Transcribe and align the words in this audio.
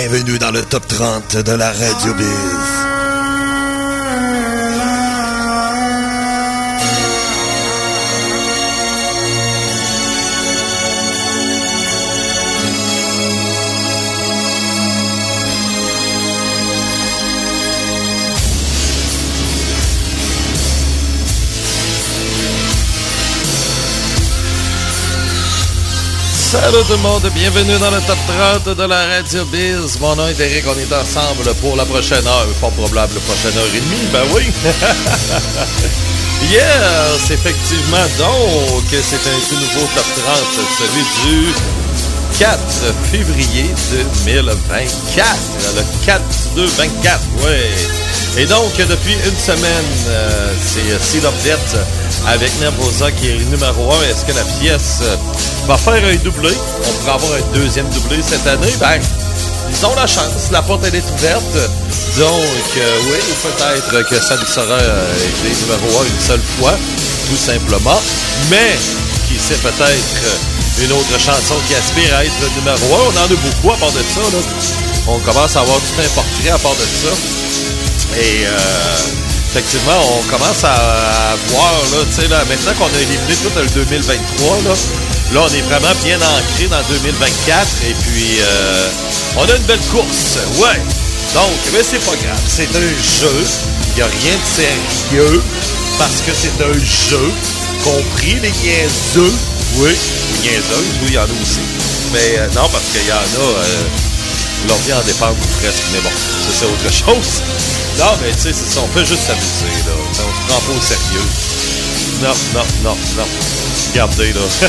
Bienvenue 0.00 0.38
dans 0.38 0.52
le 0.52 0.62
top 0.62 0.86
30 0.86 1.38
de 1.38 1.52
la 1.52 1.72
Radio 1.72 2.14
Biz. 2.14 2.77
Salut 26.50 26.82
tout 26.86 26.92
le 26.92 26.98
monde, 27.02 27.30
bienvenue 27.34 27.78
dans 27.78 27.90
le 27.90 28.00
top 28.06 28.16
30 28.64 28.74
de 28.74 28.82
la 28.84 29.06
Radio 29.06 29.44
Biz. 29.44 30.00
Mon 30.00 30.16
nom 30.16 30.26
est 30.28 30.40
Eric, 30.40 30.64
on 30.66 30.78
est 30.78 30.90
ensemble 30.98 31.54
pour 31.60 31.76
la 31.76 31.84
prochaine 31.84 32.26
heure, 32.26 32.46
pas 32.58 32.70
probable 32.70 32.94
la 32.96 33.20
prochaine 33.20 33.54
heure 33.58 33.68
et 33.74 33.80
demie, 33.80 34.08
ben 34.10 34.22
oui. 34.34 34.44
yes, 36.50 37.30
effectivement, 37.30 37.98
donc, 38.16 38.82
c'est 38.90 39.28
un 39.28 39.40
tout 39.46 39.56
nouveau 39.56 39.86
top 39.94 40.06
30, 40.24 40.38
celui 40.78 41.04
du 41.26 41.52
4 42.38 42.58
février 43.12 43.66
2024. 44.24 45.26
Le 45.76 45.82
4 46.06 46.22
2 46.56 46.64
24, 46.64 47.20
oui. 47.44 48.40
Et 48.40 48.46
donc, 48.46 48.74
depuis 48.74 49.16
une 49.26 49.36
semaine, 49.36 49.84
euh, 50.08 50.54
c'est 50.64 50.98
Seed 50.98 51.26
of 51.26 51.34
Death 51.42 51.76
avec 52.26 52.50
Nervosa 52.60 53.10
qui 53.12 53.28
est 53.28 53.38
numéro 53.50 53.92
1. 53.92 54.02
Est-ce 54.10 54.24
que 54.24 54.32
la 54.32 54.44
pièce 54.60 55.02
va 55.66 55.76
faire 55.76 55.94
un 55.94 56.16
doublé? 56.16 56.50
On 56.86 56.92
pourrait 56.98 57.12
avoir 57.12 57.32
un 57.32 57.54
deuxième 57.54 57.88
doublé 57.90 58.18
cette 58.22 58.46
année? 58.46 58.72
Ben, 58.80 59.00
ils 59.70 59.86
ont 59.86 59.94
la 59.94 60.06
chance. 60.06 60.50
La 60.50 60.62
porte, 60.62 60.84
elle 60.86 60.94
est 60.94 61.10
ouverte. 61.18 61.70
Donc, 62.18 62.68
euh, 62.76 62.98
oui, 63.10 63.18
peut-être 63.42 64.08
que 64.08 64.20
ça 64.20 64.36
ne 64.36 64.44
sera 64.44 64.74
euh, 64.74 65.14
numéro 65.44 66.00
1 66.00 66.04
une 66.04 66.20
seule 66.20 66.42
fois, 66.58 66.74
tout 67.28 67.36
simplement. 67.36 68.00
Mais, 68.50 68.76
qui 69.28 69.38
sait 69.38 69.60
peut-être 69.62 70.38
une 70.82 70.92
autre 70.92 71.18
chanson 71.18 71.54
qui 71.68 71.74
aspire 71.74 72.14
à 72.14 72.24
être 72.24 72.32
numéro 72.56 72.94
1. 72.94 72.98
On 73.14 73.20
en 73.20 73.24
a 73.24 73.28
beaucoup 73.28 73.72
à 73.72 73.76
part 73.76 73.92
de 73.92 74.00
ça. 74.00 74.20
On 75.06 75.18
commence 75.20 75.56
à 75.56 75.60
avoir 75.60 75.78
tout 75.78 76.00
un 76.00 76.08
portrait 76.14 76.50
à 76.50 76.58
part 76.58 76.74
de 76.74 76.84
ça. 76.84 77.12
Et 78.20 78.46
euh, 78.46 79.27
effectivement, 79.50 79.98
on 80.18 80.22
commence 80.30 80.62
à, 80.64 81.36
voir, 81.48 81.72
là, 81.92 82.04
tu 82.08 82.20
sais, 82.20 82.28
là, 82.28 82.44
maintenant 82.44 82.72
qu'on 82.78 82.92
a 82.92 83.00
éliminé 83.00 83.34
tout 83.42 83.50
le 83.56 83.66
2023, 83.66 84.56
là, 84.64 84.74
là, 85.32 85.40
on 85.48 85.54
est 85.54 85.62
vraiment 85.62 85.94
bien 86.04 86.18
ancré 86.18 86.68
dans 86.68 86.82
2024. 86.88 87.66
Et 87.88 87.94
puis, 87.94 88.38
euh, 88.40 88.88
on 89.36 89.44
a 89.44 89.56
une 89.56 89.62
belle 89.64 89.80
course. 89.90 90.38
Ouais. 90.58 90.80
Donc, 91.34 91.56
mais 91.72 91.82
c'est 91.82 92.04
pas 92.04 92.16
grave. 92.16 92.40
C'est 92.46 92.68
un 92.76 92.92
jeu. 93.20 93.44
Il 93.90 93.96
n'y 93.96 94.02
a 94.02 94.06
rien 94.06 94.36
de 94.36 94.46
sérieux 94.46 95.42
parce 95.98 96.20
que 96.24 96.32
c'est 96.32 96.62
un 96.62 96.72
jeu. 96.72 97.32
Compris 97.84 98.40
les 98.40 98.52
niaiseux. 98.62 99.32
Oui, 99.76 99.90
les 99.90 100.48
niaiseuses, 100.48 100.94
oui, 101.02 101.08
il 101.08 101.14
y 101.14 101.18
en 101.18 101.22
a 101.22 101.24
aussi. 101.24 101.60
Mais 102.12 102.38
euh, 102.38 102.48
non, 102.54 102.68
parce 102.70 102.84
qu'il 102.92 103.06
y 103.06 103.12
en 103.12 103.16
a. 103.16 103.58
Euh, 103.58 104.07
L'ordi 104.66 104.92
en 104.92 105.00
dépend 105.02 105.34
presque, 105.60 105.84
mais 105.92 106.00
bon, 106.00 106.10
ça 106.10 106.50
c'est 106.52 106.66
autre 106.66 106.92
chose. 106.92 107.42
Non, 107.98 108.14
mais 108.22 108.30
tu 108.30 108.42
sais, 108.42 108.52
c'est 108.52 108.74
ça, 108.74 108.80
on 108.80 108.86
peut 108.94 109.04
juste 109.04 109.26
s'amuser, 109.26 109.74
là. 109.84 109.92
On 109.98 110.14
se 110.14 110.20
prend 110.46 110.60
pas 110.60 110.78
au 110.78 110.80
sérieux. 110.80 111.26
Non, 112.22 112.34
non, 112.54 112.64
non, 112.84 112.96
non. 113.16 113.26
Regardez, 113.90 114.32
là. 114.32 114.40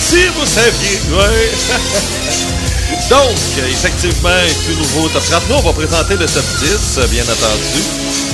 si 0.00 0.26
vous 0.28 0.46
saviez, 0.46 0.98
ouais. 1.12 1.52
Donc, 3.10 3.36
effectivement, 3.68 4.30
tout 4.64 4.78
nouveau 4.78 5.08
top 5.08 5.22
30. 5.30 5.42
Nous, 5.50 5.54
on 5.56 5.60
va 5.60 5.72
présenter 5.74 6.14
le 6.16 6.24
top 6.24 6.44
10, 6.62 7.00
bien 7.10 7.22
entendu. 7.24 7.82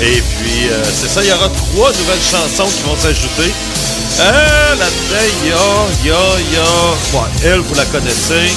Et 0.00 0.22
puis, 0.39 0.69
euh, 0.71 0.84
c'est 0.84 1.09
ça, 1.09 1.25
il 1.25 1.31
y 1.31 1.33
aura 1.33 1.49
trois 1.49 1.91
nouvelles 1.91 2.22
chansons 2.22 2.71
qui 2.71 2.83
vont 2.84 2.97
s'ajouter. 2.97 3.53
Euh, 4.21 4.75
là-dedans, 4.77 5.27
il 5.43 5.49
y 5.49 6.15
elle, 7.45 7.61
vous 7.61 7.75
la 7.75 7.84
connaissez. 7.87 8.53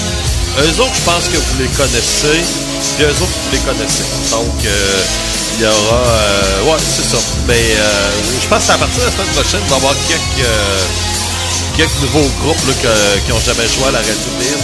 Eux 0.64 0.80
autres, 0.82 0.96
je 0.96 1.02
pense 1.04 1.26
que 1.28 1.38
vous 1.38 1.60
les 1.60 1.68
connaissez. 1.76 2.40
Puis 2.96 3.04
eux 3.04 3.10
autres, 3.10 3.38
vous 3.44 3.52
les 3.52 3.60
connaissez. 3.60 4.04
Donc, 4.32 4.56
euh, 4.66 5.02
il 5.58 5.64
y 5.64 5.68
aura... 5.68 6.02
Euh, 6.08 6.72
ouais, 6.72 6.80
c'est 6.80 7.04
ça. 7.04 7.18
Mais 7.48 7.60
euh, 7.60 8.10
je 8.42 8.48
pense 8.48 8.66
qu'à 8.68 8.78
partir 8.78 9.00
de 9.02 9.06
la 9.06 9.12
semaine 9.12 9.34
prochaine, 9.36 9.60
il 9.64 9.70
va 9.70 9.76
y 9.76 9.80
avoir 9.80 9.96
quelques, 10.08 10.52
quelques 11.76 12.02
nouveaux 12.04 12.30
groupes 12.42 12.66
là, 12.68 12.74
qui 13.26 13.32
n'ont 13.32 13.44
jamais 13.46 13.68
joué 13.68 13.88
à 13.90 13.92
la 13.92 14.00
Radio 14.00 14.32
Biz. 14.40 14.64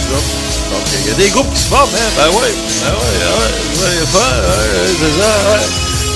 Donc, 0.72 0.84
il 1.04 1.08
y 1.08 1.12
a 1.12 1.14
des 1.14 1.28
groupes 1.28 1.52
qui 1.52 1.60
se 1.60 1.68
forment, 1.68 1.92
hein? 1.94 2.10
Ben 2.16 2.28
ouais, 2.28 2.52
ben 2.80 2.92
ouais, 2.96 3.12
ben 3.20 3.32
ouais, 3.36 4.00
ouais, 4.00 4.38
ouais, 4.48 4.96
c'est 4.96 5.14
ça, 5.20 5.28
ouais. 5.52 5.64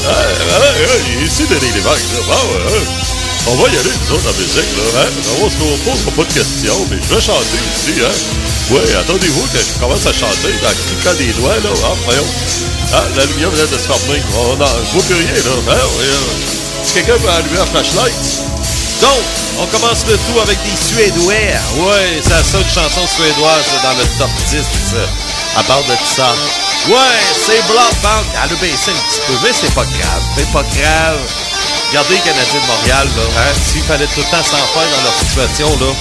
Ben 0.08 0.58
ouais, 0.60 1.24
ici, 1.26 1.44
Denis 1.44 1.72
Lévesque, 1.74 2.08
là. 2.16 2.20
Ben 2.28 2.42
ouais. 2.72 3.05
On 3.48 3.54
va 3.54 3.68
y 3.70 3.76
aller, 3.78 3.94
nous 3.94 4.14
autres, 4.16 4.26
en 4.28 4.34
musique, 4.34 4.72
là. 4.76 5.02
Hein? 5.02 5.10
On 5.40 5.48
se 5.48 5.56
posera 5.56 6.10
pas 6.16 6.24
de 6.24 6.34
questions, 6.34 6.86
mais 6.90 6.98
je 6.98 7.14
vais 7.14 7.20
chanter 7.20 7.62
ici, 7.62 7.94
hein? 8.02 8.10
Oui, 8.70 8.82
attendez-vous 8.98 9.46
que 9.54 9.58
je 9.58 9.78
commence 9.78 10.04
à 10.06 10.12
chanter 10.12 10.50
en 10.66 10.74
cliquant 10.74 11.14
des 11.14 11.32
doigts, 11.38 11.54
là. 11.62 11.70
Ah, 11.84 11.94
voyons. 12.04 12.26
Ah, 12.92 13.04
la 13.16 13.24
lumière 13.26 13.50
vient 13.50 13.64
de 13.70 13.78
se 13.78 13.86
fermer. 13.86 14.18
Non, 14.34 14.66
je 14.66 14.92
vois 14.98 15.04
plus 15.06 15.14
rien, 15.14 15.38
là. 15.46 15.54
Hein, 15.74 15.86
oui, 15.98 16.06
Si 16.84 16.94
quelqu'un 16.94 17.18
peut 17.22 17.30
allumer 17.30 17.60
un 17.62 17.66
flashlight? 17.66 18.14
Donc, 19.00 19.22
on 19.60 19.66
commence 19.66 20.06
le 20.08 20.16
tout 20.16 20.40
avec 20.42 20.58
des 20.64 20.76
Suédois. 20.76 21.34
Ouais, 21.86 22.18
c'est 22.22 22.30
la 22.30 22.42
seule 22.42 22.66
chanson 22.66 23.06
suédoise 23.14 23.66
dans 23.82 23.94
le 23.94 24.04
top 24.18 24.30
10 24.50 24.58
à 25.56 25.62
part 25.62 25.82
de 25.84 25.94
ça. 26.04 26.34
Ouais, 26.88 27.20
c'est 27.46 27.62
Bloodbound. 27.70 28.26
Elle 28.34 28.52
a 28.52 28.60
baissé 28.60 28.90
un 28.90 29.08
petit 29.08 29.20
peu, 29.26 29.34
mais 29.42 29.52
c'est 29.52 29.72
pas 29.74 29.84
grave. 29.84 30.22
C'est 30.36 30.50
pas 30.52 30.62
grave. 30.62 31.18
Regardez 31.88 32.14
les 32.14 32.20
Canadiens 32.20 32.60
de 32.60 32.66
Montréal, 32.66 33.08
là. 33.16 33.22
Hein? 33.40 33.54
S'il 33.70 33.82
fallait 33.82 34.06
tout 34.06 34.20
le 34.20 34.30
temps 34.30 34.42
s'en 34.42 34.56
faire 34.56 34.90
dans 34.96 35.02
leur 35.02 35.14
situation, 35.14 35.68
là, 35.80 35.92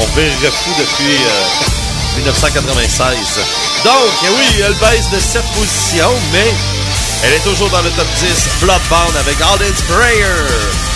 on 0.00 0.06
verrait 0.16 0.50
fou 0.50 0.70
depuis... 0.78 1.16
Euh, 1.16 1.78
1996. 2.18 3.40
Donc, 3.84 3.94
oui, 4.22 4.62
elle 4.64 4.74
baisse 4.74 5.08
de 5.10 5.20
7 5.20 5.42
positions, 5.54 6.14
mais 6.32 6.52
elle 7.24 7.34
est 7.34 7.44
toujours 7.44 7.70
dans 7.70 7.82
le 7.82 7.90
top 7.90 8.06
10. 8.18 8.48
Bloodbound 8.60 9.16
avec 9.16 9.36
Sprayer. 9.76 10.24
yourselves, 10.26 10.87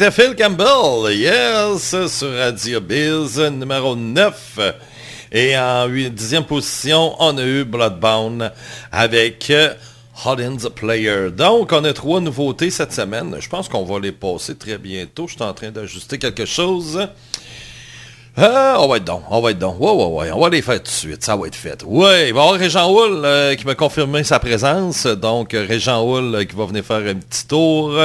C'était 0.00 0.12
Phil 0.12 0.34
Campbell, 0.34 1.14
yes, 1.14 1.94
sur 2.08 2.34
Radio 2.34 2.80
Biz, 2.80 3.38
numéro 3.50 3.94
9. 3.94 4.58
Et 5.30 5.54
en 5.58 5.86
dixième 5.90 6.44
position, 6.44 7.14
on 7.18 7.36
a 7.36 7.44
eu 7.44 7.64
Bloodbound 7.64 8.50
avec 8.90 9.52
Hollins 10.24 10.70
Player. 10.74 11.30
Donc, 11.30 11.72
on 11.72 11.84
a 11.84 11.92
trois 11.92 12.22
nouveautés 12.22 12.70
cette 12.70 12.94
semaine. 12.94 13.36
Je 13.40 13.48
pense 13.50 13.68
qu'on 13.68 13.84
va 13.84 14.00
les 14.00 14.12
passer 14.12 14.56
très 14.56 14.78
bientôt. 14.78 15.28
Je 15.28 15.34
suis 15.34 15.42
en 15.42 15.52
train 15.52 15.70
d'ajuster 15.70 16.18
quelque 16.18 16.46
chose. 16.46 17.06
Euh, 18.38 18.74
on 18.78 18.88
va 18.88 18.96
être 18.96 19.04
donc, 19.04 19.24
on 19.28 19.42
va 19.42 19.50
être 19.50 19.58
donc. 19.58 19.78
Ouais, 19.80 19.90
ouais, 19.90 20.06
ouais, 20.06 20.32
on 20.32 20.40
va 20.40 20.48
les 20.48 20.62
faire 20.62 20.78
tout 20.78 20.84
de 20.84 20.88
suite, 20.88 21.22
ça 21.22 21.36
va 21.36 21.46
être 21.46 21.56
fait. 21.56 21.82
Ouais, 21.84 22.28
il 22.28 22.32
va 22.32 22.40
y 22.40 22.42
avoir 22.44 22.52
Régent 22.58 22.90
Hull 22.90 23.22
euh, 23.22 23.54
qui 23.54 23.66
m'a 23.66 23.74
confirmé 23.74 24.24
sa 24.24 24.38
présence. 24.38 25.04
Donc, 25.04 25.52
Régent 25.52 26.02
Hull 26.02 26.34
euh, 26.36 26.44
qui 26.44 26.56
va 26.56 26.64
venir 26.64 26.84
faire 26.86 27.06
un 27.06 27.16
petit 27.16 27.46
tour 27.46 28.00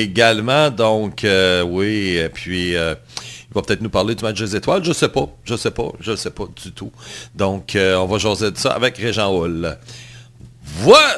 également. 0.00 0.70
Donc, 0.70 1.26
oui, 1.66 2.16
et 2.16 2.28
puis... 2.28 2.72
il 2.72 3.54
va 3.54 3.62
peut-être 3.62 3.82
nous 3.82 3.90
parler 3.90 4.14
du 4.14 4.24
match 4.24 4.40
des 4.40 4.56
étoiles, 4.56 4.82
je 4.82 4.92
sais 4.92 5.08
pas, 5.08 5.28
je 5.44 5.54
sais 5.56 5.70
pas, 5.70 5.92
je 6.00 6.16
sais 6.16 6.30
pas 6.30 6.44
du 6.62 6.72
tout. 6.72 6.90
Donc, 7.34 7.76
on 7.76 8.06
va 8.06 8.18
jaser 8.18 8.50
de 8.50 8.58
ça 8.58 8.72
avec 8.72 8.96
Régent 8.96 9.30
Hull. 9.32 9.76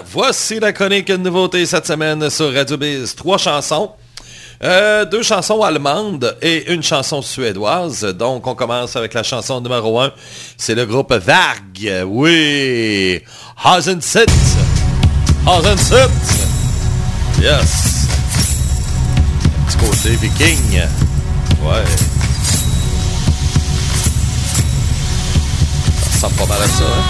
voici 0.07 0.59
la 0.61 0.73
chronique 0.73 1.09
de 1.09 1.17
nouveauté 1.17 1.65
cette 1.67 1.87
semaine 1.87 2.29
sur 2.31 2.53
Radio 2.53 2.77
Biz. 2.77 3.15
Trois 3.15 3.39
chansons. 3.39 3.93
Euh, 4.63 5.05
deux 5.05 5.23
chansons 5.23 5.63
allemandes 5.63 6.37
et 6.41 6.73
une 6.73 6.83
chanson 6.83 7.23
suédoise. 7.23 8.03
Donc, 8.05 8.47
on 8.47 8.55
commence 8.55 8.97
avec 8.97 9.13
la 9.15 9.23
chanson 9.23 9.61
numéro 9.61 10.01
un. 10.01 10.13
C'est 10.57 10.75
le 10.75 10.87
groupe 10.87 11.13
Varg. 11.13 12.05
Oui. 12.07 13.21
Hasensit. 13.63 14.31
Hasensit. 15.47 16.11
Yes. 17.43 17.94
Petit 19.75 19.87
côté 19.87 20.17
viking. 20.17 20.83
Ouais. 21.63 21.85
Ça 26.11 26.29
ressemble 26.29 26.35
pas 26.35 26.47
mal 26.47 26.63
à 26.63 26.69
ça. 26.69 26.85
Hein? 26.85 27.03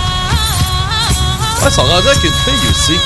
Ouais, 1.63 1.69
ils 1.69 1.73
sont 1.73 1.83
rendus 1.83 2.09
avec 2.09 2.25
une 2.25 2.33
fille 2.33 2.71
aussi. 2.71 2.99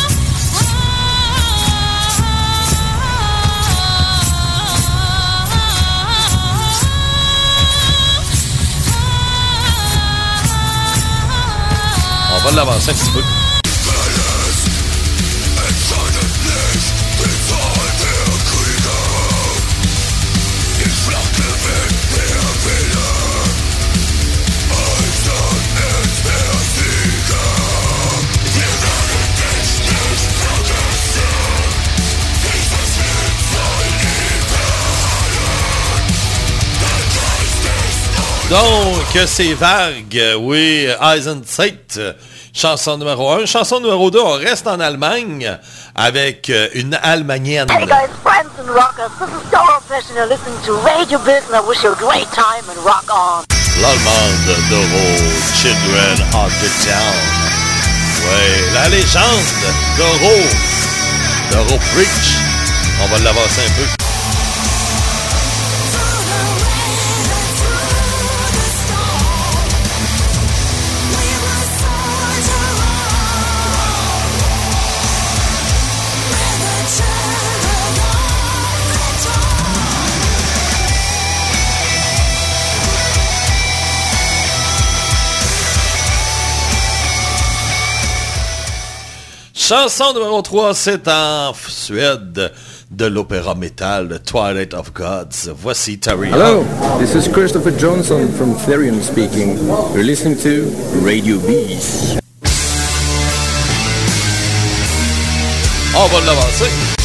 On 12.30 12.44
va 12.44 12.50
l'avancer 12.52 12.90
un 12.90 12.94
petit 12.94 13.10
peu. 13.10 13.37
Donc, 38.50 39.26
c'est 39.26 39.52
Varg, 39.52 40.18
oui, 40.38 40.88
Eisensight, 41.02 42.00
chanson 42.54 42.96
numéro 42.96 43.30
1. 43.30 43.44
Chanson 43.44 43.78
numéro 43.78 44.10
2, 44.10 44.18
on 44.20 44.32
reste 44.38 44.66
en 44.66 44.80
Allemagne 44.80 45.58
avec 45.94 46.48
euh, 46.48 46.68
une 46.72 46.98
Allemagnenne. 47.02 47.68
Hey 47.70 47.84
guys, 47.84 48.08
friends 48.22 48.48
and 48.58 48.70
rockers, 48.72 49.10
this 49.20 49.28
is 49.28 49.50
Doro 49.50 49.80
Fish 49.86 50.08
and 50.08 50.16
you're 50.16 50.26
listening 50.26 50.56
to 50.64 50.72
Radio 50.80 51.18
Biz 51.18 51.44
and 51.52 51.56
I 51.56 51.68
wish 51.68 51.84
you 51.84 51.92
a 51.92 51.96
great 51.96 52.30
time 52.32 52.64
and 52.70 52.78
rock 52.86 53.04
on. 53.12 53.44
L'Allemande 53.82 54.56
Doro, 54.70 55.04
Children 55.60 56.16
of 56.32 56.50
the 56.62 56.70
Town. 56.88 57.20
Oui, 58.24 58.72
la 58.72 58.88
légende 58.88 59.74
Doro, 59.98 60.34
Doro 61.52 61.78
Preach. 61.92 62.38
On 63.04 63.08
va 63.08 63.18
l'avancer 63.18 63.60
un 63.60 63.70
peu. 63.76 64.07
Chanson 89.68 90.14
numéro 90.14 90.40
3, 90.40 90.72
c'est 90.72 91.08
en 91.08 91.52
Suède 91.52 92.54
de 92.90 93.04
l'opéra 93.04 93.54
métal 93.54 94.18
Twilight 94.24 94.72
of 94.72 94.94
Gods. 94.94 95.52
Voici 95.54 95.98
Terry. 95.98 96.30
Hello, 96.30 96.64
this 96.98 97.14
is 97.14 97.30
Christopher 97.30 97.78
Johnson 97.78 98.32
from 98.32 98.54
Therion 98.54 99.02
speaking. 99.02 99.58
You're 99.92 100.04
listening 100.04 100.38
to 100.38 100.70
Radio 101.04 101.36
Beast. 101.40 102.18
On 105.94 106.06
va 106.06 106.20
l'avancer. 106.24 106.97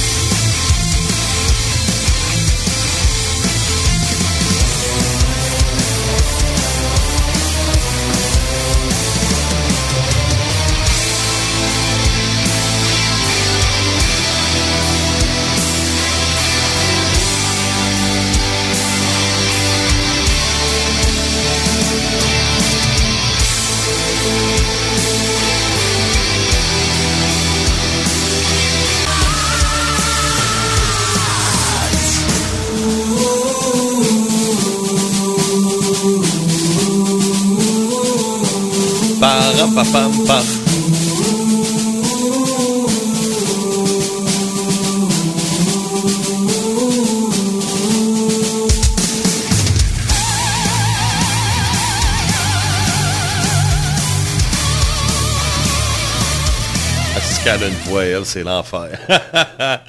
C'est 58.24 58.44
l'enfer. 58.44 58.90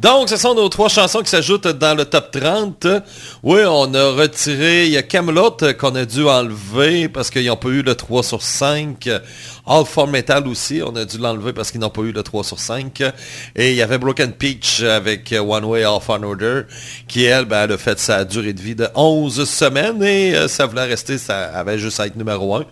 Donc, 0.00 0.28
ce 0.28 0.36
sont 0.36 0.54
nos 0.54 0.68
trois 0.68 0.88
chansons 0.88 1.22
qui 1.22 1.30
s'ajoutent 1.30 1.68
dans 1.68 1.96
le 1.96 2.04
top 2.04 2.30
30. 2.30 2.86
Oui, 3.42 3.60
on 3.66 3.94
a 3.94 4.10
retiré, 4.10 4.88
il 4.88 4.96
a 4.96 5.02
Camelot 5.02 5.56
qu'on 5.78 5.94
a 5.94 6.04
dû 6.04 6.24
enlever 6.24 7.08
parce 7.08 7.30
qu'ils 7.30 7.46
n'ont 7.46 7.56
pas 7.56 7.68
eu 7.68 7.82
le 7.82 7.94
3 7.94 8.22
sur 8.22 8.42
5. 8.42 9.08
All 9.68 9.84
for 9.84 10.06
Metal 10.06 10.46
aussi, 10.46 10.80
on 10.84 10.94
a 10.94 11.04
dû 11.04 11.18
l'enlever 11.18 11.52
parce 11.52 11.72
qu'ils 11.72 11.80
n'ont 11.80 11.90
pas 11.90 12.02
eu 12.02 12.12
le 12.12 12.22
3 12.22 12.44
sur 12.44 12.60
5. 12.60 13.02
Et 13.56 13.70
il 13.70 13.76
y 13.76 13.82
avait 13.82 13.98
Broken 13.98 14.32
Peach 14.32 14.82
avec 14.82 15.34
One 15.36 15.64
Way 15.64 15.84
Off 15.84 16.08
on 16.08 16.22
Order, 16.22 16.62
qui 17.08 17.24
elle, 17.24 17.46
ben, 17.46 17.64
elle 17.64 17.72
a 17.72 17.78
fait 17.78 17.98
sa 17.98 18.24
durée 18.24 18.52
de 18.52 18.60
vie 18.60 18.76
de 18.76 18.88
11 18.94 19.48
semaines 19.48 20.02
et 20.04 20.36
euh, 20.36 20.46
ça 20.46 20.66
voulait 20.66 20.84
rester, 20.84 21.18
ça 21.18 21.46
avait 21.46 21.78
juste 21.78 21.98
à 21.98 22.06
être 22.06 22.16
numéro 22.16 22.54
1. 22.54 22.64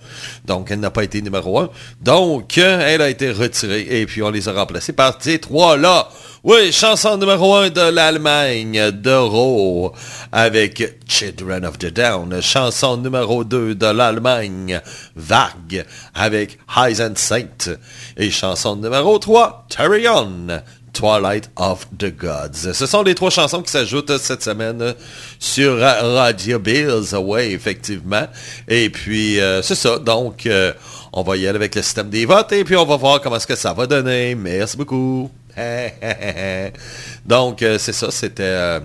Donc, 0.44 0.70
elle 0.70 0.80
n'a 0.80 0.90
pas 0.90 1.02
été 1.02 1.20
numéro 1.20 1.58
1. 1.58 1.70
Donc, 2.00 2.58
elle 2.58 3.02
a 3.02 3.08
été 3.08 3.32
retirée 3.32 3.86
et 3.88 4.06
puis 4.06 4.22
on 4.22 4.30
les 4.30 4.48
a 4.48 4.52
remplacés 4.52 4.92
par 4.92 5.18
ces 5.20 5.40
trois-là. 5.40 6.08
Oui, 6.46 6.72
chanson 6.72 7.16
numéro 7.16 7.54
1 7.54 7.70
de 7.70 7.80
l'Allemagne, 7.80 8.90
d'Euro, 8.90 9.94
avec 10.30 10.98
Children 11.08 11.64
of 11.64 11.78
the 11.78 11.86
Down. 11.86 12.38
Chanson 12.42 12.98
numéro 12.98 13.44
2 13.44 13.74
de 13.74 13.86
l'Allemagne, 13.86 14.78
Vague, 15.16 15.86
avec 16.14 16.58
and 16.92 17.16
Saint. 17.16 17.76
Et 18.16 18.30
chanson 18.30 18.76
numéro 18.76 19.18
3, 19.18 19.66
Tarion, 19.68 20.60
Twilight 20.94 21.50
of 21.56 21.86
the 21.98 22.16
Gods. 22.16 22.72
Ce 22.72 22.86
sont 22.86 23.02
les 23.02 23.14
trois 23.14 23.30
chansons 23.30 23.60
qui 23.62 23.70
s'ajoutent 23.70 24.16
cette 24.16 24.42
semaine 24.42 24.94
sur 25.38 25.78
Radio 25.78 26.58
Bills. 26.58 27.14
Oui, 27.18 27.40
effectivement. 27.52 28.26
Et 28.68 28.88
puis, 28.88 29.40
euh, 29.40 29.60
c'est 29.60 29.74
ça. 29.74 29.98
Donc, 29.98 30.46
euh, 30.46 30.72
on 31.12 31.22
va 31.22 31.36
y 31.36 31.46
aller 31.46 31.56
avec 31.56 31.74
le 31.74 31.82
système 31.82 32.08
des 32.08 32.24
votes 32.24 32.52
et 32.52 32.64
puis 32.64 32.76
on 32.76 32.86
va 32.86 32.96
voir 32.96 33.20
comment 33.20 33.36
est-ce 33.36 33.46
que 33.46 33.56
ça 33.56 33.72
va 33.72 33.86
donner. 33.86 34.34
Merci 34.36 34.76
beaucoup. 34.76 35.30
Donc, 37.26 37.62
euh, 37.62 37.78
c'est 37.78 37.92
ça, 37.92 38.10
c'était... 38.10 38.80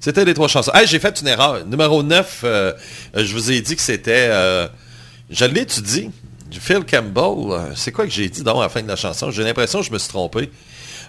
C'était 0.00 0.24
les 0.24 0.32
trois 0.32 0.48
chansons. 0.48 0.72
j'ai 0.86 0.98
fait 0.98 1.20
une 1.20 1.28
erreur. 1.28 1.64
Numéro 1.66 2.02
9, 2.02 2.40
euh, 2.44 2.72
je 3.14 3.34
vous 3.34 3.52
ai 3.52 3.60
dit 3.60 3.76
que 3.76 3.82
c'était... 3.82 4.30
je 5.30 5.44
l'ai 5.44 5.60
étudié. 5.60 6.10
Phil 6.58 6.84
Campbell, 6.84 7.74
c'est 7.76 7.92
quoi 7.92 8.04
que 8.04 8.10
j'ai 8.10 8.28
dit 8.28 8.42
donc 8.42 8.58
à 8.58 8.62
la 8.62 8.68
fin 8.68 8.82
de 8.82 8.88
la 8.88 8.96
chanson? 8.96 9.30
J'ai 9.30 9.42
l'impression 9.42 9.80
que 9.80 9.86
je 9.86 9.92
me 9.92 9.98
suis 9.98 10.08
trompé. 10.08 10.50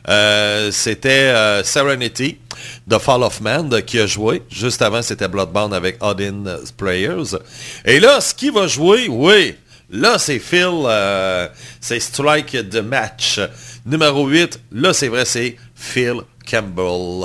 Euh, 0.09 0.71
c'était 0.71 1.09
euh, 1.09 1.63
Serenity 1.63 2.39
The 2.89 2.97
Fall 2.97 3.23
of 3.23 3.41
Man 3.41 3.81
qui 3.83 3.99
a 3.99 4.07
joué. 4.07 4.41
Juste 4.49 4.81
avant, 4.81 5.01
c'était 5.01 5.27
Bloodbound 5.27 5.73
avec 5.73 5.97
Odin 6.03 6.43
Players. 6.77 7.37
Et 7.85 7.99
là, 7.99 8.21
ce 8.21 8.33
qui 8.33 8.49
va 8.49 8.67
jouer, 8.67 9.07
oui, 9.09 9.55
là, 9.91 10.17
c'est 10.17 10.39
Phil, 10.39 10.69
euh, 10.85 11.47
c'est 11.79 11.99
Strike 11.99 12.69
the 12.69 12.81
Match. 12.81 13.39
Numéro 13.85 14.27
8, 14.27 14.59
là, 14.71 14.93
c'est 14.93 15.07
vrai, 15.07 15.25
c'est 15.25 15.55
Phil 15.75 16.21
Campbell. 16.49 17.23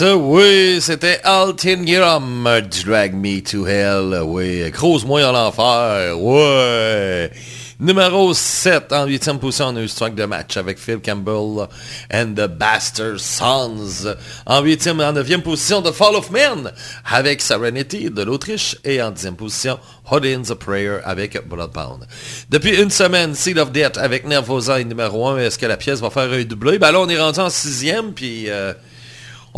Oui, 0.00 0.78
c'était 0.80 1.20
Altineum, 1.24 2.44
Drag 2.84 3.14
Me 3.14 3.40
to 3.40 3.66
Hell, 3.66 4.20
oui, 4.24 4.70
Crouse-moi 4.70 5.24
en 5.24 5.32
l'enfer, 5.32 6.20
ouais. 6.20 7.30
Numéro 7.80 8.34
7, 8.34 8.92
en 8.92 9.06
huitième 9.06 9.38
position, 9.38 9.68
on 9.68 9.76
a 9.76 9.82
eu 9.82 10.10
de 10.10 10.24
match 10.24 10.58
avec 10.58 10.78
Phil 10.78 10.98
Campbell 11.02 11.68
and 12.12 12.34
the 12.34 12.46
Bastard 12.46 13.18
Sons. 13.18 14.14
En 14.44 14.60
huitième 14.60 15.00
et 15.00 15.04
en 15.04 15.12
neuvième 15.12 15.42
position, 15.42 15.80
The 15.80 15.92
Fall 15.92 16.16
of 16.16 16.30
Men 16.30 16.72
avec 17.10 17.40
Serenity 17.40 18.10
de 18.10 18.22
l'Autriche. 18.22 18.76
Et 18.84 19.00
en 19.00 19.10
dixième 19.10 19.36
position, 19.36 19.78
Hoddins 20.10 20.50
a 20.50 20.56
Prayer 20.56 20.98
avec 21.04 21.46
Bloodbound. 21.48 22.06
Depuis 22.50 22.82
une 22.82 22.90
semaine, 22.90 23.34
Seed 23.34 23.58
of 23.58 23.72
Death 23.72 23.96
avec 23.96 24.26
Nervosa 24.26 24.82
numéro 24.82 25.26
1. 25.28 25.38
Est-ce 25.38 25.58
que 25.58 25.66
la 25.66 25.76
pièce 25.76 26.00
va 26.00 26.10
faire 26.10 26.30
un 26.30 26.44
doublé? 26.44 26.78
Ben 26.78 26.92
là, 26.92 27.00
on 27.00 27.08
est 27.08 27.18
rendu 27.18 27.40
en 27.40 27.50
sixième, 27.50 28.12
puis... 28.12 28.50
Euh, 28.50 28.74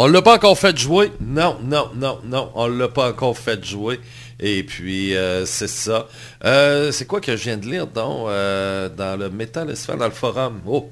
on 0.00 0.06
l'a 0.06 0.22
pas 0.22 0.36
encore 0.36 0.56
fait 0.56 0.78
jouer. 0.78 1.10
Non, 1.20 1.56
non, 1.60 1.90
non, 1.96 2.20
non. 2.24 2.52
On 2.54 2.68
l'a 2.68 2.86
pas 2.86 3.08
encore 3.10 3.36
fait 3.36 3.64
jouer. 3.64 3.98
Et 4.38 4.62
puis, 4.62 5.16
euh, 5.16 5.44
c'est 5.44 5.66
ça. 5.66 6.06
Euh, 6.44 6.92
c'est 6.92 7.04
quoi 7.04 7.20
que 7.20 7.36
je 7.36 7.42
viens 7.42 7.56
de 7.56 7.66
lire 7.66 7.88
donc, 7.88 8.28
euh, 8.28 8.88
dans 8.88 9.18
le 9.18 9.28
Metal 9.28 9.66
dans 9.66 10.04
le 10.04 10.12
forum? 10.12 10.60
Oh! 10.68 10.88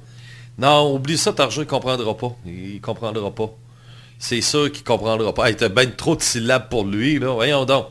Non, 0.58 0.92
oublie 0.92 1.16
ça, 1.16 1.32
Tarjou, 1.32 1.60
il 1.60 1.68
comprendra 1.68 2.16
pas. 2.16 2.34
Il 2.44 2.80
comprendra 2.80 3.32
pas. 3.32 3.50
C'est 4.18 4.40
sûr 4.40 4.72
qu'il 4.72 4.82
comprendra 4.82 5.32
pas. 5.32 5.50
Il 5.50 5.56
t'as 5.56 5.68
bien 5.68 5.86
trop 5.86 6.16
de 6.16 6.22
syllabes 6.22 6.68
pour 6.68 6.84
lui, 6.84 7.20
là. 7.20 7.32
Voyons 7.32 7.64
donc. 7.64 7.86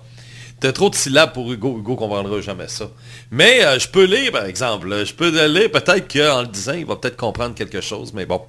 T'as 0.59 0.73
trop 0.73 0.89
de 0.89 0.95
syllabes 0.95 1.31
pour 1.31 1.49
Hugo. 1.49 1.77
Hugo 1.79 1.95
comprendra 1.95 2.41
jamais 2.41 2.67
ça. 2.67 2.89
Mais 3.31 3.61
je 3.79 3.87
peux 3.87 4.03
lire, 4.03 4.33
par 4.33 4.45
exemple. 4.45 5.05
Je 5.05 5.13
peux 5.13 5.29
lire. 5.47 5.71
Peut-être 5.71 6.11
qu'en 6.11 6.41
le 6.41 6.47
disant, 6.47 6.73
il 6.73 6.85
va 6.85 6.97
peut-être 6.97 7.15
comprendre 7.15 7.55
quelque 7.55 7.79
chose. 7.79 8.11
Mais 8.13 8.25
bon, 8.25 8.41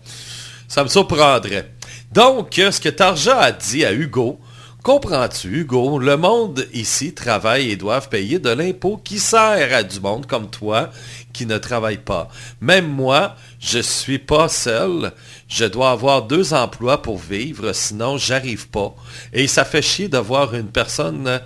ça 0.66 0.82
me 0.82 0.88
surprendrait. 0.88 1.75
Donc, 2.16 2.54
ce 2.54 2.80
que 2.80 2.88
Tarja 2.88 3.38
a 3.38 3.52
dit 3.52 3.84
à 3.84 3.92
Hugo, 3.92 4.40
comprends-tu, 4.82 5.48
Hugo, 5.48 5.98
le 5.98 6.16
monde 6.16 6.66
ici 6.72 7.12
travaille 7.12 7.70
et 7.70 7.76
doivent 7.76 8.08
payer 8.08 8.38
de 8.38 8.48
l'impôt 8.48 8.96
qui 8.96 9.18
sert 9.18 9.76
à 9.76 9.82
du 9.82 10.00
monde 10.00 10.24
comme 10.26 10.48
toi 10.48 10.88
qui 11.34 11.44
ne 11.44 11.58
travaille 11.58 11.98
pas. 11.98 12.30
Même 12.62 12.88
moi, 12.88 13.36
je 13.60 13.80
suis 13.80 14.18
pas 14.18 14.48
seul. 14.48 15.12
Je 15.46 15.66
dois 15.66 15.90
avoir 15.90 16.22
deux 16.22 16.54
emplois 16.54 17.02
pour 17.02 17.18
vivre, 17.18 17.74
sinon 17.74 18.16
j'arrive 18.16 18.70
pas. 18.70 18.94
Et 19.34 19.46
ça 19.46 19.66
fait 19.66 19.82
chier 19.82 20.08
de 20.08 20.16
voir 20.16 20.54
une 20.54 20.68
personne 20.68 21.42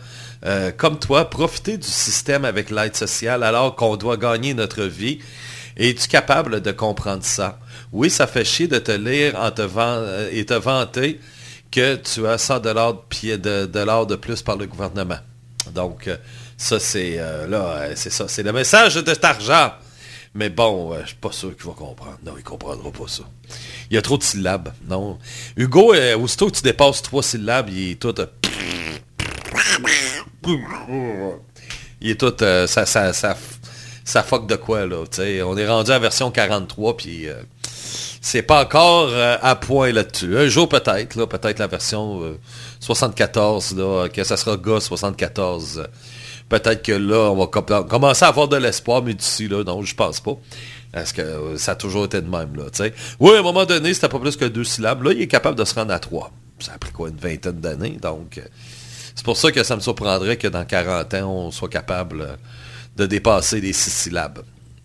euh, 0.46 0.70
comme 0.70 1.00
toi 1.00 1.28
profiter 1.28 1.78
du 1.78 1.88
système 1.88 2.44
avec 2.44 2.70
l'aide 2.70 2.94
sociale 2.94 3.42
alors 3.42 3.74
qu'on 3.74 3.96
doit 3.96 4.16
gagner 4.16 4.54
notre 4.54 4.84
vie. 4.84 5.18
Es-tu 5.76 6.06
capable 6.06 6.60
de 6.60 6.70
comprendre 6.70 7.24
ça? 7.24 7.58
Oui, 7.92 8.08
ça 8.08 8.26
fait 8.26 8.44
chier 8.44 8.68
de 8.68 8.78
te 8.78 8.92
lire 8.92 9.34
en 9.36 9.50
te 9.50 9.62
euh, 9.62 10.28
et 10.32 10.46
te 10.46 10.54
vanter 10.54 11.20
que 11.72 11.96
tu 11.96 12.26
as 12.26 12.38
100 12.38 12.60
dollars 12.60 12.94
de, 12.94 14.16
plus 14.16 14.42
par 14.42 14.56
le 14.56 14.66
gouvernement. 14.66 15.18
Donc, 15.72 16.06
euh, 16.06 16.16
ça, 16.56 16.78
c'est 16.78 17.16
euh, 17.18 17.48
là, 17.48 17.88
c'est 17.96 18.10
ça. 18.10 18.28
C'est 18.28 18.44
le 18.44 18.52
message 18.52 18.94
de 18.94 19.08
cet 19.08 19.24
argent. 19.24 19.72
Mais 20.34 20.48
bon, 20.48 20.94
je 20.94 21.00
je 21.00 21.06
suis 21.08 21.16
pas 21.16 21.32
sûr 21.32 21.56
qu'il 21.56 21.66
va 21.66 21.72
comprendre. 21.72 22.18
Non, 22.24 22.34
il 22.36 22.44
comprendra 22.44 22.92
pas 22.92 23.08
ça. 23.08 23.24
Il 23.90 23.94
y 23.94 23.98
a 23.98 24.02
trop 24.02 24.16
de 24.16 24.22
syllabes. 24.22 24.72
Non? 24.88 25.18
Hugo, 25.56 25.92
aussitôt 26.20 26.46
que 26.48 26.56
tu 26.56 26.62
dépasses 26.62 27.02
trois 27.02 27.24
syllabes, 27.24 27.68
il 27.70 27.90
est 27.90 27.94
tout... 27.96 28.14
il 32.00 32.10
est 32.10 32.20
tout... 32.20 32.32
ça, 32.38 32.86
ça, 32.86 33.12
ça, 33.12 33.36
ça 34.04 34.22
fuck 34.22 34.46
de 34.46 34.54
quoi, 34.54 34.86
là. 34.86 35.02
On 35.44 35.56
est 35.56 35.66
rendu 35.66 35.90
à 35.90 35.98
version 35.98 36.30
43, 36.30 36.96
puis 36.96 37.26
c'est 38.20 38.42
pas 38.42 38.62
encore 38.62 39.08
euh, 39.08 39.38
à 39.40 39.56
point 39.56 39.92
là-dessus. 39.92 40.36
Un 40.36 40.48
jour 40.48 40.68
peut-être, 40.68 41.16
là, 41.16 41.26
peut-être 41.26 41.58
la 41.58 41.66
version 41.66 42.36
74, 42.80 43.74
euh, 43.78 44.08
que 44.08 44.24
ça 44.24 44.36
sera 44.36 44.56
GA 44.56 44.78
74. 44.78 45.88
Peut-être 46.48 46.82
que 46.82 46.92
là, 46.92 47.30
on 47.30 47.36
va 47.36 47.46
commencer 47.46 48.24
à 48.24 48.28
avoir 48.28 48.48
de 48.48 48.56
l'espoir, 48.56 49.02
mais 49.02 49.14
d'ici 49.14 49.48
là, 49.48 49.64
non, 49.64 49.82
je 49.82 49.94
pense 49.94 50.20
pas. 50.20 50.36
Parce 50.92 51.12
que 51.12 51.22
euh, 51.22 51.56
ça 51.56 51.72
a 51.72 51.74
toujours 51.76 52.04
été 52.04 52.20
de 52.20 52.28
même, 52.28 52.56
là. 52.56 52.64
Oui, 53.20 53.36
à 53.36 53.38
un 53.38 53.42
moment 53.42 53.64
donné, 53.64 53.94
c'était 53.94 54.08
pas 54.08 54.18
plus 54.18 54.36
que 54.36 54.44
deux 54.44 54.64
syllabes. 54.64 55.02
Là, 55.04 55.12
il 55.12 55.22
est 55.22 55.28
capable 55.28 55.56
de 55.56 55.64
se 55.64 55.74
rendre 55.74 55.92
à 55.92 55.98
trois. 55.98 56.30
Ça 56.58 56.72
a 56.74 56.78
pris 56.78 56.90
quoi, 56.90 57.08
une 57.08 57.16
vingtaine 57.16 57.60
d'années, 57.60 57.96
donc... 58.02 58.38
c'est 59.14 59.24
pour 59.24 59.38
ça 59.38 59.50
que 59.50 59.62
ça 59.62 59.76
me 59.76 59.80
surprendrait 59.80 60.36
que 60.36 60.46
dans 60.46 60.64
40 60.66 61.14
ans, 61.14 61.32
on 61.32 61.50
soit 61.50 61.70
capable 61.70 62.36
de 62.98 63.06
dépasser 63.06 63.62
les 63.62 63.72
six 63.72 63.90
syllabes. 63.90 64.40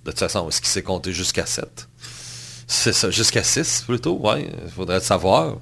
De 0.06 0.12
toute 0.12 0.19
façon, 0.19 0.48
est-ce 0.48 0.62
qu'il 0.62 0.69
s'est 0.69 0.84
compté 0.84 1.12
jusqu'à 1.12 1.45
7 1.45 1.89
c'est 2.67 2.93
ça, 2.93 3.10
jusqu'à 3.12 3.43
6 3.43 3.84
plutôt, 3.88 4.17
ouais. 4.17 4.49
Il 4.65 4.71
faudrait 4.71 4.95
le 4.95 5.01
savoir. 5.01 5.58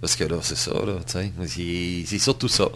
Parce 0.00 0.14
que 0.14 0.22
là, 0.22 0.36
c'est 0.42 0.56
ça, 0.56 0.70
là, 0.70 0.94
c'est 1.04 2.18
surtout 2.18 2.46
ça. 2.46 2.68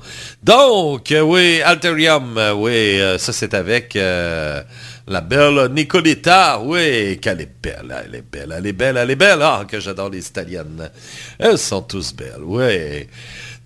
Donc, 0.43 1.13
euh, 1.13 1.21
oui, 1.21 1.63
Alterium, 1.63 2.37
euh, 2.37 2.53
oui, 2.53 3.01
euh, 3.01 3.17
ça 3.17 3.33
c'est 3.33 3.55
avec 3.55 3.95
la 3.95 5.21
belle 5.21 5.69
Nicoletta, 5.73 6.61
oui, 6.61 7.21
qu'elle 7.21 7.43
est 7.43 7.63
belle, 7.63 7.95
elle 8.05 8.17
est 8.17 8.23
belle, 8.23 8.53
elle 8.57 8.67
est 8.67 8.73
belle, 8.73 8.97
elle 8.97 9.11
est 9.11 9.17
belle, 9.17 9.39
ah, 9.41 9.65
que 9.69 9.79
j'adore 9.79 10.11
les 10.11 10.27
Italiennes. 10.27 10.91
Elles 11.39 11.59
sont 11.59 11.83
tous 11.83 12.13
belles, 12.13 12.43
oui. 12.43 13.07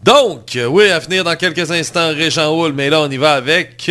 Donc, 0.04 0.58
oui, 0.68 0.90
à 0.90 0.98
venir 0.98 1.24
dans 1.24 1.36
quelques 1.36 1.70
instants, 1.70 2.08
Régent 2.08 2.54
Hall, 2.54 2.74
mais 2.74 2.90
là, 2.90 3.00
on 3.00 3.10
y 3.10 3.16
va 3.16 3.32
avec 3.32 3.90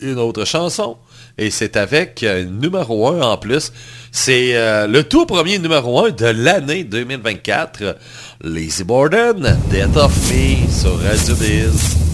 une 0.00 0.18
autre 0.18 0.44
chanson. 0.44 0.98
Et 1.38 1.50
c'est 1.50 1.76
avec 1.76 2.26
numéro 2.60 3.08
1 3.08 3.20
en 3.22 3.36
plus. 3.36 3.72
C'est 4.10 4.56
euh, 4.56 4.86
le 4.86 5.04
tout 5.04 5.26
premier 5.26 5.58
numéro 5.58 6.04
1 6.04 6.10
de 6.10 6.26
l'année 6.26 6.84
2024. 6.84 7.96
Lazy 8.42 8.84
Borden, 8.84 9.56
Death 9.70 9.96
of 9.96 10.12
Me 10.30 10.68
sur 10.70 11.00
Radio 11.00 11.34
Biz. 11.36 12.07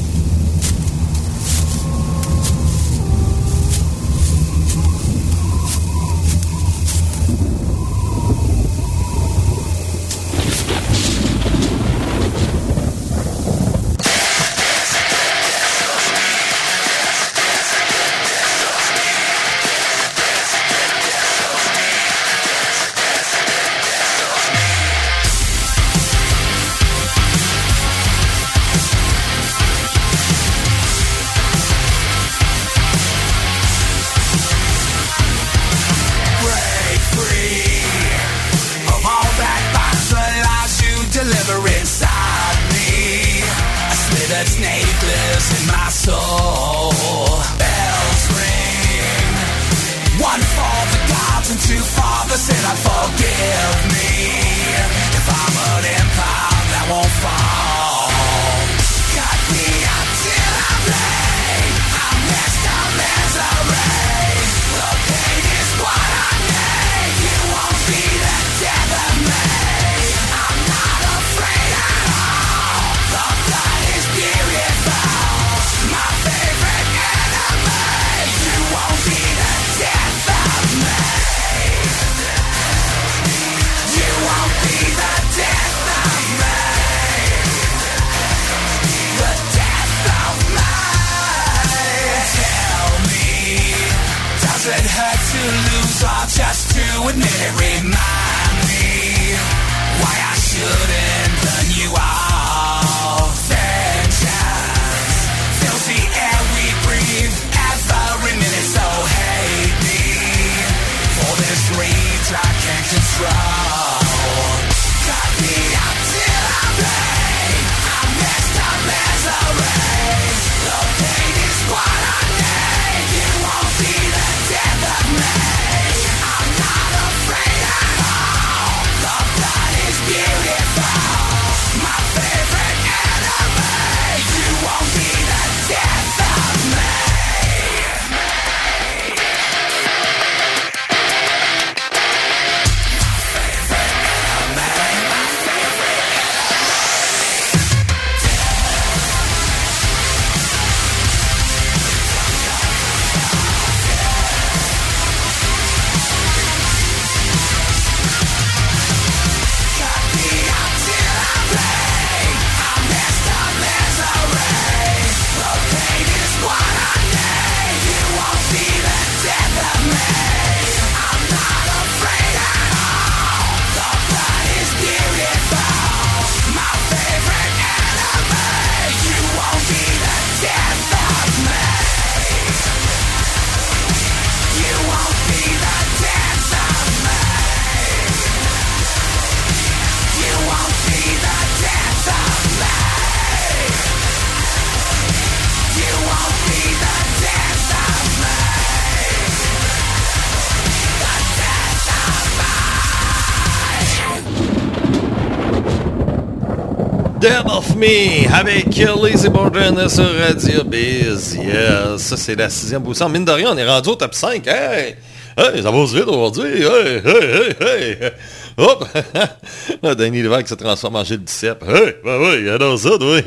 Me 207.85 208.35
avec 208.35 208.77
Lazy 208.79 209.29
Borden 209.29 209.89
sur 209.91 210.09
Radio 210.19 210.65
Biz. 210.65 211.37
Yes, 211.37 212.01
ça 212.01 212.17
c'est 212.17 212.35
la 212.35 212.49
sixième 212.49 212.83
position. 212.83 213.11
Mine 213.11 213.27
de 213.27 213.31
rien, 213.31 213.51
on 213.53 213.59
est 213.59 213.69
rendu 213.69 213.91
au 213.91 213.95
top 213.95 214.15
5. 214.15 214.47
Hey! 214.47 214.97
Hey, 215.37 215.63
ça 215.63 215.71
va 215.71 215.85
vite 215.85 216.07
aujourd'hui. 216.07 216.63
Hey, 216.63 217.03
hey, 217.05 217.55
hey, 217.61 217.99
hey. 218.01 218.11
Hop! 218.57 218.89
Là, 219.83 219.95
Danny 219.95 220.23
Lévesque 220.23 220.49
se 220.49 220.55
transforme 220.55 220.97
en 220.97 221.05
Gilles 221.05 221.25
Duceppe. 221.25 221.63
Hey, 221.69 221.97
ben 222.03 222.19
oui, 222.21 222.49
alors 222.49 222.79
ça, 222.79 222.91
oui. 222.99 223.21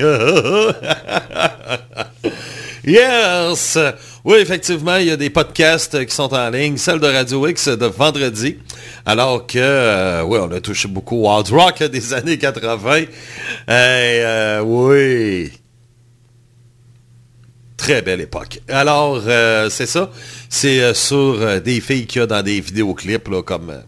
yes! 2.92 3.78
Oui, 4.28 4.40
effectivement, 4.40 4.98
il 4.98 5.06
y 5.06 5.12
a 5.12 5.16
des 5.16 5.30
podcasts 5.30 6.06
qui 6.06 6.14
sont 6.14 6.34
en 6.34 6.50
ligne. 6.50 6.76
Celle 6.76 7.00
de 7.00 7.08
Radio 7.08 7.48
X 7.48 7.70
de 7.70 7.86
vendredi. 7.86 8.58
Alors 9.06 9.48
que, 9.48 9.58
euh, 9.58 10.22
oui, 10.24 10.38
on 10.42 10.52
a 10.52 10.60
touché 10.60 10.90
beaucoup 10.90 11.24
au 11.24 11.30
hard 11.30 11.48
rock 11.48 11.82
des 11.84 12.14
années 12.14 12.38
80. 12.38 12.98
Et, 12.98 13.08
euh, 13.70 14.60
oui. 14.66 15.50
Très 17.78 18.02
belle 18.02 18.20
époque. 18.20 18.60
Alors, 18.68 19.24
euh, 19.28 19.70
c'est 19.70 19.86
ça. 19.86 20.12
C'est 20.50 20.82
euh, 20.82 20.94
sur 20.94 21.16
euh, 21.16 21.62
des 21.62 21.80
filles 21.80 22.06
qu'il 22.06 22.20
y 22.20 22.24
a 22.24 22.28
dans 22.28 22.44
des 22.44 22.60
vidéoclips, 22.60 23.30
comme... 23.46 23.82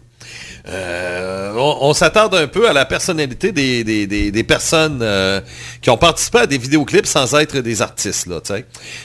euh, 0.70 1.52
on, 1.56 1.92
s'attarde 1.92 2.34
un 2.34 2.46
peu 2.46 2.68
à 2.68 2.72
la 2.72 2.84
personnalité 2.84 3.52
des, 3.52 4.44
personnes 4.44 5.00
euh, 5.02 5.40
qui 5.82 5.90
ont 5.90 5.96
participé 5.96 6.38
à 6.38 6.46
des 6.46 6.58
vidéoclips 6.58 7.06
sans 7.06 7.34
être 7.34 7.58
des 7.58 7.82
artistes. 7.82 8.28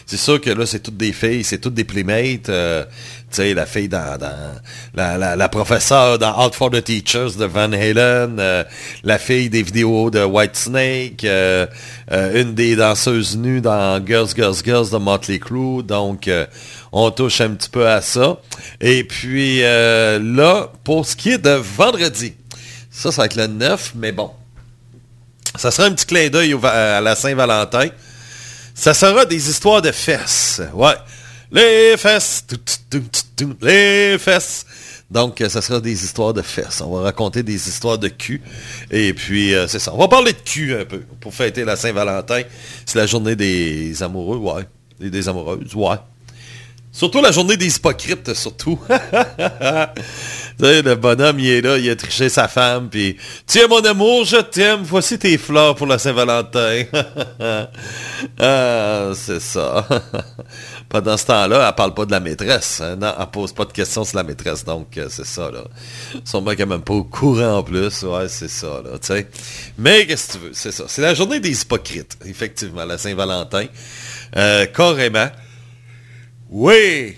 C'est 0.05 0.17
sûr 0.17 0.39
que 0.39 0.51
là, 0.51 0.65
c'est 0.65 0.79
toutes 0.79 0.97
des 0.97 1.11
filles, 1.13 1.43
c'est 1.43 1.57
toutes 1.57 1.73
des 1.73 1.83
playmates. 1.83 2.49
euh, 2.49 2.85
la 3.37 3.65
fille 3.65 3.89
dans, 3.89 4.17
la, 4.95 5.35
la, 5.35 5.49
professeure 5.49 6.17
dans 6.17 6.45
Out 6.45 6.55
for 6.55 6.69
the 6.69 6.81
Teachers 6.81 7.35
de 7.37 7.45
Van 7.45 7.71
Halen, 7.73 8.65
la 9.03 9.17
fille 9.17 9.49
des 9.49 9.61
vidéos 9.61 10.09
de 10.09 10.23
Whitesnake, 10.23 11.23
euh, 11.25 11.65
euh, 12.11 12.41
une 12.41 12.53
des 12.53 12.75
danseuses 12.75 13.37
nues 13.37 13.61
dans 13.61 14.03
Girls, 14.05 14.29
Girls, 14.35 14.55
Girls 14.63 14.89
de 14.91 14.97
Motley 14.97 15.39
Crue. 15.39 15.83
Donc, 15.83 16.29
on 16.97 17.11
touche 17.11 17.41
un 17.41 17.49
petit 17.49 17.69
peu 17.69 17.87
à 17.87 18.01
ça. 18.01 18.37
Et 18.79 19.03
puis 19.03 19.59
euh, 19.63 20.17
là, 20.17 20.71
pour 20.85 21.05
ce 21.05 21.15
qui 21.17 21.31
est 21.31 21.37
de 21.37 21.49
vendredi, 21.49 22.33
ça, 22.89 23.11
ça 23.11 23.23
va 23.23 23.25
être 23.25 23.35
le 23.35 23.47
9, 23.47 23.91
mais 23.95 24.13
bon. 24.13 24.31
Ça 25.57 25.71
sera 25.71 25.87
un 25.87 25.91
petit 25.91 26.05
clin 26.05 26.29
d'œil 26.29 26.55
à 26.63 27.01
la 27.01 27.15
Saint-Valentin. 27.15 27.89
Ça 28.73 28.93
sera 28.93 29.25
des 29.25 29.49
histoires 29.49 29.81
de 29.81 29.91
fesses. 29.91 30.61
Ouais. 30.73 30.95
Les 31.51 31.97
fesses. 31.97 32.45
les 33.61 34.17
fesses. 34.17 34.65
Donc, 35.11 35.41
euh, 35.41 35.49
ça 35.49 35.61
sera 35.61 35.81
des 35.81 36.03
histoires 36.03 36.33
de 36.33 36.41
fesses. 36.41 36.81
On 36.81 36.95
va 36.95 37.03
raconter 37.03 37.43
des 37.43 37.67
histoires 37.67 37.97
de 37.97 38.07
cul. 38.07 38.41
Et 38.89 39.13
puis, 39.13 39.53
euh, 39.53 39.67
c'est 39.67 39.79
ça. 39.79 39.93
On 39.93 39.97
va 39.97 40.07
parler 40.07 40.31
de 40.31 40.39
cul 40.39 40.73
un 40.73 40.85
peu 40.85 41.01
pour 41.19 41.33
fêter 41.33 41.65
la 41.65 41.75
Saint-Valentin. 41.75 42.41
C'est 42.85 42.97
la 42.97 43.05
journée 43.05 43.35
des 43.35 44.01
amoureux, 44.01 44.37
ouais. 44.37 44.63
Et 45.01 45.09
des 45.09 45.27
amoureuses, 45.27 45.75
ouais. 45.75 45.97
Surtout 46.95 47.21
la 47.21 47.33
journée 47.33 47.57
des 47.57 47.75
hypocrites, 47.75 48.33
surtout. 48.35 48.79
le 50.59 50.93
bonhomme, 50.95 51.39
il 51.39 51.49
est 51.49 51.59
là, 51.61 51.77
il 51.77 51.89
a 51.89 51.95
triché 51.97 52.29
sa 52.29 52.47
femme, 52.47 52.87
puis 52.89 53.17
«Tiens, 53.45 53.67
mon 53.67 53.83
amour, 53.83 54.23
je 54.23 54.37
t'aime, 54.37 54.79
voici 54.81 55.19
tes 55.19 55.37
fleurs 55.37 55.75
pour 55.75 55.87
la 55.87 55.99
Saint-Valentin.» 55.99 56.83
Ah, 58.39 59.11
c'est 59.13 59.41
ça. 59.41 59.85
Pendant 60.89 61.17
ce 61.17 61.25
temps-là, 61.25 61.67
elle 61.67 61.75
parle 61.75 61.93
pas 61.93 62.05
de 62.05 62.11
la 62.11 62.21
maîtresse. 62.21 62.79
hein. 62.79 62.95
Non, 62.95 63.13
elle 63.19 63.27
pose 63.27 63.51
pas 63.51 63.65
de 63.65 63.73
questions 63.73 64.05
sur 64.05 64.15
la 64.15 64.23
maîtresse, 64.23 64.63
donc 64.63 64.97
euh, 64.97 65.07
c'est 65.09 65.25
ça, 65.25 65.51
là. 65.51 65.65
Sûrement 66.23 66.51
qu'elle 66.51 66.61
est 66.61 66.65
même 66.65 66.81
pas 66.81 66.93
au 66.93 67.03
courant 67.03 67.57
en 67.57 67.63
plus. 67.63 68.03
Ouais, 68.03 68.29
c'est 68.29 68.47
ça, 68.47 68.81
là, 68.85 68.91
tu 69.01 69.07
sais. 69.07 69.27
Mais 69.77 70.07
qu'est-ce 70.07 70.27
que 70.27 70.31
tu 70.31 70.37
veux, 70.45 70.51
c'est 70.53 70.71
ça. 70.71 70.85
C'est 70.87 71.01
la 71.01 71.13
journée 71.13 71.41
des 71.41 71.61
hypocrites, 71.61 72.17
effectivement, 72.25 72.85
la 72.85 72.97
Saint-Valentin. 72.97 73.65
Euh, 74.37 74.65
carrément. 74.67 75.27
Oui! 76.57 77.17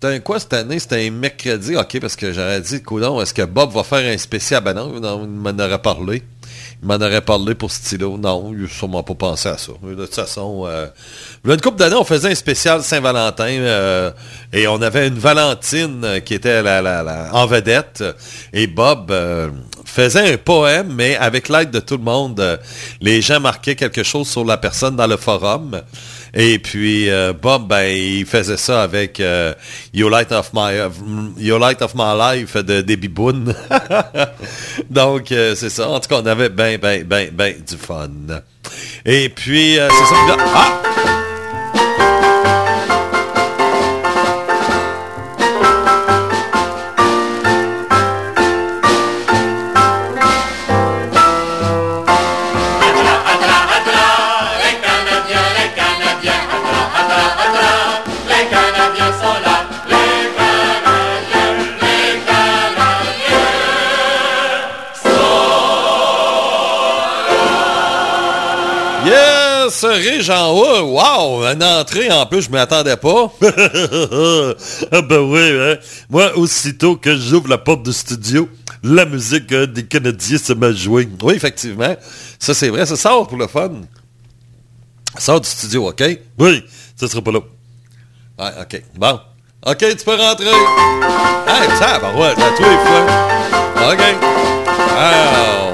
C'était 0.00 0.20
quoi 0.20 0.40
cette 0.40 0.54
année? 0.54 0.78
C'était 0.78 1.06
un 1.06 1.10
mercredi, 1.10 1.76
ok, 1.76 2.00
parce 2.00 2.16
que 2.16 2.32
j'aurais 2.32 2.62
dit, 2.62 2.82
coudon, 2.82 3.20
est-ce 3.20 3.34
que 3.34 3.42
Bob 3.42 3.70
va 3.70 3.84
faire 3.84 4.10
un 4.10 4.16
spécial? 4.16 4.64
Ben 4.64 4.72
non, 4.72 4.98
non, 4.98 5.24
il 5.24 5.28
m'en 5.28 5.50
aurait 5.62 5.82
parlé. 5.82 6.22
Il 6.80 6.88
m'en 6.88 6.94
aurait 6.94 7.20
parlé 7.20 7.54
pour 7.54 7.70
stylo. 7.70 8.16
Non, 8.16 8.54
il 8.54 8.62
n'a 8.62 8.68
sûrement 8.68 9.02
pas 9.02 9.14
pensé 9.14 9.50
à 9.50 9.58
ça. 9.58 9.72
De 9.82 9.94
toute 9.94 10.14
façon, 10.14 10.64
euh, 10.66 10.86
une 11.44 11.60
couple 11.60 11.76
d'années, 11.76 11.96
on 11.96 12.04
faisait 12.04 12.30
un 12.30 12.34
spécial 12.34 12.82
Saint-Valentin 12.82 13.44
euh, 13.44 14.10
et 14.54 14.66
on 14.68 14.80
avait 14.80 15.08
une 15.08 15.18
Valentine 15.18 16.00
euh, 16.02 16.20
qui 16.20 16.32
était 16.32 16.62
la, 16.62 16.80
la, 16.80 17.28
en 17.34 17.44
vedette. 17.44 18.02
Et 18.54 18.68
Bob 18.68 19.12
faisait 19.84 20.32
un 20.32 20.38
poème, 20.38 20.94
mais 20.94 21.14
avec 21.16 21.50
l'aide 21.50 21.72
de 21.72 21.80
tout 21.80 21.98
le 21.98 22.04
monde, 22.04 22.58
les 23.02 23.20
gens 23.20 23.40
marquaient 23.40 23.76
quelque 23.76 24.02
chose 24.02 24.28
sur 24.28 24.46
la 24.46 24.56
personne 24.56 24.96
dans 24.96 25.06
le 25.06 25.18
forum. 25.18 25.82
Et 26.34 26.58
puis 26.58 27.10
euh, 27.10 27.32
Bob, 27.32 27.68
ben, 27.68 27.88
il 27.88 28.26
faisait 28.26 28.56
ça 28.56 28.82
avec 28.82 29.20
euh, 29.20 29.54
You 29.94 30.08
Light 30.08 30.32
of 30.32 30.50
My 30.52 30.72
Light 31.38 31.82
of 31.82 31.94
My 31.94 32.14
Life 32.18 32.56
de 32.56 32.80
Debbie 32.80 33.08
Boone. 33.08 33.54
Donc 34.90 35.32
euh, 35.32 35.54
c'est 35.54 35.70
ça. 35.70 35.88
En 35.88 36.00
tout 36.00 36.08
cas, 36.08 36.20
on 36.22 36.26
avait 36.26 36.48
ben 36.48 36.78
ben 36.78 37.04
ben 37.04 37.30
ben 37.32 37.54
du 37.66 37.76
fun. 37.76 38.08
Et 39.04 39.28
puis 39.28 39.78
euh, 39.78 39.88
c'est 39.90 40.04
ça. 40.04 40.36
Ah! 40.54 41.27
Yes, 69.82 69.84
Régent 69.84 70.34
A, 70.34 70.82
wow, 70.82 71.44
une 71.44 71.62
entrée 71.62 72.10
en 72.10 72.26
plus, 72.26 72.42
je 72.42 72.50
m'y 72.50 72.58
attendais 72.58 72.96
pas. 72.96 73.32
ah 74.92 75.02
ben 75.02 75.20
oui, 75.20 75.40
hein. 75.40 75.76
moi 76.10 76.36
aussitôt 76.36 76.96
que 76.96 77.16
j'ouvre 77.16 77.48
la 77.48 77.58
porte 77.58 77.84
du 77.84 77.92
studio, 77.92 78.48
la 78.82 79.04
musique 79.04 79.52
euh, 79.52 79.66
des 79.66 79.86
Canadiens 79.86 80.38
se 80.38 80.52
met 80.52 80.66
à 80.66 80.72
jouer. 80.72 81.08
Oui, 81.22 81.34
effectivement, 81.34 81.94
ça 82.38 82.54
c'est 82.54 82.70
vrai, 82.70 82.86
ça 82.86 82.96
sort 82.96 83.28
pour 83.28 83.38
le 83.38 83.46
fun. 83.46 83.70
Ça 85.14 85.20
sort 85.20 85.40
du 85.40 85.48
studio, 85.48 85.88
ok? 85.88 86.18
Oui, 86.38 86.64
ça 86.96 87.06
sera 87.06 87.22
pas 87.22 87.32
là. 87.32 87.40
Ouais, 88.38 88.50
ok, 88.60 88.82
bon. 88.96 89.20
Ok, 89.66 89.78
tu 89.78 90.04
peux 90.04 90.16
rentrer. 90.16 90.46
Hey, 90.46 91.68
tabarouette, 91.78 92.38
à 92.38 92.50
tous 92.56 92.62
les 92.62 92.78
fois. 92.78 93.92
Ok. 93.92 94.00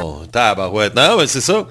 Oh, 0.02 0.22
tabarouette. 0.30 0.94
Non, 0.94 1.18
mais 1.18 1.26
c'est 1.26 1.40
ça. 1.40 1.66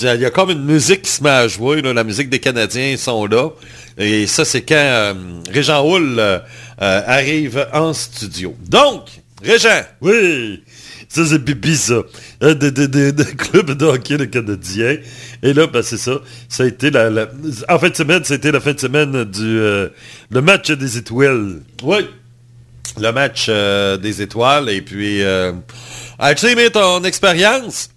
Il 0.00 0.20
y 0.20 0.24
a 0.24 0.30
comme 0.30 0.50
une 0.50 0.64
musique 0.64 1.02
qui 1.02 1.10
se 1.10 1.22
met 1.22 1.30
à 1.30 1.48
jouer. 1.48 1.82
là. 1.82 1.92
La 1.92 2.04
musique 2.04 2.30
des 2.30 2.38
Canadiens 2.38 2.96
sont 2.96 3.26
là. 3.26 3.50
Et 3.98 4.26
ça, 4.26 4.44
c'est 4.44 4.62
quand 4.62 4.74
euh, 4.74 5.12
Régent 5.52 5.84
Houle 5.86 6.16
euh, 6.18 6.38
euh, 6.80 7.02
arrive 7.06 7.66
en 7.74 7.92
studio. 7.92 8.56
Donc, 8.68 9.04
Régent. 9.42 9.82
Oui. 10.00 10.62
Ça, 11.10 11.26
c'est 11.26 11.40
pipi, 11.44 11.76
ça. 11.76 11.96
Des 12.40 12.70
des- 12.70 12.88
des- 12.88 13.12
des 13.12 13.24
clubs 13.36 13.72
de 13.72 13.84
hockey 13.84 14.16
le 14.16 14.24
Canadien. 14.26 14.96
Et 15.42 15.52
là, 15.52 15.66
ben, 15.66 15.82
c'est 15.82 15.98
ça. 15.98 16.12
Ça 16.48 16.62
a 16.62 16.66
été 16.66 16.90
la, 16.90 17.10
la- 17.10 17.28
En 17.68 17.78
fin 17.78 17.90
de 17.90 17.96
semaine, 17.96 18.24
c'était 18.24 18.50
la 18.50 18.60
fin 18.60 18.72
de 18.72 18.80
semaine 18.80 19.24
du... 19.24 19.40
euh, 19.58 19.88
le 20.30 20.40
match 20.40 20.70
des 20.70 20.96
étoiles. 20.96 21.60
Oui 21.82 22.06
le 23.00 23.10
match 23.10 23.48
des 23.48 24.20
étoiles. 24.20 24.68
Et 24.68 24.82
puis, 24.82 25.22
as-tu 26.18 26.46
aimé 26.46 26.68
ton 26.70 27.02
expérience? 27.04 27.88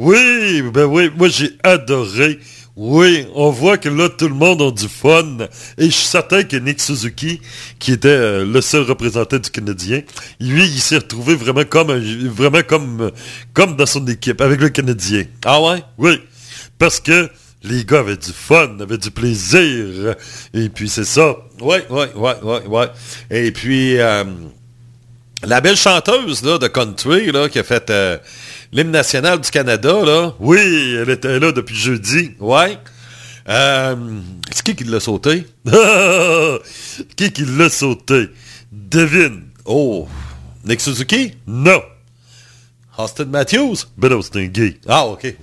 Oui, 0.00 0.62
ben 0.72 0.84
oui, 0.84 1.10
moi 1.16 1.28
j'ai 1.28 1.50
adoré. 1.64 2.38
Oui, 2.76 3.26
on 3.34 3.50
voit 3.50 3.76
que 3.78 3.88
là, 3.88 4.08
tout 4.08 4.28
le 4.28 4.34
monde 4.36 4.62
a 4.62 4.70
du 4.70 4.86
fun. 4.86 5.38
Et 5.76 5.86
je 5.86 5.90
suis 5.90 6.06
certain 6.06 6.44
que 6.44 6.56
Nick 6.56 6.80
Suzuki, 6.80 7.40
qui 7.80 7.90
était 7.90 8.06
euh, 8.06 8.44
le 8.46 8.60
seul 8.60 8.82
représentant 8.82 9.38
du 9.38 9.50
Canadien, 9.50 10.02
lui, 10.38 10.64
il 10.64 10.78
s'est 10.80 10.98
retrouvé 10.98 11.34
vraiment 11.34 11.64
comme 11.64 11.90
un- 11.90 12.28
vraiment 12.30 12.62
comme, 12.62 13.10
comme 13.52 13.74
dans 13.74 13.86
son 13.86 14.06
équipe, 14.06 14.40
avec 14.40 14.60
le 14.60 14.68
Canadien. 14.68 15.24
Ah 15.44 15.60
ouais? 15.60 15.82
Oui. 15.98 16.20
Parce 16.78 17.00
que 17.00 17.28
les 17.64 17.84
gars 17.84 17.98
avaient 17.98 18.16
du 18.16 18.30
fun, 18.32 18.76
avaient 18.78 18.98
du 18.98 19.10
plaisir. 19.10 20.14
Et 20.54 20.68
puis 20.68 20.88
c'est 20.88 21.04
ça. 21.04 21.34
Ouais, 21.60 21.84
ouais, 21.90 22.12
ouais, 22.14 22.34
ouais, 22.44 22.66
ouais. 22.68 22.86
Et 23.32 23.50
puis, 23.50 23.98
euh, 23.98 24.22
la 25.44 25.60
belle 25.60 25.76
chanteuse 25.76 26.44
là, 26.44 26.58
de 26.58 26.68
country 26.68 27.32
là, 27.32 27.48
qui 27.48 27.58
a 27.58 27.64
fait 27.64 27.90
euh, 27.90 28.18
l'hymne 28.72 28.90
national 28.90 29.40
du 29.40 29.50
Canada, 29.50 29.92
là. 30.04 30.34
Oui, 30.40 30.96
elle 31.00 31.10
était 31.10 31.38
là 31.38 31.52
depuis 31.52 31.74
jeudi. 31.76 32.32
Ouais. 32.38 32.78
Euh, 33.48 33.96
c'est 34.50 34.62
qui 34.62 34.76
qui 34.76 34.84
l'a 34.84 35.00
sauté? 35.00 35.46
qui 37.16 37.32
qui 37.32 37.44
l'a 37.44 37.70
sauté? 37.70 38.28
Devine. 38.70 39.44
Oh. 39.64 40.06
Nick 40.64 40.80
Suzuki? 40.80 41.34
Non. 41.46 41.80
Austin 42.98 43.26
Matthews? 43.26 43.86
Ben 43.96 44.10
non, 44.10 44.20
c'est 44.22 44.36
un 44.36 44.46
gay. 44.46 44.78
Ah, 44.86 45.06
OK. 45.06 45.34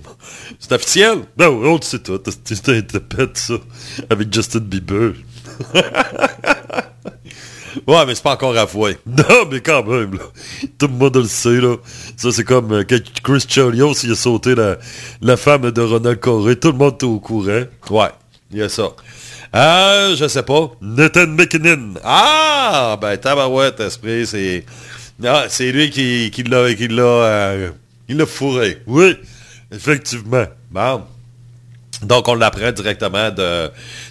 C'est 0.58 0.72
officiel? 0.72 1.20
Ben 1.36 1.48
oui, 1.48 1.66
on 1.66 1.76
le 1.76 1.82
sait 1.82 1.98
tout. 1.98 2.20
C'est 2.44 2.68
un 2.68 2.82
tapette, 2.82 3.38
ça. 3.38 3.54
Avec 4.10 4.32
Justin 4.32 4.60
Bieber. 4.60 5.14
Ouais, 7.86 8.06
mais 8.06 8.14
c'est 8.14 8.22
pas 8.22 8.32
encore 8.34 8.56
avoué. 8.56 8.96
Non, 9.06 9.46
mais 9.50 9.60
quand 9.60 9.84
même, 9.84 10.14
là. 10.14 10.24
Tout 10.78 10.86
le 10.88 10.94
monde 10.94 11.16
le 11.16 11.24
sait, 11.24 11.60
là. 11.60 11.76
Ça, 12.16 12.30
c'est 12.32 12.44
comme 12.44 12.72
euh, 12.72 12.84
quand 12.88 12.98
Chris 13.22 13.44
Chelios, 13.48 13.94
il 14.04 14.12
a 14.12 14.14
sauté 14.14 14.54
la, 14.54 14.76
la 15.20 15.36
femme 15.36 15.70
de 15.70 15.80
Ronald 15.82 16.20
Corey. 16.20 16.56
Tout 16.56 16.72
le 16.72 16.78
monde 16.78 16.96
est 17.00 17.04
au 17.04 17.18
courant. 17.20 17.62
Ouais, 17.90 18.08
il 18.52 18.58
y 18.58 18.62
a 18.62 18.68
ça. 18.68 18.88
Euh, 19.54 20.16
je 20.16 20.26
sais 20.28 20.42
pas. 20.42 20.70
Nathan 20.80 21.26
McKinnon. 21.28 21.94
Ah, 22.04 22.98
ben 23.00 23.16
tabarouette, 23.16 23.80
esprit, 23.80 24.26
c'est... 24.26 24.64
Ah, 25.24 25.44
c'est 25.48 25.72
lui 25.72 25.90
qui, 25.90 26.30
qui 26.30 26.42
l'a... 26.42 26.74
Qui 26.74 26.88
l'a... 26.88 27.02
euh, 27.02 27.70
il 28.08 28.16
l'a 28.18 28.26
fourré. 28.26 28.82
Oui, 28.86 29.16
effectivement. 29.72 30.44
Bon. 30.70 31.02
Donc, 32.02 32.28
on 32.28 32.34
l'apprend 32.34 32.70
directement 32.72 33.30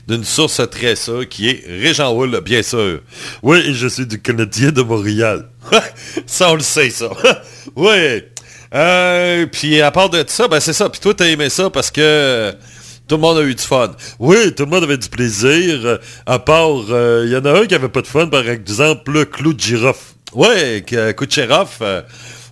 d'une 0.07 0.23
source 0.23 0.61
très 0.71 0.95
sûre 0.95 1.27
qui 1.29 1.49
est 1.49 1.63
Régent 1.67 2.15
bien 2.43 2.63
sûr. 2.63 3.01
Oui, 3.43 3.73
je 3.73 3.87
suis 3.87 4.07
du 4.07 4.19
Canadien 4.21 4.71
de 4.71 4.81
Montréal. 4.81 5.49
ça, 6.25 6.51
on 6.51 6.55
le 6.55 6.61
sait, 6.61 6.89
ça. 6.89 7.09
oui. 7.75 8.23
Euh, 8.73 9.45
puis 9.45 9.81
à 9.81 9.91
part 9.91 10.09
de 10.09 10.23
ça, 10.27 10.47
ben 10.47 10.59
c'est 10.59 10.73
ça. 10.73 10.89
Puis 10.89 10.99
toi, 10.99 11.13
t'as 11.13 11.27
aimé 11.27 11.49
ça 11.49 11.69
parce 11.69 11.91
que 11.91 12.53
tout 13.07 13.15
le 13.15 13.21
monde 13.21 13.37
a 13.37 13.43
eu 13.43 13.53
du 13.53 13.63
fun. 13.63 13.91
Oui, 14.19 14.53
tout 14.55 14.65
le 14.65 14.71
monde 14.71 14.83
avait 14.83 14.97
du 14.97 15.07
plaisir. 15.07 15.79
euh, 15.85 15.97
À 16.25 16.39
part, 16.39 16.85
euh, 16.89 17.23
il 17.25 17.31
y 17.31 17.37
en 17.37 17.45
a 17.45 17.59
un 17.61 17.65
qui 17.67 17.75
avait 17.75 17.87
pas 17.89 18.01
de 18.01 18.07
fun, 18.07 18.27
par 18.27 18.49
exemple, 18.49 19.11
le 19.11 19.25
clou 19.25 19.53
de 19.53 19.59
girofle. 19.59 20.15
Ouais, 20.33 20.83
Kucherov, 21.15 21.69
euh, 21.81 22.01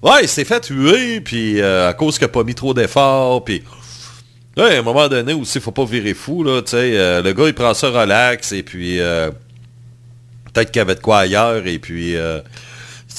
ouais, 0.04 0.20
il 0.22 0.30
s'est 0.30 0.46
fait 0.46 0.62
tuer, 0.62 1.20
puis 1.20 1.60
euh, 1.60 1.90
à 1.90 1.94
cause 1.94 2.18
qu'il 2.18 2.26
n'a 2.26 2.32
pas 2.32 2.44
mis 2.44 2.56
trop 2.56 2.74
d'efforts, 2.74 3.44
puis... 3.44 3.64
Ouais, 4.56 4.76
à 4.76 4.80
un 4.80 4.82
moment 4.84 5.08
donné 5.08 5.34
aussi, 5.34 5.60
faut 5.60 5.72
pas 5.72 5.86
virer 5.86 6.14
fou, 6.14 6.44
là, 6.44 6.62
tu 6.62 6.72
sais. 6.72 6.96
euh, 6.98 7.22
le 7.24 7.34
gars, 7.34 7.48
il 7.48 7.54
prend 7.54 7.74
ça 7.74 7.90
relax, 7.90 8.52
et 8.52 8.64
puis... 8.64 9.00
euh, 9.00 9.32
Peut-être 10.54 10.70
qu'il 10.72 10.80
y 10.80 10.82
avait 10.82 10.94
de 10.96 11.00
quoi 11.00 11.20
ailleurs, 11.20 11.66
et 11.66 11.80
puis... 11.80 12.16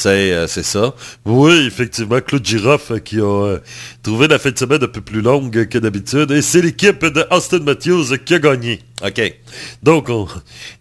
euh, 0.07 0.47
c'est 0.47 0.63
ça. 0.63 0.95
Oui, 1.25 1.67
effectivement, 1.67 2.21
Claude 2.21 2.45
Giroffe 2.45 2.91
euh, 2.91 2.99
qui 2.99 3.19
a 3.19 3.45
euh, 3.47 3.59
trouvé 4.03 4.29
la 4.29 4.39
fin 4.39 4.51
de 4.51 4.59
semaine 4.59 4.83
un 4.83 4.89
peu 4.89 5.01
plus 5.01 5.21
longue 5.21 5.67
que 5.67 5.79
d'habitude. 5.79 6.31
Et 6.31 6.43
c'est 6.43 6.61
l'équipe 6.61 7.05
de 7.05 7.25
Austin 7.31 7.61
Matthews 7.61 8.17
qui 8.25 8.35
a 8.35 8.39
gagné. 8.39 8.81
OK. 9.05 9.35
Donc, 9.83 10.09
on, 10.09 10.27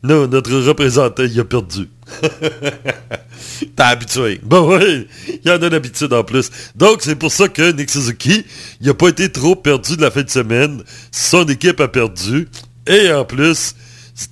nous, 0.03 0.27
notre 0.27 0.53
représentant, 0.59 1.23
il 1.23 1.39
a 1.39 1.45
perdu. 1.45 1.89
T'es 3.75 3.83
habitué. 3.83 4.39
Ben 4.43 4.61
oui, 4.61 5.07
il 5.27 5.49
y 5.49 5.51
en 5.51 5.61
a 5.61 5.69
l'habitude 5.69 6.13
en 6.13 6.23
plus. 6.23 6.49
Donc, 6.75 7.01
c'est 7.01 7.15
pour 7.15 7.31
ça 7.31 7.47
que 7.47 7.71
Nick 7.71 7.89
Suzuki, 7.89 8.45
il 8.81 8.89
a 8.89 8.93
pas 8.93 9.09
été 9.09 9.31
trop 9.31 9.55
perdu 9.55 9.97
de 9.97 10.01
la 10.01 10.11
fin 10.11 10.23
de 10.23 10.29
semaine. 10.29 10.83
Son 11.11 11.45
équipe 11.45 11.79
a 11.79 11.87
perdu. 11.87 12.47
Et 12.87 13.11
en 13.11 13.25
plus, 13.25 13.75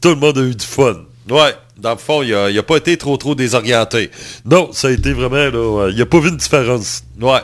tout 0.01 0.09
le 0.09 0.15
monde 0.15 0.38
a 0.38 0.41
eu 0.41 0.55
du 0.55 0.65
fun. 0.65 1.05
Ouais, 1.29 1.53
dans 1.82 1.91
le 1.91 1.97
fond, 1.97 2.21
il 2.21 2.34
a, 2.34 2.49
il 2.49 2.57
a 2.57 2.63
pas 2.63 2.77
été 2.77 2.95
trop, 2.97 3.17
trop 3.17 3.36
désorienté. 3.36 4.11
Non, 4.45 4.69
ça 4.71 4.88
a 4.88 4.91
été 4.91 5.13
vraiment, 5.13 5.36
là, 5.36 5.51
euh, 5.86 5.91
il 5.93 6.01
a 6.01 6.05
pas 6.05 6.19
vu 6.19 6.29
une 6.29 6.38
différence. 6.38 7.03
Ouais. 7.19 7.39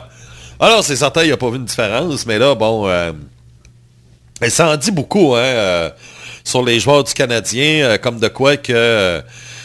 Alors, 0.60 0.84
c'est 0.84 0.96
certain, 0.96 1.24
il 1.24 1.32
a 1.32 1.36
pas 1.36 1.50
vu 1.50 1.56
une 1.56 1.64
différence, 1.64 2.26
mais 2.26 2.38
là, 2.38 2.54
bon... 2.54 2.88
Euh, 2.88 3.12
ça 4.48 4.68
en 4.70 4.76
dit 4.76 4.92
beaucoup, 4.92 5.34
hein, 5.34 5.40
euh, 5.40 5.90
sur 6.44 6.64
les 6.64 6.78
joueurs 6.78 7.02
du 7.02 7.12
Canadien, 7.12 7.84
euh, 7.84 7.98
comme 7.98 8.20
de 8.20 8.28
quoi 8.28 8.56
que... 8.56 9.20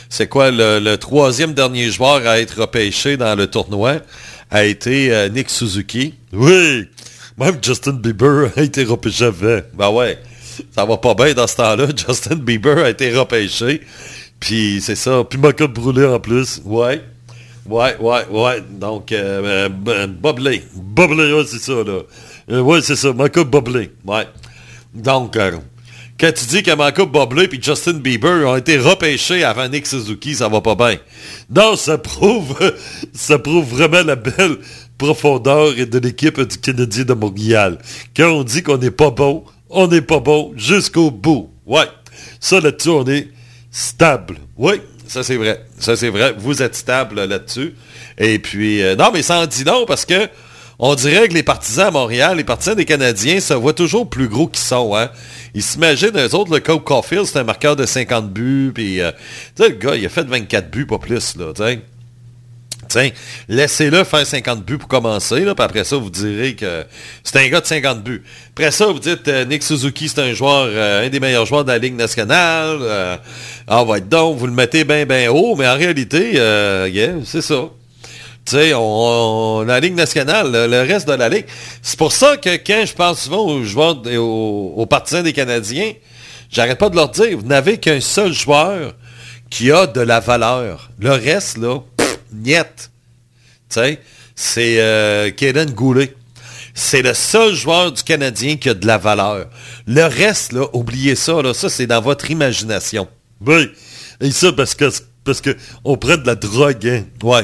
c'est 0.10 0.28
quoi, 0.28 0.50
le, 0.50 0.80
le 0.80 0.98
troisième 0.98 1.54
dernier 1.54 1.92
joueur 1.92 2.26
à 2.28 2.40
être 2.40 2.62
repêché 2.62 3.16
dans 3.18 3.36
le 3.36 3.48
tournoi 3.48 3.98
a 4.50 4.66
été 4.66 5.30
Nick 5.32 5.50
Suzuki. 5.50 6.14
Oui, 6.32 6.88
même 7.40 7.58
Justin 7.60 7.94
Bieber 7.94 8.52
a 8.56 8.62
été 8.62 8.84
repêché 8.84 9.26
avant. 9.26 9.62
Ben 9.74 9.90
ouais, 9.90 10.20
ça 10.76 10.86
va 10.86 10.98
pas 10.98 11.16
bien 11.16 11.34
dans 11.34 11.48
ce 11.48 11.56
temps-là. 11.56 11.88
Justin 12.08 12.36
Bieber 12.36 12.78
a 12.78 12.90
été 12.90 13.12
repêché. 13.16 13.82
Puis 14.44 14.82
c'est 14.82 14.96
ça. 14.96 15.24
Puis 15.24 15.40
Michael 15.40 15.70
Brûlé 15.70 16.06
en 16.06 16.20
plus. 16.20 16.62
Ouais. 16.66 17.02
Ouais, 17.66 17.96
ouais, 17.98 18.26
ouais. 18.30 18.62
Donc, 18.72 19.14
euh, 19.14 19.70
euh, 19.88 20.08
Bob 20.08 20.40
Lee. 20.40 20.64
Bubbly, 20.76 21.32
ouais, 21.32 21.46
c'est 21.48 21.62
ça, 21.62 21.72
là. 21.72 22.02
Euh, 22.52 22.60
ouais, 22.60 22.82
c'est 22.82 22.98
ça, 22.98 23.14
Michael 23.14 23.46
Bubbly. 23.46 23.90
Ouais. 24.06 24.28
Donc, 24.94 25.38
euh, 25.38 25.60
quand 26.20 26.34
tu 26.36 26.44
dis 26.44 26.62
que 26.62 26.76
Michael 26.76 27.08
Bublé 27.08 27.48
et 27.54 27.62
Justin 27.62 27.94
Bieber 27.94 28.46
ont 28.46 28.58
été 28.58 28.78
repêchés 28.78 29.46
avant 29.46 29.70
Nick 29.70 29.88
Suzuki, 29.88 30.36
ça 30.36 30.50
va 30.50 30.60
pas 30.60 30.76
bien. 30.76 30.98
Non, 31.50 31.78
ça 31.78 31.98
prouve, 31.98 32.54
ça 33.14 33.40
prouve 33.40 33.70
vraiment 33.70 34.04
la 34.04 34.18
belle 34.18 34.58
profondeur 34.98 35.74
de 35.74 36.00
l'équipe 36.00 36.42
du 36.42 36.58
Canadien 36.58 37.06
de 37.06 37.14
Montréal. 37.14 37.78
Quand 38.14 38.28
on 38.28 38.44
dit 38.44 38.62
qu'on 38.62 38.78
n'est 38.78 38.92
pas 38.92 39.10
bon, 39.10 39.46
on 39.70 39.88
n'est 39.88 40.02
pas 40.02 40.20
bon 40.20 40.52
jusqu'au 40.58 41.12
bout. 41.12 41.50
Ouais. 41.66 41.88
Ça, 42.42 42.60
là-dessus, 42.60 42.90
on 42.90 43.08
est 43.08 43.30
stable. 43.74 44.38
Oui, 44.56 44.76
ça 45.08 45.24
c'est 45.24 45.36
vrai. 45.36 45.66
Ça 45.80 45.98
c'est 45.98 46.10
vrai. 46.10 46.34
Vous 46.38 46.62
êtes 46.62 46.76
stable 46.76 47.26
là-dessus. 47.26 47.76
Et 48.18 48.40
puis, 48.40 48.82
euh, 48.82 48.96
non, 48.96 49.10
mais 49.12 49.24
ça 49.24 49.42
en 49.42 49.46
dit 49.48 49.66
non 49.66 49.86
parce 49.86 50.06
que 50.06 50.30
on 50.80 50.96
dirait 50.96 51.28
que 51.28 51.34
les 51.34 51.44
partisans 51.44 51.88
à 51.88 51.92
Montréal, 51.92 52.38
les 52.38 52.44
partisans 52.44 52.76
des 52.76 52.86
Canadiens 52.86 53.40
se 53.40 53.54
voient 53.54 53.74
toujours 53.74 54.10
plus 54.10 54.28
gros 54.28 54.48
qu'ils 54.48 54.64
sont. 54.64 54.96
Hein? 54.96 55.10
Ils 55.54 55.64
s'imaginent, 55.64 56.18
eux 56.18 56.36
autres, 56.36 56.52
le 56.52 56.60
Coke 56.60 56.84
Caulfield, 56.84 57.26
c'est 57.26 57.40
un 57.40 57.44
marqueur 57.44 57.76
de 57.76 57.86
50 57.86 58.32
buts. 58.32 58.72
Puis, 58.74 59.00
euh, 59.00 59.12
tu 59.56 59.64
sais, 59.64 59.70
le 59.70 59.76
gars, 59.76 59.96
il 59.96 60.06
a 60.06 60.10
fait 60.10 60.24
24 60.24 60.70
buts, 60.72 60.86
pas 60.86 60.98
plus, 60.98 61.36
là. 61.38 61.54
Laissez-le 63.48 64.04
faire 64.04 64.26
50 64.26 64.64
buts 64.64 64.78
pour 64.78 64.88
commencer, 64.88 65.42
puis 65.42 65.54
après 65.58 65.84
ça, 65.84 65.98
vous 65.98 66.10
direz 66.10 66.56
que 66.56 66.86
c'est 67.24 67.38
un 67.38 67.48
gars 67.48 67.62
de 67.62 67.66
50 67.66 68.04
buts. 68.04 68.24
Après 68.52 68.72
ça, 68.72 68.88
vous 68.88 69.00
dites 69.00 69.28
euh, 69.28 69.46
Nick 69.46 69.64
Suzuki, 69.64 70.10
c'est 70.10 70.22
un 70.22 70.34
joueur, 70.34 70.68
euh, 70.70 71.06
un 71.06 71.10
des 71.10 71.20
meilleurs 71.20 71.46
joueurs 71.46 71.64
de 71.64 71.72
la 71.72 71.78
Ligue 71.78 71.96
nationale. 71.96 72.78
Euh, 72.82 73.18
ah, 73.68 73.84
va 73.84 73.98
être 73.98 74.10
donc, 74.10 74.38
vous 74.38 74.48
le 74.48 74.54
mettez 74.54 74.84
bien, 74.84 75.06
bien 75.06 75.32
haut, 75.32 75.56
mais 75.56 75.68
en 75.68 75.76
réalité, 75.76 76.34
euh, 76.36 77.22
c'est 77.26 77.42
ça. 77.42 77.70
Tu 78.46 78.58
sais, 78.58 78.74
on, 78.76 79.64
la 79.66 79.80
Ligue 79.80 79.96
nationale, 79.96 80.52
le, 80.52 80.82
reste 80.82 81.08
de 81.08 81.14
la 81.14 81.30
Ligue. 81.30 81.46
C'est 81.82 81.98
pour 81.98 82.12
ça 82.12 82.38
que 82.38 82.58
quand 82.58 82.84
je 82.86 82.94
pense 82.94 83.22
souvent 83.22 83.46
aux 83.46 83.64
joueurs, 83.64 84.02
aux, 84.18 84.74
aux 84.76 84.86
partisans 84.86 85.24
des 85.24 85.34
Canadiens, 85.34 85.94
j'arrête 86.52 86.78
pas 86.78 86.90
de 86.90 86.96
leur 86.96 87.10
dire, 87.10 87.38
vous 87.38 87.48
n'avez 87.48 87.78
qu'un 87.78 88.02
seul 88.02 88.34
joueur 88.34 88.94
qui 89.50 89.72
a 89.72 89.86
de 89.86 90.02
la 90.02 90.20
valeur. 90.20 90.90
Le 91.00 91.12
reste, 91.12 91.58
là, 91.58 91.80
pff, 92.34 92.46
niet. 92.46 92.90
Tu 93.70 93.80
sais, 93.80 94.00
c'est 94.36 94.76
euh, 94.80 95.32
Kaden 95.32 95.72
Goulet. 95.72 96.16
C'est 96.76 97.04
le 97.04 97.14
seul 97.14 97.54
joueur 97.54 97.92
du 97.92 98.02
Canadien 98.04 98.56
qui 98.58 98.70
a 98.70 98.74
de 98.74 98.88
la 98.88 98.98
valeur. 98.98 99.48
Le 99.86 100.04
reste, 100.06 100.54
là, 100.54 100.66
oubliez 100.74 101.16
ça, 101.16 101.42
là, 101.42 101.54
ça 101.54 101.70
c'est 101.70 101.86
dans 101.88 102.02
votre 102.02 102.32
imagination. 102.32 103.08
Oui. 103.46 103.70
Et 104.22 104.32
ça, 104.32 104.52
parce 104.52 104.74
que, 104.74 104.90
parce 105.24 105.42
que 105.42 105.56
on 105.84 105.98
prend 105.98 106.18
de 106.18 106.26
la 106.26 106.36
drogue, 106.36 106.88
hein. 106.88 107.04
Ouais. 107.24 107.44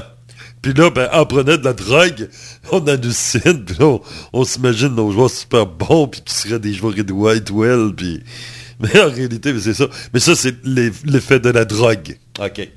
Puis 0.62 0.74
là, 0.74 0.90
ben, 0.90 1.08
en 1.14 1.26
prenant 1.26 1.58
de 1.58 1.64
la 1.64 1.74
drogue, 1.74 2.28
on 2.72 2.86
hallucine, 2.88 3.64
puis 3.66 3.76
là, 3.80 3.86
on, 3.86 4.02
on 4.34 4.44
s'imagine 4.44 4.90
nos 4.96 5.12
joueurs 5.12 5.30
super 5.30 5.66
bons, 5.66 6.08
puis 6.08 6.22
qui 6.22 6.34
seraient 6.34 6.60
des 6.60 6.74
joueurs 6.74 6.96
de 6.96 7.14
White 7.14 7.50
Well, 7.52 7.94
puis... 7.96 8.22
Mais 8.82 8.98
en 9.02 9.10
réalité, 9.10 9.52
mais 9.52 9.60
c'est 9.60 9.74
ça. 9.74 9.88
Mais 10.14 10.22
ça, 10.22 10.36
c'est 10.38 10.56
l'eff- 10.64 11.02
l'effet 11.04 11.42
de 11.42 11.50
la 11.50 11.66
drogue. 11.66 12.18
OK. 12.40 12.70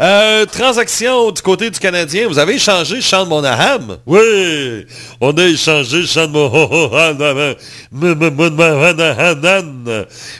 Euh, 0.00 0.46
transaction 0.46 1.30
du 1.30 1.42
côté 1.42 1.68
du 1.68 1.78
Canadien. 1.78 2.26
Vous 2.26 2.38
avez 2.38 2.54
échangé 2.54 3.02
Sean 3.02 3.26
Monahan. 3.26 3.98
Oui, 4.06 4.86
on 5.20 5.30
a 5.36 5.44
échangé 5.44 6.06
Sean 6.06 6.26
Monahan. 6.28 7.54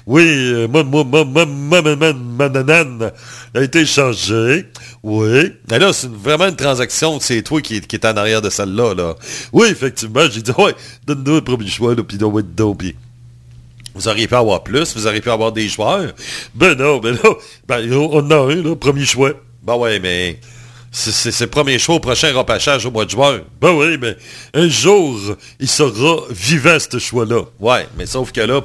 Oui, 0.07 0.23
euh, 0.25 0.67
Mo- 0.67 0.83
Mo- 0.85 1.05
Mo- 1.05 1.25
Mo- 1.27 1.45
Mo- 1.45 1.83
Mo- 1.83 1.97
Mo- 1.97 2.15
Monahan 2.15 3.11
a 3.55 3.61
été 3.61 3.81
échangé. 3.81 4.65
Oui. 5.03 5.53
Mais 5.71 5.79
là, 5.79 5.93
c'est 5.93 6.11
vraiment 6.11 6.49
une 6.49 6.57
transaction. 6.57 7.21
C'est 7.21 7.43
toi 7.43 7.61
qui, 7.61 7.83
qui 7.83 7.97
est 7.97 8.07
en 8.07 8.17
arrière 8.17 8.41
de 8.41 8.49
celle-là. 8.49 8.95
Là. 8.95 9.15
Oui, 9.53 9.69
effectivement, 9.71 10.23
j'ai 10.31 10.41
dit, 10.41 10.53
ouais, 10.57 10.75
donne-nous 11.07 11.35
le 11.35 11.41
premier 11.43 11.69
choix, 11.69 11.95
là, 11.95 12.03
puis 12.03 12.17
puis- 12.79 12.95
Vous 13.95 14.09
auriez 14.09 14.27
pu 14.27 14.35
avoir 14.37 14.63
plus. 14.63 14.97
Vous 14.97 15.07
auriez 15.07 15.21
pu 15.21 15.31
avoir 15.31 15.53
des 15.53 15.69
joueurs. 15.69 16.13
Ben 16.55 16.75
non, 16.79 16.97
ben 16.99 17.19
non. 17.23 17.37
Ben, 17.69 17.93
on 17.93 18.21
en 18.21 18.31
a 18.31 18.37
un, 18.53 18.55
là, 18.63 18.75
premier 18.75 19.05
choix. 19.05 19.33
Ben 19.63 19.75
ouais, 19.75 19.99
mais 20.01 20.39
c'est- 20.91 21.41
le 21.41 21.47
premier 21.47 21.79
choix 21.79 21.97
au 21.97 22.01
prochain 22.01 22.33
repêchage 22.33 22.87
au 22.87 22.91
mois 22.91 23.05
de 23.05 23.11
juin. 23.11 23.41
Ben 23.61 23.71
oui, 23.73 23.97
mais 24.01 24.17
un 24.55 24.69
jour, 24.69 25.19
il 25.59 25.69
sera 25.69 26.23
vivant, 26.31 26.79
ce 26.79 26.99
choix-là. 26.99 27.43
Ouais, 27.59 27.87
mais 27.97 28.07
sauf 28.07 28.33
que 28.33 28.41
là, 28.41 28.61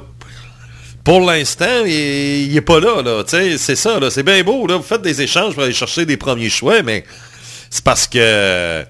pour 1.04 1.20
l'instant, 1.20 1.84
il, 1.84 1.92
il 2.50 2.56
est 2.56 2.60
pas 2.62 2.80
là, 2.80 3.02
là. 3.02 3.22
Tu 3.24 3.30
sais, 3.36 3.58
c'est 3.58 3.76
ça, 3.76 4.00
là. 4.00 4.10
C'est 4.10 4.22
bien 4.24 4.42
beau, 4.42 4.66
là. 4.66 4.76
Vous 4.76 4.82
faites 4.82 5.02
des 5.02 5.20
échanges 5.22 5.54
pour 5.54 5.62
aller 5.62 5.72
chercher 5.72 6.04
des 6.04 6.16
premiers 6.16 6.50
choix, 6.50 6.82
mais 6.82 7.04
c'est 7.70 7.84
parce 7.84 8.06
que 8.08 8.18
euh, 8.18 8.84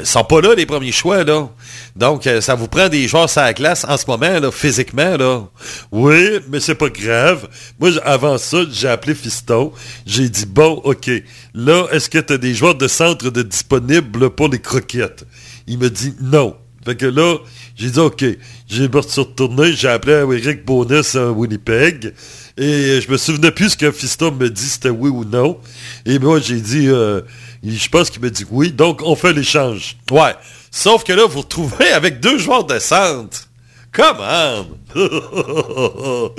ils 0.00 0.06
sont 0.06 0.24
pas 0.24 0.40
là, 0.40 0.54
les 0.54 0.66
premiers 0.66 0.92
choix, 0.92 1.24
là. 1.24 1.48
Donc, 1.96 2.26
euh, 2.26 2.40
ça 2.40 2.54
vous 2.54 2.68
prend 2.68 2.88
des 2.88 3.08
joueurs 3.08 3.30
sur 3.30 3.40
la 3.40 3.54
glace 3.54 3.84
en 3.88 3.96
ce 3.96 4.04
moment, 4.06 4.50
physiquement, 4.52 5.16
là. 5.16 5.48
Oui, 5.90 6.40
mais 6.48 6.60
c'est 6.60 6.74
pas 6.74 6.90
grave. 6.90 7.48
Moi, 7.80 7.90
avant 8.04 8.36
ça, 8.36 8.58
j'ai 8.70 8.88
appelé 8.88 9.14
Fiston. 9.14 9.72
J'ai 10.04 10.28
dit, 10.28 10.44
bon, 10.46 10.80
OK, 10.84 11.10
là, 11.54 11.86
est-ce 11.92 12.10
que 12.10 12.18
tu 12.18 12.34
as 12.34 12.38
des 12.38 12.54
joueurs 12.54 12.74
de 12.74 12.86
centre 12.86 13.30
de 13.30 13.42
disponibles 13.42 14.30
pour 14.30 14.48
les 14.48 14.58
croquettes? 14.58 15.24
Il 15.66 15.78
me 15.78 15.88
dit 15.88 16.14
non. 16.20 16.56
Fait 16.84 16.94
que 16.94 17.06
là, 17.06 17.38
j'ai 17.74 17.90
dit 17.90 17.98
OK. 17.98 18.24
J'ai 18.68 18.88
parti 18.88 19.18
retourner, 19.18 19.72
j'ai 19.72 19.88
appelé 19.88 20.12
Eric 20.12 20.64
Bonus 20.64 21.16
à 21.16 21.32
Winnipeg. 21.32 22.12
Et 22.56 23.00
je 23.00 23.10
me 23.10 23.16
souvenais 23.16 23.50
plus 23.50 23.70
ce 23.70 23.76
que 23.76 23.90
Fiston 23.90 24.30
me 24.32 24.48
dit, 24.48 24.68
c'était 24.68 24.90
oui 24.90 25.10
ou 25.10 25.24
non. 25.24 25.58
Et 26.04 26.18
moi, 26.18 26.40
j'ai 26.40 26.60
dit, 26.60 26.88
euh, 26.88 27.22
je 27.64 27.88
pense 27.88 28.10
qu'il 28.10 28.22
me 28.22 28.30
dit 28.30 28.46
oui. 28.50 28.70
Donc, 28.70 29.02
on 29.02 29.16
fait 29.16 29.32
l'échange. 29.32 29.96
Ouais. 30.10 30.34
Sauf 30.76 31.04
que 31.04 31.12
là, 31.14 31.24
vous 31.24 31.32
vous 31.32 31.40
retrouvez 31.40 31.88
avec 31.88 32.20
deux 32.20 32.36
joueurs 32.36 32.64
de 32.64 32.78
centre. 32.78 33.48
Comment? 33.92 34.66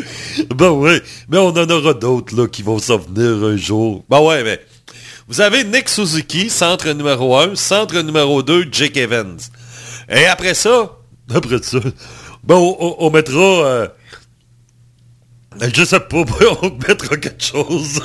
ben 0.55 0.69
oui, 0.69 0.99
mais 1.27 1.39
on 1.39 1.47
en 1.47 1.67
aura 1.67 1.95
d'autres 1.95 2.39
là 2.39 2.47
qui 2.47 2.61
vont 2.61 2.77
s'en 2.77 2.99
venir 2.99 3.43
un 3.43 3.57
jour. 3.57 4.05
Ben 4.07 4.19
ouais, 4.19 4.43
mais 4.43 4.63
vous 5.27 5.41
avez 5.41 5.63
Nick 5.63 5.89
Suzuki, 5.89 6.51
centre 6.51 6.87
numéro 6.91 7.35
1, 7.35 7.55
centre 7.55 7.99
numéro 8.01 8.43
2, 8.43 8.67
Jake 8.71 8.97
Evans. 8.97 9.39
Et 10.07 10.27
après 10.27 10.53
ça? 10.53 10.99
Après 11.33 11.63
ça, 11.63 11.79
ben 12.43 12.57
on, 12.57 13.09
mettra... 13.09 13.39
Euh, 13.39 13.87
je 15.73 15.83
sais 15.83 15.99
pas, 15.99 16.17
on 16.61 16.77
mettra 16.87 17.17
quelque 17.17 17.43
chose. 17.43 17.99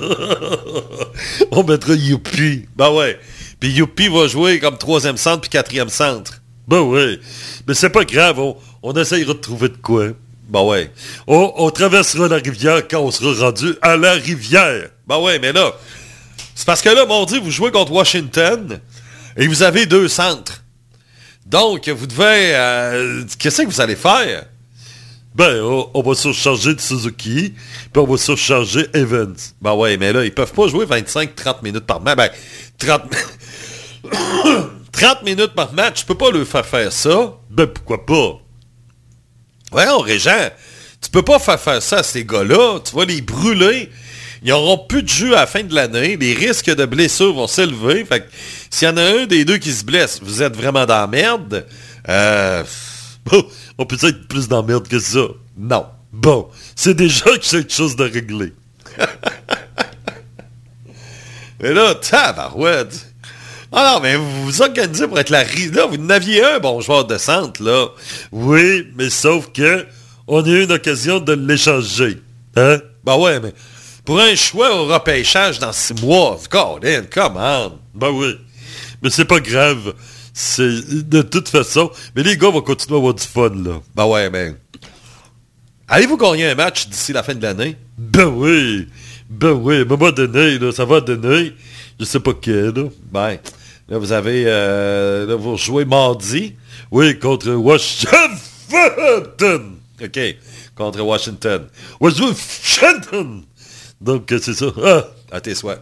on 1.51 1.63
mettra 1.63 1.93
Youpi. 1.93 2.65
Ben 2.75 2.91
ouais. 2.91 3.21
Puis 3.63 3.71
Youpi 3.71 4.09
va 4.09 4.27
jouer 4.27 4.59
comme 4.59 4.77
troisième 4.77 5.17
centre 5.17 5.43
puis 5.43 5.51
quatrième 5.51 5.89
centre. 5.89 6.43
Ben 6.67 6.81
ouais. 6.81 7.21
Mais 7.69 7.75
c'est 7.75 7.91
pas 7.91 8.05
grave, 8.05 8.41
on, 8.41 8.57
on 8.83 8.93
essayera 8.95 9.35
de 9.35 9.39
trouver 9.39 9.69
de 9.69 9.77
quoi. 9.77 10.07
Ben 10.49 10.63
ouais. 10.63 10.91
On, 11.29 11.53
on, 11.59 11.71
traversera 11.71 12.27
la 12.27 12.39
rivière 12.39 12.89
quand 12.89 12.99
on 12.99 13.13
sera 13.13 13.47
rendu 13.47 13.77
à 13.81 13.97
la 13.97 14.15
rivière. 14.15 14.89
Ben 15.07 15.19
ouais, 15.19 15.39
mais 15.39 15.53
là, 15.53 15.71
c'est 16.57 16.67
parce 16.67 16.83
que 16.83 16.89
là, 16.89 17.07
mon 17.07 17.25
Dieu, 17.25 17.39
vous 17.39 17.53
jouez 17.53 17.71
contre 17.71 17.93
Washington 17.93 18.81
et 19.37 19.47
vous 19.47 19.63
avez 19.63 19.87
deux 19.87 20.09
centres. 20.09 20.65
Donc, 21.47 21.89
vous 21.89 22.09
devez... 22.09 22.57
Euh, 22.57 23.23
Qu'est-ce 23.39 23.63
que 23.63 23.69
vous 23.69 23.81
allez 23.81 23.95
faire? 23.95 24.45
Ben, 25.35 25.63
on, 25.63 26.03
va 26.03 26.15
surcharger 26.15 26.77
Suzuki, 26.79 27.55
puis 27.91 28.03
on 28.03 28.05
va 28.05 28.19
surcharger 28.19 28.87
Evans. 28.93 29.35
Ben 29.63 29.73
ouais, 29.73 29.97
mais 29.97 30.13
là, 30.13 30.25
ils 30.25 30.35
peuvent 30.35 30.53
pas 30.53 30.69
jouer 30.69 30.85
25-30 30.85 31.63
minutes 31.63 31.87
par 31.87 32.03
match. 32.03 32.17
Ben, 32.19 32.31
30... 32.87 33.03
30 34.93 35.23
minutes 35.25 35.55
par 35.55 35.73
match, 35.73 36.01
tu 36.01 36.07
peux 36.07 36.15
pas 36.15 36.31
leur 36.31 36.47
faire 36.47 36.67
faire 36.67 36.93
ça. 36.93 37.35
Ben, 37.51 37.67
pourquoi 37.67 38.05
pas? 38.05 38.41
Voyons, 39.71 40.01
Régent, 40.01 40.51
tu 41.01 41.11
peux 41.11 41.23
pas 41.23 41.39
faire 41.39 41.61
faire 41.61 41.83
ça 41.83 41.99
à 41.99 42.03
ces 42.03 42.25
gars-là. 42.25 42.81
Tu 42.81 42.95
vas 42.95 43.05
les 43.05 43.23
brûler. 43.23 43.91
Ils 44.43 44.49
n'auront 44.49 44.79
plus 44.79 45.03
de 45.03 45.09
jus 45.09 45.35
à 45.35 45.41
la 45.41 45.47
fin 45.47 45.63
de 45.63 45.75
l'année. 45.75 46.17
Les 46.17 46.35
risques 46.35 46.75
de 46.75 46.85
blessures 46.85 47.33
vont 47.33 47.47
s'élever. 47.47 48.05
Fait 48.05 48.29
s'il 48.71 48.89
y 48.89 48.91
en 48.91 48.97
a 48.97 49.03
un 49.03 49.27
des 49.27 49.45
deux 49.45 49.59
qui 49.59 49.73
se 49.73 49.85
blesse, 49.85 50.21
vous 50.23 50.43
êtes 50.43 50.57
vraiment 50.57 50.85
dans 50.85 51.01
la 51.01 51.07
merde. 51.07 51.67
Euh... 52.09 52.65
On 53.79 53.87
peut 53.87 53.97
être 54.03 54.27
plus 54.27 54.49
dans 54.49 54.63
la 54.63 54.67
merde 54.67 54.89
que 54.89 54.99
ça. 54.99 55.27
Non. 55.57 55.87
Bon, 56.13 56.49
c'est 56.75 56.95
déjà 56.95 57.25
quelque 57.41 57.73
chose 57.73 57.97
de 57.97 58.05
réglé. 58.05 58.53
Mais 61.63 61.73
là, 61.73 61.95
tabarouette. 61.95 63.09
Ah 63.71 64.01
mais 64.03 64.17
vous 64.17 64.45
vous 64.45 64.61
organisez 64.61 65.07
pour 65.07 65.19
être 65.19 65.31
la 65.31 65.45
Là, 65.45 65.87
vous 65.87 65.97
n'aviez 65.97 66.45
un 66.45 66.59
bon 66.59 66.81
joueur 66.83 67.07
de 67.07 67.17
centre, 67.17 67.63
là. 67.63 67.87
Oui, 68.31 68.87
mais 68.97 69.09
sauf 69.09 69.51
que 69.53 69.87
on 70.27 70.45
a 70.45 70.49
eu 70.49 70.65
une 70.65 70.73
occasion 70.73 71.21
de 71.21 71.33
l'échanger. 71.33 72.21
Hein? 72.57 72.79
Ben 73.05 73.17
ouais, 73.17 73.41
mais 73.41 73.55
pour 74.05 74.21
un 74.21 74.35
choix 74.35 74.77
au 74.77 74.87
repêchage 74.87 75.59
dans 75.59 75.73
six 75.73 75.95
mois, 76.03 76.39
come 76.51 77.37
on. 77.37 77.73
Ben 77.95 78.11
oui. 78.11 78.37
Mais 79.01 79.11
c'est 79.11 79.25
pas 79.25 79.41
grave. 79.41 79.95
C'est 80.35 81.09
de 81.09 81.23
toute 81.23 81.49
façon. 81.49 81.91
Mais 82.15 82.23
les 82.23 82.37
gars 82.37 82.51
vont 82.51 82.61
continuer 82.61 82.97
à 82.97 82.99
avoir 82.99 83.15
du 83.15 83.25
fun, 83.25 83.51
là. 83.51 83.81
Ben 83.95 84.07
ouais, 84.07 84.31
mais. 84.31 84.55
Allez-vous 85.89 86.17
gagner 86.17 86.47
un 86.47 86.55
match 86.55 86.89
d'ici 86.89 87.13
la 87.13 87.23
fin 87.23 87.35
de 87.35 87.43
l'année? 87.43 87.77
Ben 87.97 88.27
oui. 88.27 88.89
Ben 89.33 89.53
oui. 89.53 89.79
À 89.79 89.81
un 89.81 89.85
moment 89.85 90.13
donné, 90.13 90.59
là, 90.59 90.73
ça 90.73 90.85
va 90.85 91.01
donner. 91.01 91.55
Je 91.99 92.05
sais 92.05 92.21
pas 92.21 92.33
quel, 92.41 92.71
là. 92.71 92.85
Ben. 93.11 93.39
Là, 93.89 93.99
vous 93.99 94.13
avez. 94.13 94.45
Euh, 94.47 95.27
là, 95.27 95.35
vous 95.35 95.57
jouez 95.57 95.85
mardi. 95.85 96.55
Oui, 96.91 97.19
contre 97.19 97.51
Washington. 97.53 98.31
OK. 100.03 100.21
Contre 100.75 101.01
Washington. 101.01 101.67
Washington. 101.99 103.43
Donc, 104.01 104.27
c'est 104.29 104.55
ça. 104.55 104.67
Ah. 104.85 105.05
À 105.31 105.41
tes 105.41 105.55
souhaits. 105.55 105.81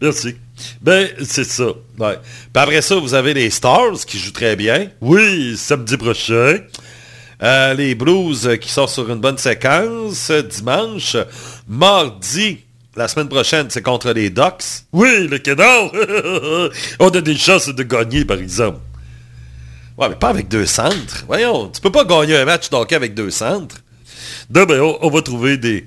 Merci. 0.00 0.36
Ben, 0.80 1.08
c'est 1.24 1.44
ça. 1.44 1.68
Ouais. 1.98 2.18
Puis 2.52 2.62
après 2.62 2.82
ça, 2.82 2.96
vous 2.96 3.14
avez 3.14 3.34
les 3.34 3.50
Stars 3.50 4.04
qui 4.06 4.18
jouent 4.18 4.32
très 4.32 4.56
bien. 4.56 4.90
Oui, 5.00 5.56
samedi 5.56 5.96
prochain. 5.96 6.58
Euh, 7.42 7.74
les 7.74 7.94
Blues 7.94 8.58
qui 8.60 8.68
sortent 8.68 8.92
sur 8.92 9.08
une 9.10 9.20
bonne 9.20 9.38
séquence 9.38 10.30
dimanche. 10.30 11.16
Mardi, 11.68 12.58
la 12.98 13.06
semaine 13.06 13.28
prochaine, 13.28 13.68
c'est 13.70 13.80
contre 13.80 14.10
les 14.10 14.28
Ducks. 14.28 14.82
Oui, 14.92 15.28
le 15.28 15.38
canard. 15.38 15.92
On 16.98 17.08
a 17.08 17.20
des 17.20 17.36
chances 17.36 17.68
de 17.68 17.82
gagner, 17.84 18.24
par 18.24 18.38
exemple. 18.38 18.80
Ouais, 19.96 20.08
mais 20.08 20.16
pas 20.16 20.30
avec 20.30 20.48
deux 20.48 20.66
centres. 20.66 21.24
Voyons, 21.28 21.68
tu 21.68 21.80
peux 21.80 21.92
pas 21.92 22.04
gagner 22.04 22.36
un 22.36 22.44
match 22.44 22.70
d'hockey 22.70 22.96
avec 22.96 23.14
deux 23.14 23.30
centres. 23.30 23.76
Non, 24.52 24.64
ben, 24.64 24.80
on, 24.80 25.10
va 25.10 25.22
trouver 25.22 25.56
des... 25.56 25.86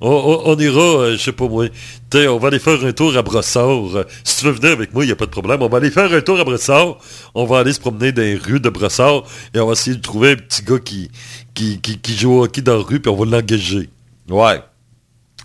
On, 0.00 0.56
ira, 0.56 0.80
euh, 0.80 1.16
je 1.16 1.22
sais 1.22 1.32
pas 1.32 1.48
moi, 1.48 1.66
on 2.14 2.38
va 2.38 2.48
aller 2.48 2.58
faire 2.60 2.84
un 2.84 2.92
tour 2.92 3.16
à 3.16 3.22
Brossard. 3.22 4.04
Si 4.22 4.38
tu 4.38 4.44
veux 4.44 4.52
venir 4.52 4.70
avec 4.70 4.94
moi, 4.94 5.02
il 5.02 5.08
n'y 5.08 5.12
a 5.12 5.16
pas 5.16 5.26
de 5.26 5.30
problème. 5.30 5.62
On 5.62 5.68
va 5.68 5.78
aller 5.78 5.90
faire 5.90 6.12
un 6.12 6.20
tour 6.20 6.38
à 6.38 6.44
Brossard. 6.44 6.98
On 7.34 7.44
va 7.44 7.58
aller 7.58 7.72
se 7.72 7.80
promener 7.80 8.12
dans 8.12 8.22
les 8.22 8.36
rues 8.36 8.60
de 8.60 8.68
Brossard 8.68 9.24
et 9.52 9.58
on 9.58 9.66
va 9.66 9.72
essayer 9.72 9.96
de 9.96 10.02
trouver 10.02 10.32
un 10.32 10.36
petit 10.36 10.62
gars 10.62 10.78
qui, 10.78 11.10
qui, 11.54 11.80
qui, 11.80 12.16
joue 12.16 12.34
au 12.34 12.44
hockey 12.44 12.60
dans 12.60 12.76
la 12.76 12.84
rue 12.84 13.00
puis 13.00 13.10
on 13.10 13.16
va 13.16 13.24
l'engager. 13.24 13.88
Ouais. 14.28 14.60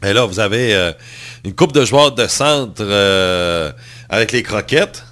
Et 0.04 0.14
là, 0.14 0.26
vous 0.26 0.40
avez 0.40 0.74
euh, 0.74 0.92
une 1.46 1.54
coupe 1.54 1.74
de 1.74 1.86
joueurs 1.86 2.12
de 2.12 2.26
centre 2.28 2.82
euh, 2.82 3.72
avec 4.10 4.32
les 4.32 4.42
croquettes. 4.42 5.04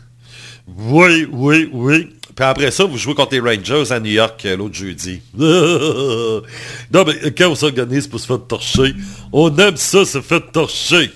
Oui, 0.67 1.27
oui, 1.31 1.69
oui. 1.71 2.09
Puis 2.35 2.45
après 2.45 2.71
ça, 2.71 2.85
vous 2.85 2.97
jouez 2.97 3.13
contre 3.13 3.33
les 3.33 3.39
Rangers 3.39 3.91
à 3.91 3.99
New 3.99 4.11
York 4.11 4.43
euh, 4.45 4.57
l'autre 4.57 4.75
jeudi. 4.75 5.21
non, 5.37 7.05
mais 7.05 7.31
quand 7.37 7.49
on 7.49 7.55
s'organise 7.55 8.07
pour 8.07 8.19
se 8.19 8.25
faire 8.25 8.41
torcher, 8.47 8.95
on 9.31 9.55
aime 9.57 9.77
ça, 9.77 10.05
se 10.05 10.21
faire 10.21 10.49
torcher. 10.51 11.11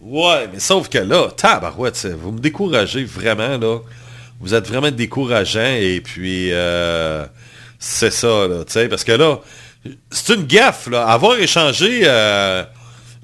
Ouais, 0.00 0.48
mais 0.50 0.60
sauf 0.60 0.88
que 0.88 0.98
là, 0.98 1.28
tabarouette, 1.36 2.08
vous 2.18 2.32
me 2.32 2.40
découragez 2.40 3.04
vraiment, 3.04 3.58
là. 3.58 3.78
Vous 4.40 4.54
êtes 4.54 4.66
vraiment 4.66 4.90
décourageant 4.90 5.74
et 5.78 6.00
puis 6.00 6.50
c'est 7.78 8.10
ça, 8.10 8.48
là, 8.48 8.64
tu 8.64 8.72
sais, 8.72 8.88
parce 8.88 9.04
que 9.04 9.12
là, 9.12 9.40
c'est 10.10 10.34
une 10.34 10.46
gaffe, 10.46 10.88
là. 10.88 11.06
Avoir 11.06 11.38
échangé 11.38 12.02
euh, 12.04 12.64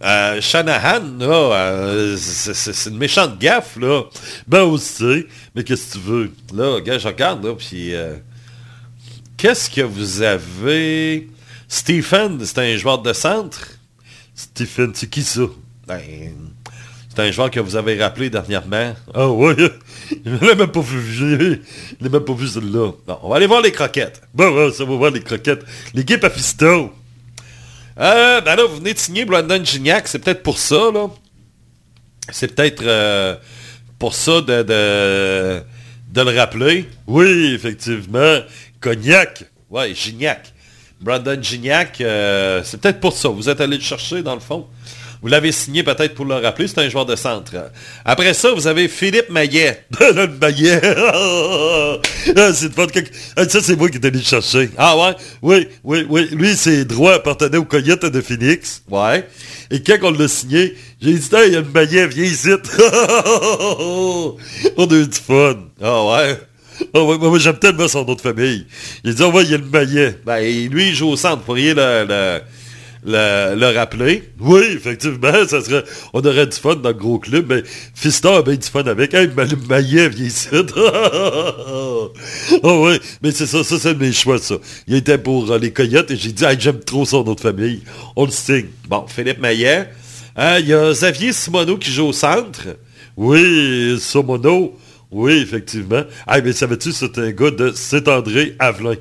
euh, 0.02 0.40
Shanahan, 0.40 1.02
là, 1.18 1.52
euh, 1.54 2.16
c'est 2.16 2.90
une 2.90 2.98
méchante 2.98 3.38
gaffe, 3.38 3.76
là. 3.76 4.02
Ben 4.46 4.62
aussi, 4.62 5.26
mais 5.54 5.64
qu'est-ce 5.64 5.88
que 5.88 5.98
tu 5.98 6.04
veux? 6.04 6.32
Là, 6.54 6.80
gars, 6.80 6.98
je 6.98 7.08
regarde, 7.08 7.44
là, 7.44 7.54
puis... 7.54 7.92
Qu'est-ce 9.36 9.68
que 9.68 9.82
vous 9.82 10.22
avez... 10.22 11.28
Stephen, 11.68 12.42
c'est 12.42 12.58
un 12.58 12.76
joueur 12.78 13.02
de 13.02 13.12
centre? 13.12 13.68
Stephen, 14.34 14.92
c'est 14.94 15.10
qui 15.10 15.22
ça? 15.22 15.42
Ben, 15.86 16.00
c'est 17.16 17.22
un 17.22 17.30
joueur 17.30 17.50
que 17.50 17.60
vous 17.60 17.76
avez 17.76 17.98
rappelé 17.98 18.28
dernièrement. 18.28 18.94
Ah 19.14 19.28
ouais? 19.28 19.56
Je 20.10 20.30
l'ai 20.30 20.54
même 20.54 20.66
pas 20.66 20.80
vu. 20.80 21.00
Je 21.10 22.06
même 22.08 22.24
pas 22.24 22.34
vu 22.34 22.46
celui-là. 22.46 22.92
On 23.22 23.30
va 23.30 23.36
aller 23.36 23.46
voir 23.46 23.62
les 23.62 23.72
croquettes. 23.72 24.20
Bon, 24.34 24.54
ouais, 24.54 24.70
ça 24.70 24.84
va 24.84 24.94
voir 24.96 25.10
les 25.10 25.22
croquettes. 25.22 25.64
L'équipe 25.94 26.22
à 26.22 26.28
Fisto. 26.28 26.92
Euh, 27.98 28.40
ben 28.42 28.56
là, 28.56 28.64
vous 28.66 28.76
venez 28.76 28.92
de 28.92 28.98
signer 28.98 29.24
Brandon 29.24 29.64
Gignac. 29.64 30.08
C'est 30.08 30.18
peut-être 30.18 30.42
pour 30.42 30.58
ça, 30.58 30.90
là. 30.92 31.08
C'est 32.30 32.54
peut-être 32.54 32.82
euh, 32.84 33.36
pour 33.98 34.14
ça 34.14 34.42
de, 34.42 34.62
de, 34.62 35.62
de, 36.12 36.20
le 36.20 36.38
rappeler. 36.38 36.86
Oui, 37.06 37.52
effectivement. 37.54 38.40
Cognac. 38.78 39.44
Ouais, 39.70 39.94
Gignac. 39.94 40.52
Brandon 41.00 41.38
Gignac, 41.40 42.00
euh, 42.00 42.62
c'est 42.64 42.80
peut-être 42.80 43.00
pour 43.00 43.14
ça. 43.14 43.28
Vous 43.28 43.48
êtes 43.48 43.60
allé 43.60 43.76
le 43.76 43.82
chercher, 43.82 44.22
dans 44.22 44.34
le 44.34 44.40
fond. 44.40 44.66
Vous 45.22 45.28
l'avez 45.28 45.52
signé 45.52 45.82
peut-être 45.82 46.14
pour 46.14 46.24
le 46.24 46.36
rappeler, 46.36 46.68
c'est 46.68 46.78
un 46.78 46.88
joueur 46.88 47.06
de 47.06 47.16
centre. 47.16 47.52
Après 48.04 48.34
ça, 48.34 48.52
vous 48.52 48.66
avez 48.66 48.88
Philippe 48.88 49.30
Maillet. 49.30 49.84
le 50.00 50.26
Maillet! 50.26 50.80
Ah, 52.36 52.52
c'est 52.52 52.72
ah, 53.36 53.48
Ça, 53.48 53.60
c'est 53.62 53.76
moi 53.76 53.88
qui 53.88 53.98
est 53.98 54.04
allé 54.04 54.18
le 54.18 54.24
chercher. 54.24 54.70
Ah 54.76 54.96
ouais? 54.96 55.14
Oui, 55.42 55.68
oui, 55.84 56.04
oui. 56.08 56.28
Lui, 56.32 56.56
ses 56.56 56.84
droits 56.84 57.14
appartenaient 57.14 57.56
au 57.56 57.64
Coyote 57.64 58.04
de 58.04 58.20
Phoenix. 58.20 58.82
Ouais. 58.90 59.26
Et 59.70 59.80
quand 59.80 59.96
on 60.02 60.10
l'a 60.10 60.26
signé, 60.26 60.74
j'ai 61.00 61.14
dit, 61.14 61.28
il 61.46 61.52
y 61.52 61.56
a 61.56 61.60
le 61.60 61.68
Maillet, 61.72 62.08
viens 62.08 62.24
ici. 62.24 62.48
on 64.76 64.86
a 64.86 64.94
eu 64.94 65.06
du 65.06 65.18
fun. 65.18 65.56
Ah 65.80 66.04
ouais? 66.04 66.40
Oh, 66.92 67.16
moi, 67.18 67.38
j'aime 67.38 67.58
tellement 67.58 67.88
son 67.88 68.04
nom 68.04 68.14
de 68.14 68.20
famille. 68.20 68.66
Il 69.04 69.14
dit, 69.14 69.22
oh, 69.22 69.30
ouais, 69.30 69.44
il 69.44 69.50
y 69.50 69.54
a 69.54 69.58
le 69.58 69.64
Maillet. 69.64 70.18
Ben, 70.24 70.40
lui, 70.68 70.88
il 70.88 70.94
joue 70.94 71.08
au 71.08 71.16
centre. 71.16 71.38
Vous 71.38 71.44
pourriez 71.44 71.74
le, 71.74 72.40
le 73.08 73.74
rappeler. 73.76 74.24
Oui, 74.40 74.62
effectivement, 74.74 75.32
ça 75.48 75.62
serait, 75.62 75.84
on 76.12 76.20
aurait 76.20 76.46
du 76.46 76.56
fun 76.56 76.74
dans 76.76 76.88
le 76.88 76.94
gros 76.94 77.18
club, 77.18 77.46
mais 77.48 77.62
Fiston 77.94 78.36
a 78.36 78.42
bien 78.42 78.56
du 78.56 78.66
fun 78.66 78.82
avec. 78.84 79.14
Hey, 79.14 79.28
Ma- 79.36 79.44
Maillet 79.68 80.08
vient 80.08 80.26
ici. 80.26 80.48
oh 82.62 82.86
oui, 82.86 82.98
mais 83.22 83.30
c'est 83.30 83.46
ça, 83.46 83.62
ça 83.64 83.78
c'est 83.78 83.94
mes 83.94 84.12
choix, 84.12 84.38
ça. 84.38 84.56
Il 84.86 84.94
était 84.96 85.18
pour 85.18 85.50
euh, 85.50 85.58
les 85.58 85.72
Coyotes 85.72 86.10
et 86.10 86.16
j'ai 86.16 86.32
dit, 86.32 86.44
j'aime 86.58 86.80
trop 86.80 87.04
son 87.04 87.24
autre 87.26 87.42
famille. 87.42 87.82
On 88.16 88.24
le 88.24 88.30
signe. 88.30 88.66
Bon, 88.88 89.04
Philippe 89.06 89.40
Maillet. 89.40 89.88
Euh, 90.38 90.58
Il 90.60 90.68
y 90.68 90.74
a 90.74 90.92
Xavier 90.92 91.32
Simoneau 91.32 91.78
qui 91.78 91.90
joue 91.90 92.06
au 92.06 92.12
centre. 92.12 92.76
Oui, 93.16 93.96
Simoneau. 94.00 94.76
Oui, 95.10 95.34
effectivement. 95.34 96.02
Ah, 96.26 96.40
mais 96.40 96.52
savais-tu, 96.52 96.92
c'est 96.92 97.16
un 97.18 97.30
gars 97.30 97.50
de 97.50 97.70
Saint-André 97.72 98.56
Avelin. 98.58 98.96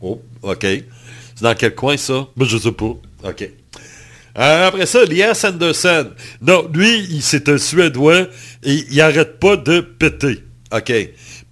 Oh, 0.00 0.20
OK. 0.42 0.60
C'est 0.62 1.42
dans 1.42 1.54
quel 1.54 1.74
coin, 1.74 1.96
ça? 1.96 2.28
Ben, 2.36 2.46
je 2.46 2.56
sais 2.56 2.72
pas. 2.72 2.94
OK. 3.24 3.42
Euh, 4.38 4.68
après 4.68 4.86
ça, 4.86 5.04
Lias 5.04 5.44
Anderson. 5.46 6.10
Non, 6.40 6.68
lui, 6.72 7.00
il- 7.10 7.22
c'est 7.22 7.48
un 7.48 7.58
Suédois 7.58 8.28
et 8.62 8.84
il 8.90 9.00
arrête 9.00 9.38
pas 9.40 9.56
de 9.56 9.80
péter. 9.80 10.44
OK. 10.72 10.92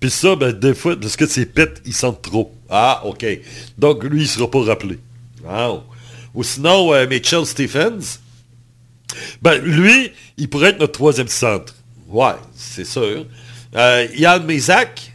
Puis 0.01 0.11
ça, 0.11 0.37
ben, 0.37 0.53
des 0.53 0.75
fois, 0.75 0.95
parce 0.99 1.17
que 1.17 1.27
ses 1.27 1.45
pètes, 1.47 1.83
ils 1.85 1.93
sentent 1.95 2.23
trop. 2.23 2.55
Ah, 2.71 3.03
OK. 3.05 3.27
Donc, 3.77 4.05
lui, 4.05 4.23
il 4.23 4.29
sera 4.29 4.49
pas 4.51 4.63
rappelé. 4.63 4.99
Ou 6.35 6.43
sinon, 6.45 6.95
euh, 6.95 7.07
Mitchell 7.09 7.45
Stephens. 7.47 8.21
Ben, 9.43 9.59
lui, 9.61 10.13
il 10.37 10.49
pourrait 10.49 10.69
être 10.71 10.79
notre 10.81 10.93
troisième 10.93 11.29
centre. 11.29 11.75
Ouais, 12.09 12.35
c'est 12.55 12.85
sûr. 12.85 13.27
Euh, 13.75 14.07
Yann 14.17 14.45
Mézac. 14.47 15.13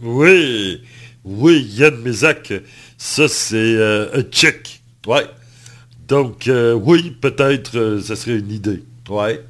Oui. 0.00 0.80
Oui, 1.24 1.62
Yann 1.76 1.96
Mézac. 1.96 2.52
Ça, 2.96 3.26
c'est 3.28 3.76
un 4.14 4.22
tchèque. 4.22 4.80
Ouais. 5.06 5.24
Donc, 6.10 6.48
euh, 6.48 6.72
oui, 6.72 7.16
peut-être, 7.20 7.76
euh, 7.76 8.00
ça 8.02 8.16
serait 8.16 8.36
une 8.36 8.50
idée. 8.50 8.82
Ouais. 9.08 9.40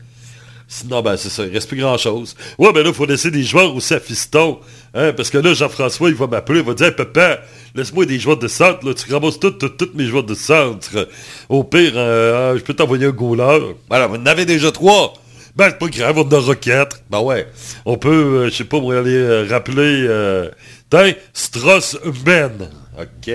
Sinon, 0.69 1.03
ben, 1.03 1.17
c'est 1.17 1.31
ça, 1.31 1.45
il 1.45 1.53
reste 1.53 1.69
plus 1.69 1.81
grand-chose. 1.81 2.37
Ouais, 2.59 2.73
ben 2.73 2.83
là, 2.83 2.91
il 2.91 2.95
faut 2.95 3.07
laisser 3.07 3.31
des 3.31 3.43
joueurs 3.43 3.75
aussi 3.75 3.95
à 3.95 3.99
fiston. 3.99 4.61
Hein, 4.95 5.13
parce 5.15 5.31
que 5.31 5.39
là, 5.39 5.55
Jean-François, 5.55 6.11
il 6.11 6.15
va 6.15 6.27
m'appeler, 6.27 6.61
il 6.61 6.65
va 6.67 6.75
dire, 6.75 6.87
hey, 6.87 6.93
papa, 6.93 7.41
laisse-moi 7.75 8.05
des 8.05 8.21
joueurs 8.21 8.37
de 8.37 8.47
centre, 8.47 8.87
là, 8.87 8.95
tu 8.95 9.13
ramasses 9.13 9.41
tous 9.41 9.91
mes 9.95 10.05
joueurs 10.05 10.23
de 10.23 10.35
centre. 10.35 11.09
Au 11.49 11.65
pire, 11.65 11.93
euh, 11.97 12.53
euh, 12.53 12.59
je 12.59 12.63
peux 12.63 12.75
t'envoyer 12.75 13.07
un 13.07 13.11
goaler. 13.11 13.75
Voilà, 13.89 14.07
vous 14.07 14.17
en 14.17 14.27
avez 14.27 14.45
déjà 14.45 14.71
trois. 14.71 15.15
Ben, 15.57 15.71
c'est 15.71 15.79
pas 15.79 15.89
grave, 15.89 16.19
on 16.19 16.29
en 16.29 16.33
aura 16.33 16.55
quatre. 16.55 17.03
Ben 17.11 17.21
ouais. 17.21 17.49
On 17.85 17.97
peut, 17.97 18.11
euh, 18.11 18.51
je 18.51 18.55
sais 18.55 18.65
pas, 18.65 18.81
moi, 18.81 18.99
aller 18.99 19.17
euh, 19.17 19.47
rappeler, 19.49 20.05
euh, 20.09 20.51
tiens, 20.91 21.15
Strauss 21.33 21.99
Ben. 22.25 22.53
OK. 22.99 23.33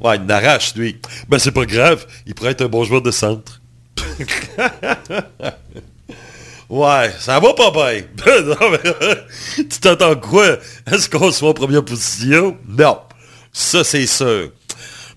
Ouais, 0.00 0.16
il 0.16 0.22
n'arrache, 0.22 0.74
lui. 0.74 1.00
Ben, 1.28 1.38
c'est 1.38 1.52
pas 1.52 1.66
grave, 1.66 2.06
il 2.26 2.34
pourrait 2.34 2.52
être 2.52 2.62
un 2.62 2.68
bon 2.68 2.84
joueur 2.84 3.02
de 3.02 3.10
centre. 3.10 3.60
Ouais, 6.68 7.10
ça 7.18 7.40
va 7.40 7.54
pas 7.54 7.72
mais, 7.94 8.04
tu 9.56 9.80
t'entends 9.80 10.16
quoi? 10.16 10.58
Est-ce 10.86 11.08
qu'on 11.08 11.32
soit 11.32 11.48
en 11.48 11.54
première 11.54 11.82
position? 11.82 12.58
Non. 12.68 12.98
Ça, 13.54 13.84
c'est 13.84 14.06
sûr. 14.06 14.50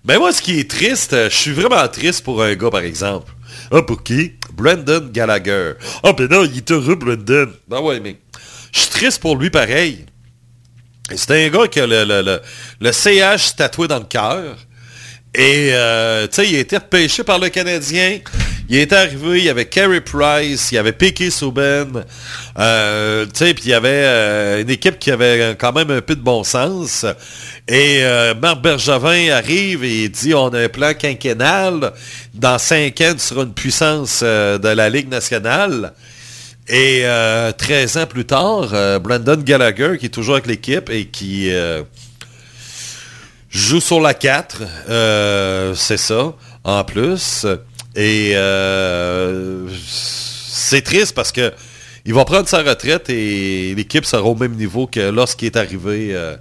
Mais 0.06 0.18
moi, 0.18 0.32
ce 0.32 0.42
qui 0.42 0.60
est 0.60 0.70
triste, 0.70 1.12
euh, 1.12 1.30
je 1.30 1.36
suis 1.36 1.52
vraiment 1.52 1.86
triste 1.90 2.24
pour 2.24 2.42
un 2.42 2.56
gars, 2.56 2.70
par 2.70 2.82
exemple. 2.82 3.34
Ah, 3.70 3.82
pour 3.82 4.02
qui? 4.02 4.34
Brendan 4.54 5.12
Gallagher. 5.12 5.74
Ah, 6.04 6.14
ben 6.14 6.30
non, 6.30 6.46
il 6.46 6.58
est 6.58 6.72
heureux, 6.72 6.96
Brendan. 6.96 7.52
Ben 7.68 7.82
ouais, 7.82 8.00
mais 8.00 8.16
je 8.72 8.80
suis 8.80 8.90
triste 8.90 9.20
pour 9.22 9.36
lui 9.36 9.50
pareil. 9.50 10.06
C'est 11.14 11.46
un 11.46 11.50
gars 11.50 11.68
qui 11.68 11.82
a 11.82 11.88
le, 11.88 12.06
le, 12.06 12.22
le, 12.22 12.42
le 12.80 12.92
CH 12.94 13.58
tatoué 13.58 13.90
dans 13.90 14.00
le 14.00 14.06
cœur. 14.06 14.56
Et, 15.34 15.70
euh, 15.72 16.28
tu 16.28 16.36
sais, 16.36 16.50
il 16.50 16.56
a 16.58 16.60
été 16.60 16.76
repêché 16.76 17.24
par 17.24 17.40
le 17.40 17.48
Canadien. 17.48 18.20
Il 18.68 18.78
est 18.78 18.92
arrivé, 18.92 19.40
il 19.40 19.44
y 19.46 19.50
avait 19.50 19.66
Carey 19.66 20.02
Price, 20.02 20.72
il 20.72 20.76
y 20.76 20.78
avait 20.78 20.92
Piquet 20.92 21.30
Souben. 21.30 22.04
Euh, 22.60 23.26
tu 23.26 23.32
sais, 23.34 23.54
puis 23.54 23.66
il 23.66 23.70
y 23.70 23.74
avait 23.74 23.90
euh, 23.90 24.62
une 24.62 24.70
équipe 24.70 25.00
qui 25.00 25.10
avait 25.10 25.56
quand 25.58 25.72
même 25.72 25.90
un 25.90 26.02
peu 26.02 26.16
de 26.16 26.22
bon 26.22 26.44
sens. 26.44 27.06
Et 27.68 28.02
Marc 28.42 28.62
Bergevin 28.62 29.30
arrive 29.32 29.86
et 29.86 30.10
dit, 30.10 30.34
on 30.34 30.50
a 30.50 30.60
un 30.60 30.70
plan 30.70 30.94
quinquennal. 30.94 31.94
Dans 32.34 32.58
cinq 32.58 33.00
ans, 33.00 33.14
tu 33.14 33.20
seras 33.20 33.44
une 33.44 33.54
puissance 33.54 34.24
de 34.24 34.68
la 34.68 34.90
Ligue 34.90 35.10
nationale. 35.10 35.94
Et 36.68 37.02
euh, 37.04 37.52
13 37.54 37.98
ans 37.98 38.06
plus 38.06 38.26
tard, 38.26 38.70
Brandon 39.02 39.38
Gallagher, 39.38 39.98
qui 39.98 40.08
est 40.08 40.10
toujours 40.10 40.36
avec 40.36 40.48
l'équipe 40.48 40.90
et 40.90 41.06
qui 41.06 41.52
joue 43.52 43.82
sur 43.82 44.00
la 44.00 44.14
4, 44.14 44.64
euh, 44.90 45.76
c'est 45.76 45.98
ça, 45.98 46.34
en 46.64 46.84
plus. 46.84 47.46
Et 47.96 48.32
euh, 48.36 49.68
c'est 49.86 50.82
triste 50.82 51.14
parce 51.14 51.32
que 51.32 51.54
il 52.06 52.14
va 52.14 52.26
prendre 52.26 52.48
sa 52.48 52.64
retraite 52.64 53.10
et 53.10 53.76
l'équipe 53.76 54.06
sera 54.06 54.24
au 54.24 54.34
même 54.34 54.56
niveau 54.56 54.88
que 54.88 55.12
lorsqu'il 55.12 55.48
est 55.48 55.58
arrivé 55.58 56.16
euh, 56.16 56.36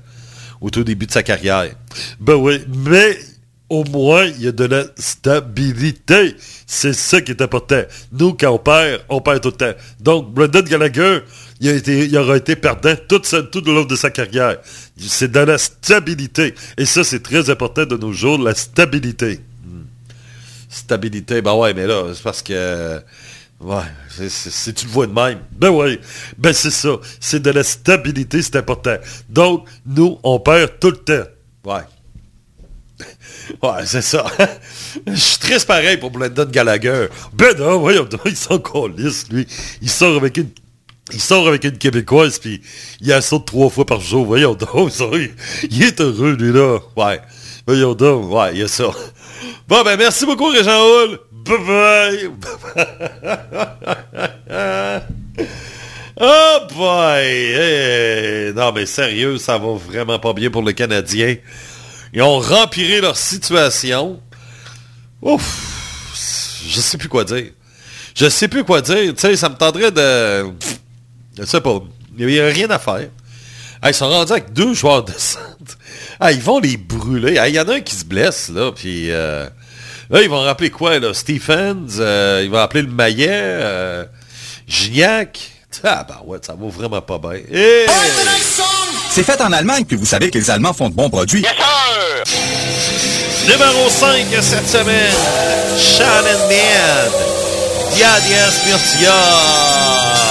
au 0.60 0.70
tout 0.70 0.84
début 0.84 1.06
de 1.06 1.12
sa 1.12 1.22
carrière. 1.22 1.70
Ben 2.18 2.34
oui, 2.34 2.64
mais 2.68 3.18
au 3.68 3.84
moins, 3.84 4.24
il 4.24 4.42
y 4.42 4.48
a 4.48 4.52
de 4.52 4.64
la 4.64 4.84
stabilité. 4.96 6.34
C'est 6.66 6.92
ça 6.92 7.20
qui 7.20 7.32
est 7.32 7.42
important. 7.42 7.82
Nous, 8.12 8.34
quand 8.34 8.50
on 8.50 8.58
perd, 8.58 9.02
on 9.08 9.20
perd 9.20 9.40
tout 9.42 9.50
le 9.50 9.56
temps. 9.56 9.78
Donc, 10.00 10.32
Brendan 10.32 10.64
Gallagher, 10.64 11.20
il, 11.60 11.68
a 11.68 11.74
été, 11.74 12.04
il 12.06 12.16
aura 12.16 12.36
été 12.36 12.56
perdant 12.56 12.94
toute 13.08 13.26
sa- 13.26 13.42
tout 13.42 13.66
au 13.68 13.72
long 13.72 13.84
de 13.84 13.96
sa 13.96 14.10
carrière. 14.10 14.58
C'est 14.98 15.30
dans 15.30 15.46
la 15.46 15.58
stabilité. 15.58 16.54
Et 16.78 16.84
ça, 16.86 17.04
c'est 17.04 17.22
très 17.22 17.50
important 17.50 17.84
de 17.84 17.96
nos 17.96 18.12
jours, 18.12 18.38
la 18.38 18.54
stabilité. 18.54 19.40
Hmm. 19.64 19.82
Stabilité, 20.68 21.42
ben 21.42 21.54
ouais, 21.54 21.74
mais 21.74 21.86
là, 21.86 22.04
c'est 22.14 22.22
parce 22.22 22.42
que... 22.42 23.00
Ouais, 23.60 23.82
c'est- 24.08 24.72
tu 24.72 24.86
le 24.86 24.90
vois 24.90 25.06
de 25.06 25.12
même. 25.12 25.40
Ben 25.52 25.68
ouais, 25.70 26.00
ben 26.38 26.52
c'est 26.54 26.70
ça. 26.70 26.96
C'est 27.20 27.40
de 27.42 27.50
la 27.50 27.62
stabilité, 27.62 28.40
c'est 28.40 28.56
important. 28.56 28.96
Donc, 29.28 29.66
nous, 29.84 30.18
on 30.22 30.40
perd 30.40 30.78
tout 30.80 30.90
le 30.90 30.96
temps. 30.96 31.28
Ouais. 31.64 31.82
Ouais, 33.62 33.84
c'est 33.84 34.02
ça. 34.02 34.24
Je 35.06 35.14
suis 35.14 35.38
triste 35.38 35.66
pareil 35.66 35.96
pour 35.96 36.10
Brendan 36.10 36.48
Gallagher. 36.50 37.06
Ben 37.32 37.56
non, 37.58 37.78
voyons 37.80 38.06
il 38.26 38.36
s'en 38.36 38.58
calisse, 38.58 39.26
lui. 39.30 39.46
Il 39.82 39.90
sort 39.90 40.16
avec 40.16 40.36
une... 40.36 40.50
Il 41.12 41.20
sort 41.20 41.48
avec 41.48 41.64
une 41.64 41.78
Québécoise, 41.78 42.38
puis 42.38 42.60
il 43.00 43.12
a 43.12 43.20
saute 43.20 43.46
trois 43.46 43.70
fois 43.70 43.84
par 43.84 44.00
jour. 44.00 44.24
Voyons 44.24 44.54
donc, 44.54 44.90
ça, 44.90 45.06
il, 45.70 45.82
est 45.82 46.00
heureux, 46.00 46.36
lui, 46.38 46.52
là. 46.52 46.78
Ouais. 46.96 47.20
Voyons 47.66 47.94
donc, 47.94 48.32
ouais, 48.32 48.50
il 48.54 48.60
y 48.60 48.62
a 48.62 48.68
ça. 48.68 48.90
Bon, 49.68 49.82
ben, 49.82 49.96
merci 49.96 50.26
beaucoup, 50.26 50.48
Régent 50.48 50.82
Hull. 50.82 51.18
Bye-bye. 51.44 52.30
oh 56.20 56.58
boy! 56.74 58.52
Non, 58.54 58.72
mais 58.72 58.86
sérieux, 58.86 59.38
ça 59.38 59.58
va 59.58 59.74
vraiment 59.74 60.18
pas 60.18 60.32
bien 60.32 60.50
pour 60.50 60.62
le 60.62 60.72
Canadien. 60.72 61.36
Ils 62.12 62.22
ont 62.22 62.40
rempiré 62.40 63.00
leur 63.00 63.16
situation. 63.16 64.20
Ouf! 65.22 66.62
Je 66.66 66.80
sais 66.80 66.98
plus 66.98 67.08
quoi 67.08 67.24
dire. 67.24 67.50
Je 68.14 68.28
sais 68.28 68.48
plus 68.48 68.64
quoi 68.64 68.80
dire. 68.80 69.14
Tu 69.14 69.20
sais, 69.20 69.36
ça 69.36 69.48
me 69.48 69.54
tendrait 69.54 69.90
de... 69.90 70.46
Je 71.38 71.44
sais 71.44 71.60
pas. 71.60 71.80
Il 72.18 72.26
n'y 72.26 72.38
a 72.40 72.46
rien 72.46 72.68
à 72.70 72.78
faire. 72.78 73.08
Hey, 73.82 73.90
ils 73.92 73.94
sont 73.94 74.08
rendus 74.10 74.32
avec 74.32 74.52
deux 74.52 74.74
joueurs 74.74 75.02
de 75.04 75.12
centre. 75.12 75.78
Ah, 76.18 76.32
ils 76.32 76.40
vont 76.42 76.58
les 76.58 76.76
brûler. 76.76 77.40
Il 77.48 77.54
y 77.54 77.60
en 77.60 77.68
a 77.68 77.74
un 77.76 77.80
qui 77.80 77.94
se 77.94 78.04
blesse, 78.04 78.50
là, 78.50 78.72
puis... 78.72 79.10
euh, 79.10 79.48
là, 80.10 80.20
ils 80.22 80.28
vont 80.28 80.40
rappeler 80.40 80.70
quoi, 80.70 80.98
là? 80.98 81.14
Stephens, 81.14 81.96
euh, 81.98 82.42
ils 82.44 82.50
vont 82.50 82.58
appeler 82.58 82.82
le 82.82 82.90
Maillet, 82.90 83.28
euh, 83.30 84.04
Gignac. 84.68 85.50
Ah, 85.84 86.04
bah 86.06 86.20
ouais, 86.26 86.38
ça 86.44 86.54
va 86.60 86.68
vraiment 86.68 87.00
pas 87.00 87.18
bien. 87.18 87.40
Hey! 87.50 87.86
C'est 89.08 89.22
fait 89.22 89.40
en 89.40 89.52
Allemagne, 89.52 89.84
puis 89.86 89.96
vous 89.96 90.04
savez 90.04 90.30
que 90.30 90.36
les 90.36 90.50
Allemands 90.50 90.74
font 90.74 90.90
de 90.90 90.94
bons 90.94 91.08
produits. 91.08 91.44
Numéro 93.46 93.88
5 93.88 94.26
cette 94.42 94.68
semaine, 94.68 95.14
Shannon 95.78 96.48
Man. 96.48 97.10
Diadias 97.94 98.60
Murcia. 98.66 100.29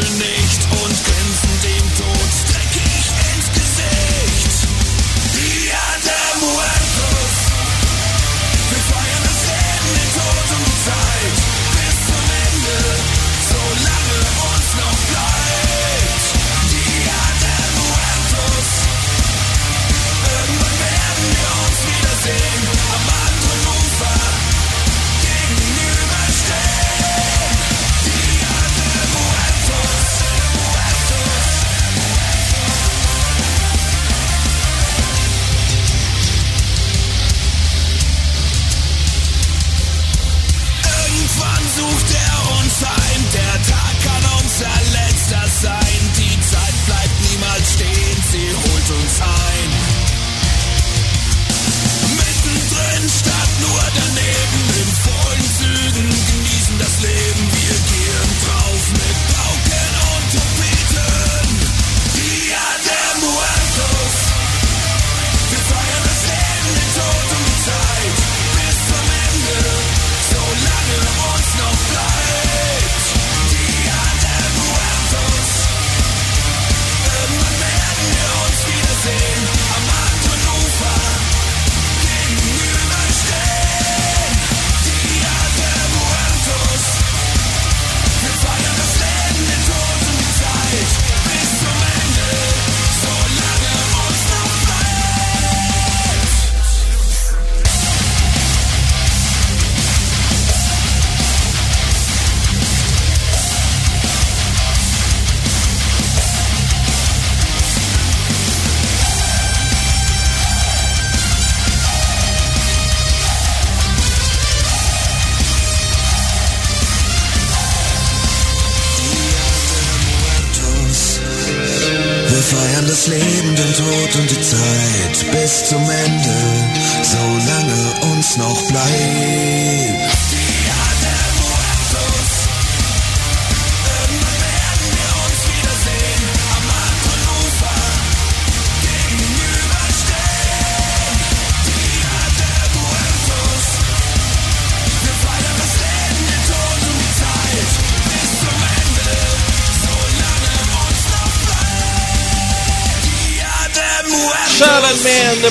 name. 0.00 0.37
Leben. 57.02 57.47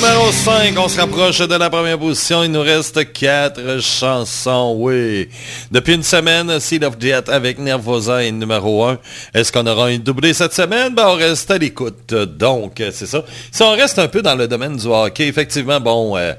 Numéro 0.00 0.30
5. 0.30 0.74
On 0.78 0.88
se 0.88 1.00
rapproche 1.00 1.38
de 1.40 1.54
la 1.54 1.70
première 1.70 1.98
position. 1.98 2.44
Il 2.44 2.52
nous 2.52 2.60
reste 2.60 3.12
quatre 3.12 3.80
chansons, 3.82 4.74
oui. 4.78 5.28
Depuis 5.72 5.94
une 5.94 6.02
semaine, 6.02 6.60
Seed 6.60 6.84
of 6.84 6.94
Jet 7.00 7.28
avec 7.28 7.58
Nervosa 7.58 8.22
est 8.24 8.30
numéro 8.30 8.84
1. 8.84 8.98
Est-ce 9.34 9.50
qu'on 9.52 9.66
aura 9.66 9.86
un 9.86 9.98
doublé 9.98 10.34
cette 10.34 10.52
semaine? 10.54 10.94
Ben, 10.94 11.06
on 11.08 11.14
reste 11.16 11.50
à 11.50 11.58
l'écoute. 11.58 12.14
Donc, 12.14 12.74
c'est 12.92 13.06
ça. 13.06 13.24
Si 13.50 13.62
on 13.62 13.72
reste 13.72 13.98
un 13.98 14.08
peu 14.08 14.22
dans 14.22 14.34
le 14.36 14.46
domaine 14.46 14.76
du 14.76 14.86
hockey, 14.86 15.26
effectivement, 15.26 15.80
bon... 15.80 16.16
euh, 16.16 16.32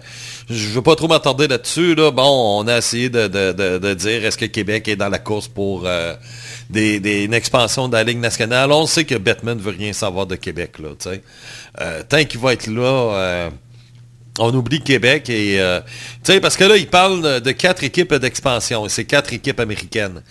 je 0.51 0.69
veux 0.69 0.81
pas 0.81 0.95
trop 0.95 1.07
m'attarder 1.07 1.47
là-dessus. 1.47 1.93
Là. 1.93 2.09
Bon, 2.09 2.59
on 2.63 2.67
a 2.67 2.77
essayé 2.79 3.09
de, 3.09 3.27
de- 3.27 3.51
de- 3.51 3.77
de 3.77 3.93
dire 3.93 4.25
est-ce 4.25 4.35
que 4.37 4.45
Québec 4.45 4.87
est 4.87 4.95
dans 4.95 5.09
la 5.09 5.19
course 5.19 5.47
pour 5.47 5.83
euh, 5.85 6.15
des, 6.69 7.23
une 7.23 7.33
expansion 7.33 7.87
de 7.87 7.93
la 7.93 8.03
Ligue 8.03 8.19
nationale. 8.19 8.71
On 8.71 8.85
sait 8.85 9.05
que 9.05 9.15
Batman 9.15 9.57
veut 9.57 9.71
rien 9.71 9.93
savoir 9.93 10.27
de 10.27 10.35
Québec. 10.35 10.79
Là. 10.79 10.89
Euh, 11.81 12.03
tant 12.07 12.23
qu'il 12.25 12.39
va 12.39 12.53
être 12.53 12.67
là, 12.67 12.81
euh, 12.83 13.49
on 14.37 14.53
oublie 14.53 14.81
Québec. 14.81 15.29
et 15.29 15.59
euh, 15.59 15.81
Parce 16.41 16.57
que 16.57 16.63
là, 16.63 16.77
il 16.77 16.87
parle 16.87 17.41
de, 17.41 17.51
quatre 17.51 17.83
équipes 17.83 18.13
d'expansion. 18.15 18.87
C'est 18.87 19.05
quatre 19.05 19.33
équipes 19.33 19.59
américaines. 19.59 20.21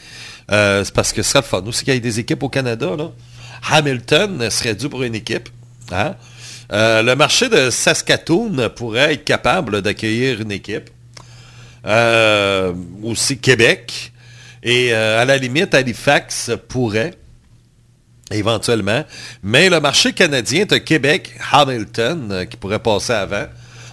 C'est 0.49 0.95
parce 0.95 1.13
que 1.13 1.23
ce 1.23 1.31
serait 1.31 1.41
le 1.41 1.47
fun. 1.47 1.63
Aussi 1.67 1.85
qu'il 1.85 1.95
y 1.95 1.97
ait 1.97 2.01
des 2.01 2.21
équipes 2.21 2.43
au 2.43 2.49
Canada. 2.49 2.95
Là. 2.97 3.11
Hamilton 3.71 4.49
serait 4.51 4.75
dû 4.75 4.89
pour 4.89 5.03
une 5.03 5.15
équipe. 5.15 5.49
Hein? 5.91 6.15
Le 6.71 7.15
marché 7.15 7.49
de 7.49 7.71
Saskatoon 7.71 8.71
pourrait 8.75 9.15
être 9.15 9.25
capable 9.25 9.83
d'accueillir 9.83 10.41
une 10.41 10.53
équipe. 10.53 10.91
Aussi 13.03 13.39
Québec. 13.39 14.13
Et 14.63 14.93
euh, 14.93 15.21
à 15.21 15.25
la 15.25 15.37
limite, 15.37 15.75
Halifax 15.75 16.51
pourrait, 16.69 17.15
éventuellement. 18.31 19.05
Mais 19.43 19.69
le 19.69 19.81
marché 19.81 20.13
canadien 20.13 20.65
de 20.65 20.77
Québec, 20.77 21.35
Hamilton, 21.53 22.29
euh, 22.31 22.45
qui 22.45 22.57
pourrait 22.57 22.81
passer 22.81 23.13
avant. 23.13 23.47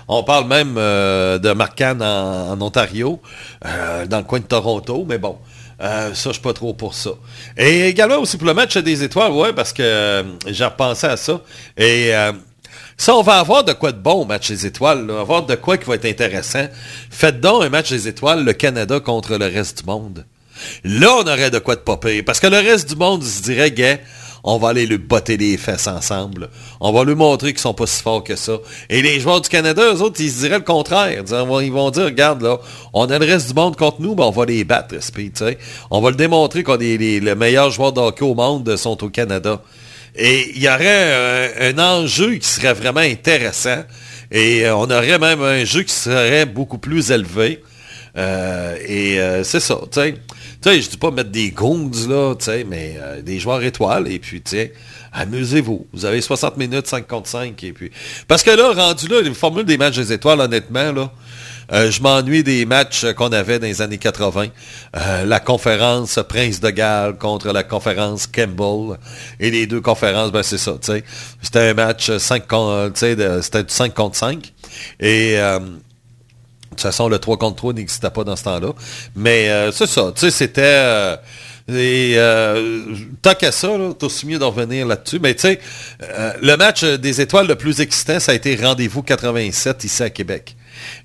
On 0.07 0.23
parle 0.23 0.47
même 0.47 0.75
euh, 0.77 1.39
de 1.39 1.51
Marcan 1.51 1.99
en, 1.99 2.61
Ontario, 2.61 3.19
dans 3.63 4.17
le 4.17 4.23
coin 4.23 4.39
de 4.39 4.45
Toronto, 4.45 5.03
mais 5.07 5.17
bon. 5.17 5.37
ça, 5.79 6.13
je 6.13 6.31
suis 6.31 6.41
pas 6.41 6.53
trop 6.53 6.75
pour 6.75 6.93
ça. 6.93 7.09
Et 7.57 7.87
également 7.87 8.17
aussi 8.17 8.37
pour 8.37 8.45
le 8.45 8.53
match 8.53 8.77
des 8.77 9.03
étoiles, 9.03 9.31
ouais, 9.31 9.51
parce 9.53 9.73
que 9.73 10.23
j'ai 10.45 10.65
repensé 10.65 11.07
à 11.07 11.17
ça. 11.17 11.41
Et 11.75 12.11
ça, 12.97 13.15
on 13.15 13.23
va 13.23 13.39
avoir 13.39 13.63
de 13.63 13.73
quoi 13.73 13.91
de 13.91 13.97
bon 13.97 14.21
au 14.21 14.25
match 14.25 14.49
des 14.49 14.67
étoiles. 14.67 15.07
On 15.09 15.15
va 15.15 15.21
avoir 15.21 15.45
de 15.45 15.55
quoi 15.55 15.77
qui 15.77 15.85
va 15.85 15.95
être 15.95 16.05
intéressant. 16.05 16.67
Faites 17.09 17.41
donc 17.41 17.63
un 17.63 17.69
match 17.69 17.89
des 17.89 18.07
étoiles, 18.07 18.45
le 18.45 18.53
Canada 18.53 18.99
contre 18.99 19.37
le 19.37 19.45
reste 19.45 19.79
du 19.79 19.85
monde. 19.85 20.23
Là, 20.83 21.15
on 21.19 21.27
aurait 21.27 21.51
de 21.51 21.59
quoi 21.59 21.75
de 21.75 21.81
popper. 21.81 22.23
Parce 22.23 22.39
que 22.39 22.47
le 22.47 22.57
reste 22.57 22.89
du 22.89 22.95
monde 22.95 23.23
se 23.23 23.41
dirait, 23.41 23.71
gay, 23.71 24.01
on 24.47 24.57
va 24.57 24.69
aller 24.69 24.85
lui 24.85 24.99
botter 24.99 25.37
les 25.37 25.57
fesses 25.57 25.87
ensemble. 25.87 26.49
On 26.79 26.91
va 26.91 27.03
lui 27.03 27.15
montrer 27.15 27.51
qu'ils 27.51 27.61
sont 27.61 27.73
pas 27.73 27.87
si 27.87 28.01
forts 28.03 28.23
que 28.23 28.35
ça. 28.35 28.57
Et 28.89 29.01
les 29.01 29.19
joueurs 29.19 29.41
du 29.41 29.49
Canada, 29.49 29.81
eux 29.81 30.01
autres, 30.01 30.21
ils 30.21 30.29
se 30.29 30.41
diraient 30.41 30.59
le 30.59 30.63
contraire. 30.63 31.23
Ils 31.27 31.71
vont- 31.71 31.89
dire, 31.89 32.05
regarde 32.05 32.43
là, 32.43 32.59
on 32.93 33.09
a 33.09 33.17
le 33.17 33.25
reste 33.25 33.47
du 33.47 33.53
monde 33.55 33.75
contre 33.75 34.01
nous, 34.01 34.13
ben 34.13 34.25
on 34.25 34.31
va 34.31 34.45
les 34.45 34.63
battre, 34.63 35.01
Speed. 35.01 35.57
On 35.89 35.99
va 35.99 36.11
le 36.11 36.15
démontrer 36.15 36.61
qu'on 36.61 36.79
est 36.79 36.97
les, 36.97 37.35
meilleurs 37.35 37.71
joueurs 37.71 37.91
de 37.91 38.01
hockey 38.01 38.23
au 38.23 38.35
monde 38.35 38.75
sont 38.77 39.03
au 39.03 39.09
Canada. 39.09 39.61
Et 40.15 40.51
il 40.55 40.61
y 40.61 40.69
aurait 40.69 41.55
un, 41.59 41.77
un 41.77 42.01
enjeu 42.01 42.35
qui 42.35 42.47
serait 42.47 42.73
vraiment 42.73 43.01
intéressant. 43.01 43.83
Et 44.31 44.65
euh, 44.65 44.75
on 44.75 44.89
aurait 44.91 45.17
même 45.17 45.41
un 45.41 45.65
jeu 45.65 45.83
qui 45.83 45.93
serait 45.93 46.45
beaucoup 46.45 46.77
plus 46.77 47.11
élevé. 47.11 47.63
Euh, 48.17 48.75
et 48.87 49.19
euh, 49.19 49.43
c'est 49.43 49.59
ça, 49.59 49.77
tu 49.91 49.99
sais. 49.99 50.15
Tu 50.65 50.71
sais, 50.71 50.81
je 50.81 50.89
dis 50.89 50.97
pas 50.97 51.11
mettre 51.11 51.29
des 51.29 51.51
gongs, 51.51 51.91
là, 52.09 52.33
tu 52.33 52.45
sais, 52.45 52.63
mais 52.67 52.95
euh, 52.99 53.21
des 53.21 53.37
joueurs 53.37 53.61
étoiles, 53.61 54.11
et 54.11 54.17
puis, 54.17 54.41
amusez-vous. 55.13 55.85
Vous 55.93 56.05
avez 56.05 56.21
60 56.21 56.57
minutes, 56.57 56.87
5 56.87 57.07
contre 57.07 57.29
5, 57.29 57.63
et 57.63 57.71
puis... 57.71 57.91
Parce 58.27 58.41
que 58.41 58.49
là, 58.49 58.73
rendu 58.73 59.07
là, 59.07 59.21
les 59.21 59.31
formules 59.35 59.65
des 59.65 59.77
matchs 59.77 59.97
des 59.97 60.11
étoiles, 60.11 60.39
honnêtement, 60.39 60.91
là, 60.91 61.11
Euh, 61.71 61.89
je 61.89 61.99
m'ennuie 61.99 62.43
des 62.43 62.63
matchs 62.67 63.11
qu'on 63.13 63.31
avait 63.31 63.57
dans 63.57 63.65
les 63.65 63.81
années 63.81 63.97
80. 63.97 64.49
Euh, 64.95 65.25
la 65.25 65.39
conférence 65.39 66.19
Prince 66.29 66.59
de 66.59 66.69
Galles 66.69 67.17
contre 67.17 67.51
la 67.51 67.63
conférence 67.63 68.27
Campbell. 68.27 68.99
Et 69.39 69.49
les 69.49 69.65
deux 69.65 69.81
conférences, 69.81 70.31
ben 70.31 70.43
c'est 70.43 70.59
ça, 70.59 70.73
tu 70.73 70.91
sais. 70.91 71.03
C'était 71.41 71.69
un 71.69 71.73
match 71.73 72.15
5 72.15 72.47
contre, 72.47 72.91
c'était 72.93 73.63
du 73.63 73.73
5 73.73 73.95
contre 73.95 74.15
5. 74.15 74.53
Et 74.99 75.39
toute 76.75 76.81
façon, 76.81 77.09
le 77.09 77.19
3 77.19 77.37
contre 77.37 77.55
3 77.57 77.73
n'existait 77.73 78.09
pas 78.09 78.23
dans 78.23 78.35
ce 78.35 78.43
temps-là. 78.43 78.73
Mais 79.15 79.49
euh, 79.49 79.71
c'est 79.71 79.87
ça, 79.87 80.11
tu 80.13 80.21
sais, 80.21 80.31
c'était... 80.31 80.61
euh, 80.63 81.15
et 81.67 82.13
euh, 82.17 82.83
tant 83.23 83.33
qu'à 83.33 83.51
ça, 83.51 83.69
t'as 83.97 84.05
aussi 84.05 84.27
mieux 84.27 84.37
d'en 84.37 84.51
revenir 84.51 84.85
là-dessus. 84.85 85.17
Mais 85.19 85.33
tu 85.33 85.41
sais, 85.41 85.59
euh, 86.03 86.31
le 86.39 86.57
match 86.57 86.83
des 86.83 87.21
étoiles 87.21 87.47
le 87.47 87.55
plus 87.55 87.81
excitant, 87.81 88.19
ça 88.19 88.33
a 88.33 88.35
été 88.35 88.55
Rendez-vous 88.55 89.01
87 89.01 89.83
ici 89.83 90.03
à 90.03 90.11
Québec. 90.11 90.55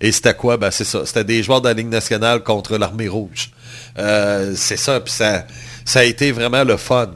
Et 0.02 0.12
c'était 0.12 0.34
quoi? 0.34 0.58
Ben 0.58 0.70
c'est 0.70 0.84
ça. 0.84 1.06
C'était 1.06 1.24
des 1.24 1.42
joueurs 1.42 1.62
de 1.62 1.68
la 1.68 1.72
Ligue 1.72 1.88
nationale 1.88 2.42
contre 2.42 2.76
l'Armée 2.76 3.08
rouge. 3.08 3.52
C'est 3.96 4.76
ça, 4.76 5.00
puis 5.00 5.12
ça, 5.12 5.46
ça 5.86 6.00
a 6.00 6.04
été 6.04 6.30
vraiment 6.30 6.64
le 6.64 6.76
fun. 6.76 7.12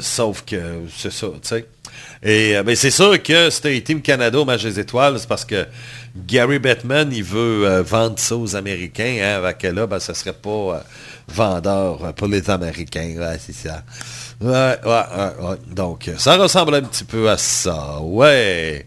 Sauf 0.00 0.44
que 0.44 0.82
c'est 0.96 1.12
ça, 1.12 1.26
tu 1.42 1.48
sais. 1.48 1.66
Et 2.22 2.56
euh, 2.56 2.74
c'est 2.76 2.92
sûr 2.92 3.20
que 3.20 3.50
c'était 3.50 3.80
Team 3.80 4.00
Canada 4.00 4.38
au 4.38 4.44
match 4.44 4.62
des 4.62 4.78
étoiles, 4.78 5.18
c'est 5.18 5.28
parce 5.28 5.44
que 5.44 5.66
Gary 6.16 6.60
Bettman, 6.60 7.10
il 7.12 7.24
veut 7.24 7.66
euh, 7.66 7.82
vendre 7.82 8.18
ça 8.18 8.36
aux 8.36 8.54
Américains, 8.54 9.18
hein, 9.20 9.38
avec 9.38 9.62
là, 9.64 9.88
ben, 9.88 9.98
ça 9.98 10.14
serait 10.14 10.32
pas 10.32 10.50
euh, 10.50 10.78
vendeur 11.26 12.14
pour 12.14 12.28
les 12.28 12.48
Américains. 12.48 13.16
Ouais, 14.42 14.50
ouais, 14.50 14.76
ouais, 14.86 15.48
ouais. 15.48 15.56
Donc, 15.70 16.10
ça 16.18 16.36
ressemble 16.36 16.74
un 16.74 16.82
petit 16.82 17.04
peu 17.04 17.30
à 17.30 17.38
ça, 17.38 17.98
ouais. 18.00 18.86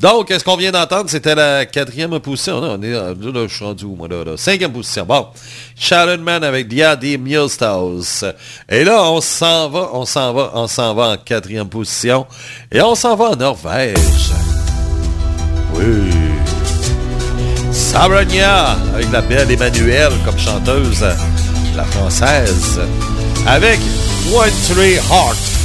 Donc, 0.00 0.32
ce 0.36 0.42
qu'on 0.42 0.56
vient 0.56 0.72
d'entendre, 0.72 1.10
c'était 1.10 1.34
la 1.34 1.66
quatrième 1.66 2.18
position. 2.20 2.60
Non, 2.60 2.78
on 2.78 2.82
est, 2.82 2.90
là, 2.90 3.12
je 3.46 3.54
suis 3.54 3.64
rendu 3.64 3.84
où, 3.84 3.96
moi, 3.96 4.08
là, 4.08 4.24
là? 4.24 4.36
Cinquième 4.38 4.72
position. 4.72 5.04
Bon. 5.04 5.26
Sharon 5.76 6.18
Man 6.18 6.42
avec 6.42 6.68
Diadi 6.68 7.18
Milstos. 7.18 8.24
Et 8.68 8.82
là, 8.82 9.02
on 9.10 9.20
s'en 9.20 9.68
va, 9.68 9.90
on 9.92 10.06
s'en 10.06 10.32
va, 10.32 10.52
on 10.54 10.66
s'en 10.66 10.94
va 10.94 11.10
en 11.10 11.16
quatrième 11.18 11.68
position. 11.68 12.26
Et 12.72 12.80
on 12.80 12.94
s'en 12.94 13.14
va 13.14 13.30
en 13.30 13.36
Norvège. 13.36 14.32
Oui. 15.74 16.10
Sabrina, 17.72 18.76
avec 18.94 19.12
la 19.12 19.20
belle 19.20 19.50
Emmanuelle 19.50 20.12
comme 20.24 20.38
chanteuse, 20.38 21.04
la 21.76 21.84
française, 21.84 22.80
avec 23.46 23.80
One 24.32 24.48
Tree 24.64 24.96
Heart. 24.96 25.63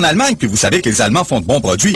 En 0.00 0.04
Allemagne, 0.04 0.34
puis 0.36 0.48
vous 0.48 0.56
savez 0.56 0.80
que 0.80 0.88
les 0.88 1.00
Allemands 1.02 1.24
font 1.24 1.40
de 1.40 1.46
bons 1.46 1.60
produits. 1.60 1.94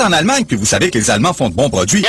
En 0.00 0.12
Allemagne, 0.12 0.44
puis 0.44 0.56
vous 0.56 0.66
savez 0.66 0.90
que 0.90 0.98
les 0.98 1.10
Allemands 1.10 1.32
font 1.32 1.48
de 1.48 1.54
bons 1.54 1.70
produits. 1.70 2.04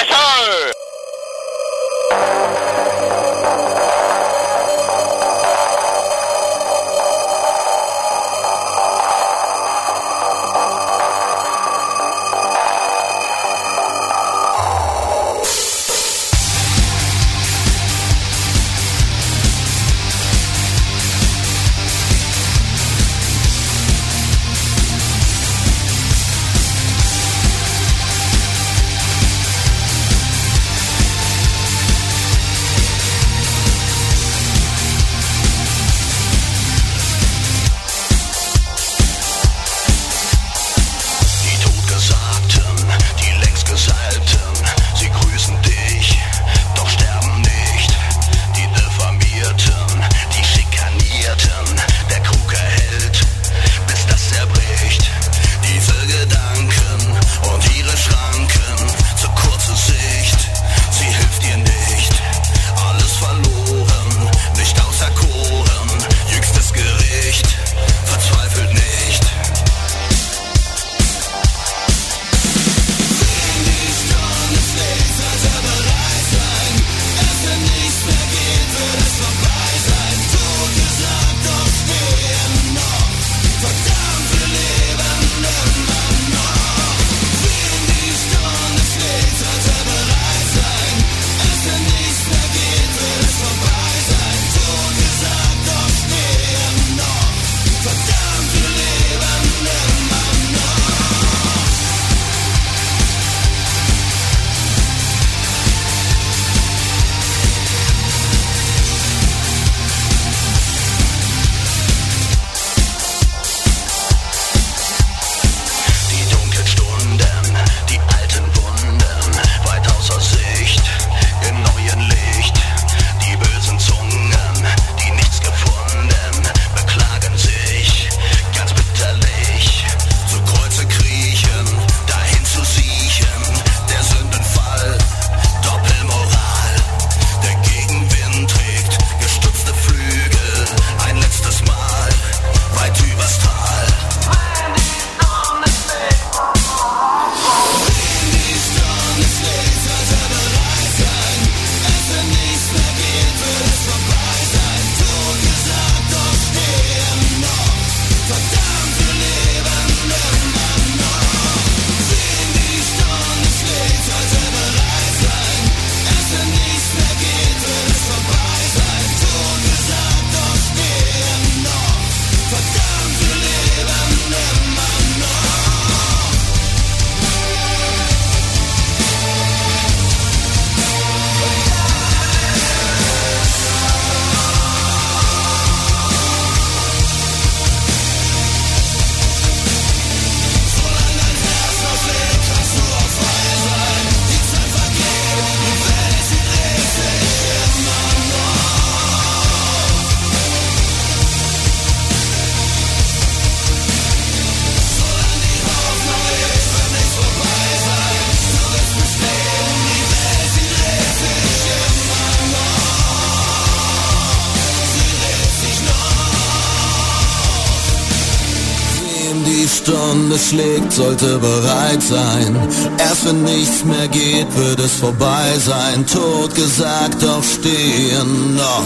Schlägt, 220.92 220.94
sollte 220.94 221.40
bereit 221.40 222.02
sein. 222.02 222.56
Erst 222.98 223.26
wenn 223.26 223.44
nichts 223.44 223.84
mehr 223.84 224.08
geht, 224.08 224.48
wird 224.56 224.80
es 224.80 224.94
vorbei 224.96 225.58
sein. 225.58 226.06
Tot 226.06 226.54
gesagt, 226.56 227.22
doch 227.22 227.44
stehen 227.44 228.56
noch. 228.56 228.84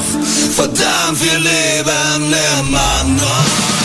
Verdammt, 0.56 1.22
wir 1.22 1.40
leben 1.40 2.34
immer 2.60 3.04
noch. 3.22 3.85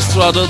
Strutted 0.00 0.48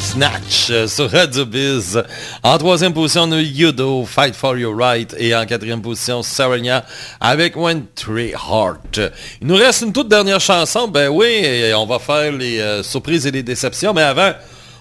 Snatch 0.00 0.68
euh, 0.70 0.86
sur 0.86 1.10
Radio 1.10 1.46
Biz. 1.46 2.02
En 2.42 2.58
troisième 2.58 2.92
position, 2.92 3.22
on 3.22 3.32
a 3.32 3.40
Yudo, 3.40 4.04
Fight 4.04 4.34
for 4.34 4.58
Your 4.58 4.76
Right. 4.76 5.14
Et 5.18 5.34
en 5.34 5.46
quatrième 5.46 5.80
position, 5.80 6.22
Sarania 6.22 6.84
avec 7.18 7.56
When 7.56 7.86
Tree 7.94 8.32
Heart. 8.32 9.00
Il 9.40 9.46
nous 9.46 9.56
reste 9.56 9.82
une 9.82 9.92
toute 9.92 10.08
dernière 10.08 10.40
chanson. 10.40 10.88
Ben 10.88 11.08
oui, 11.08 11.26
et 11.26 11.72
on 11.74 11.86
va 11.86 11.98
faire 11.98 12.32
les 12.32 12.60
euh, 12.60 12.82
surprises 12.82 13.26
et 13.26 13.30
les 13.30 13.42
déceptions. 13.42 13.94
Mais 13.94 14.02
avant, 14.02 14.32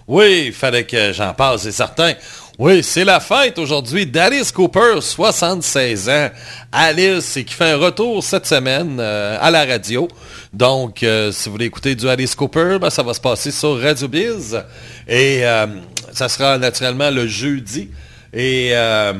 oui, 0.07 0.45
il 0.47 0.53
fallait 0.53 0.83
que 0.83 1.13
j'en 1.13 1.33
parle, 1.33 1.59
c'est 1.59 1.71
certain. 1.71 2.13
Oui, 2.59 2.83
c'est 2.83 3.05
la 3.05 3.19
fête 3.19 3.57
aujourd'hui 3.57 4.05
d'Alice 4.05 4.51
Cooper, 4.51 4.99
76 4.99 6.09
ans. 6.09 6.29
Alice, 6.71 7.39
qui 7.45 7.53
fait 7.53 7.71
un 7.71 7.77
retour 7.77 8.23
cette 8.23 8.45
semaine 8.45 8.97
euh, 8.99 9.37
à 9.39 9.49
la 9.49 9.65
radio. 9.65 10.07
Donc, 10.53 11.01
euh, 11.03 11.31
si 11.31 11.47
vous 11.47 11.53
voulez 11.53 11.65
écouter 11.65 11.95
du 11.95 12.09
Alice 12.09 12.35
Cooper, 12.35 12.77
ben, 12.79 12.89
ça 12.89 13.03
va 13.03 13.13
se 13.13 13.21
passer 13.21 13.51
sur 13.51 13.79
Radio 13.81 14.07
Biz. 14.07 14.61
Et 15.07 15.45
euh, 15.45 15.67
ça 16.11 16.27
sera 16.27 16.57
naturellement 16.57 17.09
le 17.09 17.25
jeudi. 17.25 17.89
Et 18.33 18.71
euh, 18.73 19.13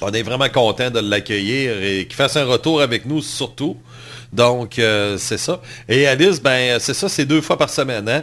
on 0.00 0.12
est 0.12 0.22
vraiment 0.22 0.48
content 0.48 0.90
de 0.90 1.00
l'accueillir 1.00 1.82
et 1.82 2.06
qu'il 2.06 2.14
fasse 2.14 2.36
un 2.36 2.44
retour 2.44 2.80
avec 2.80 3.04
nous 3.06 3.20
surtout. 3.20 3.76
Donc, 4.32 4.74
c'est 4.74 5.38
ça. 5.38 5.62
Et 5.88 6.06
Alice, 6.06 6.42
ben, 6.42 6.78
c'est 6.78 6.94
ça, 6.94 7.08
c'est 7.08 7.24
deux 7.24 7.40
fois 7.40 7.56
par 7.56 7.70
semaine. 7.70 8.08
Hein? 8.08 8.22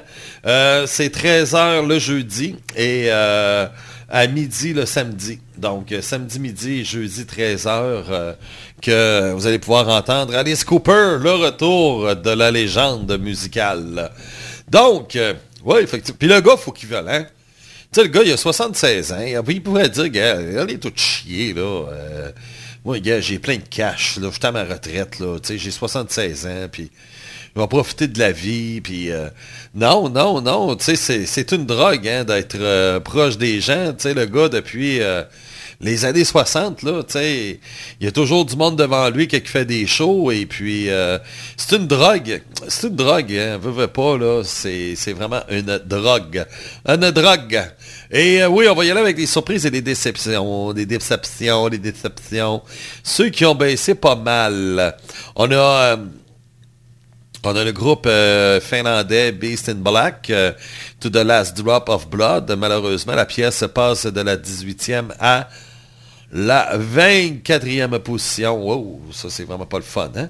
C'est 0.85 1.13
13h 1.15 1.87
le 1.87 1.97
jeudi 1.97 2.55
et 2.75 3.05
euh, 3.07 3.65
à 4.13 4.27
midi 4.27 4.73
le 4.73 4.85
samedi. 4.85 5.39
Donc, 5.57 5.91
euh, 5.91 5.99
samedi 6.03 6.39
midi 6.39 6.81
et 6.81 6.83
jeudi 6.83 7.23
13h 7.23 7.67
euh, 7.67 8.33
que 8.79 9.33
vous 9.33 9.47
allez 9.47 9.57
pouvoir 9.57 9.89
entendre 9.89 10.35
Alice 10.35 10.63
Cooper, 10.63 11.17
le 11.19 11.31
retour 11.31 12.15
de 12.15 12.29
la 12.29 12.51
légende 12.51 13.19
musicale. 13.19 14.11
Donc, 14.69 15.15
euh, 15.15 15.33
oui, 15.65 15.79
effectivement. 15.81 16.17
Puis 16.19 16.27
le 16.27 16.41
gars, 16.41 16.55
faut 16.57 16.71
qu'il 16.71 16.89
vole, 16.89 17.09
hein? 17.09 17.25
Tu 17.91 18.01
sais, 18.01 18.03
le 18.03 18.09
gars, 18.09 18.21
il 18.23 18.31
a 18.31 18.37
76 18.37 19.13
ans. 19.13 19.43
Il 19.47 19.63
pourrait 19.63 19.89
dire, 19.89 20.09
gars, 20.09 20.35
elle 20.39 20.69
est 20.69 20.77
toute 20.77 20.99
chier, 20.99 21.55
là. 21.55 21.87
Euh, 21.91 22.31
moi, 22.85 22.99
gars, 22.99 23.19
j'ai 23.19 23.39
plein 23.39 23.55
de 23.55 23.67
cash, 23.67 24.17
là. 24.17 24.29
Je 24.29 24.35
suis 24.35 24.45
à 24.45 24.51
ma 24.51 24.63
retraite, 24.63 25.17
là. 25.19 25.39
Tu 25.39 25.53
sais, 25.53 25.57
j'ai 25.57 25.71
76 25.71 26.45
ans, 26.45 26.67
puis 26.71 26.91
je 27.55 27.61
vais 27.61 27.67
profiter 27.67 28.07
de 28.07 28.19
la 28.19 28.31
vie, 28.31 28.81
puis... 28.81 29.11
euh, 29.11 29.29
non, 29.75 30.09
non, 30.09 30.41
non, 30.41 30.75
c'est- 30.79 31.51
une 31.51 31.65
drogue, 31.65 32.07
hein, 32.07 32.23
d'être 32.23 32.57
euh, 32.59 32.99
proche 32.99 33.37
des 33.37 33.61
gens. 33.61 33.93
Le 34.03 34.25
gars, 34.25 34.49
depuis... 34.49 35.01
euh, 35.01 35.23
les 35.81 36.05
années 36.05 36.23
60, 36.23 36.83
là, 36.83 37.01
il 37.15 37.57
y 37.99 38.07
a 38.07 38.11
toujours 38.11 38.45
du 38.45 38.55
monde 38.55 38.77
devant 38.77 39.09
lui 39.09 39.27
qui 39.27 39.41
fait 39.41 39.65
des 39.65 39.85
shows 39.85 40.31
et 40.31 40.45
puis 40.45 40.87
c'est 41.57 41.75
une 41.75 41.87
drogue. 41.87 42.41
C'est 42.69 42.87
une 42.87 42.95
drogue, 42.95 43.33
hein, 43.33 43.57
veux, 43.61 43.71
veux 43.71 43.87
pas, 43.87 44.17
c'est 44.45 44.95
vraiment 45.13 45.41
une 45.49 45.81
drogue. 45.85 46.45
Une 46.87 47.11
drogue. 47.11 47.61
Et 48.11 48.45
oui, 48.45 48.67
on 48.69 48.75
va 48.75 48.85
y 48.85 48.91
aller 48.91 49.01
avec 49.01 49.17
des 49.17 49.25
surprises 49.25 49.65
et 49.65 49.71
des 49.71 49.81
déceptions, 49.81 50.71
des 50.71 50.85
déceptions, 50.85 51.67
des 51.67 51.79
déceptions. 51.79 52.61
Ceux 53.03 53.29
qui 53.29 53.43
ont 53.45 53.55
baissé 53.55 53.93
pas 53.95 54.15
mal. 54.15 54.95
On 55.35 55.51
a... 55.51 55.97
on 57.45 57.55
a 57.55 57.63
le 57.63 57.71
groupe 57.71 58.05
euh, 58.05 58.59
finlandais 58.61 59.31
Beast 59.31 59.69
in 59.69 59.75
Black, 59.75 60.29
euh, 60.29 60.53
To 60.99 61.09
the 61.09 61.17
Last 61.17 61.57
Drop 61.57 61.89
of 61.89 62.07
Blood. 62.09 62.55
Malheureusement, 62.57 63.15
la 63.15 63.25
pièce 63.25 63.65
passe 63.73 64.05
de 64.05 64.21
la 64.21 64.37
18e 64.37 65.09
à 65.19 65.49
la 66.31 66.77
24e 66.77 67.99
position. 67.99 68.55
Wow, 68.55 69.01
ça 69.11 69.29
c'est 69.29 69.43
vraiment 69.43 69.65
pas 69.65 69.77
le 69.77 69.83
fun, 69.83 70.11
hein? 70.15 70.29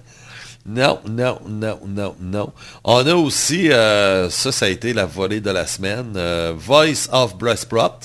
Non, 0.66 1.00
non, 1.08 1.40
non, 1.48 1.80
non, 1.86 2.16
non. 2.22 2.54
On 2.86 3.06
a 3.06 3.14
aussi, 3.14 3.70
euh, 3.72 4.30
ça, 4.30 4.52
ça 4.52 4.66
a 4.66 4.70
été 4.70 4.94
la 4.94 5.06
volée 5.06 5.42
de 5.42 5.52
la 5.52 5.68
semaine, 5.68 6.18
Voice 6.58 7.10
of 7.12 7.38
Breastprot. 7.38 8.00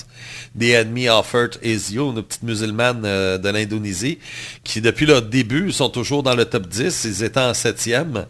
The 0.57 0.71
Enemy 0.73 1.09
of 1.09 1.33
Earth 1.33 1.59
is 1.63 1.93
You, 1.93 2.11
une 2.11 2.23
petite 2.23 2.43
musulmane 2.43 3.03
euh, 3.05 3.37
de 3.37 3.49
l'Indonésie, 3.49 4.19
qui 4.63 4.81
depuis 4.81 5.05
leur 5.05 5.21
début 5.21 5.71
sont 5.71 5.89
toujours 5.89 6.23
dans 6.23 6.35
le 6.35 6.45
top 6.45 6.67
10. 6.67 7.03
Ils 7.05 7.23
étaient 7.23 7.39
en 7.39 7.51
7e. 7.51 8.25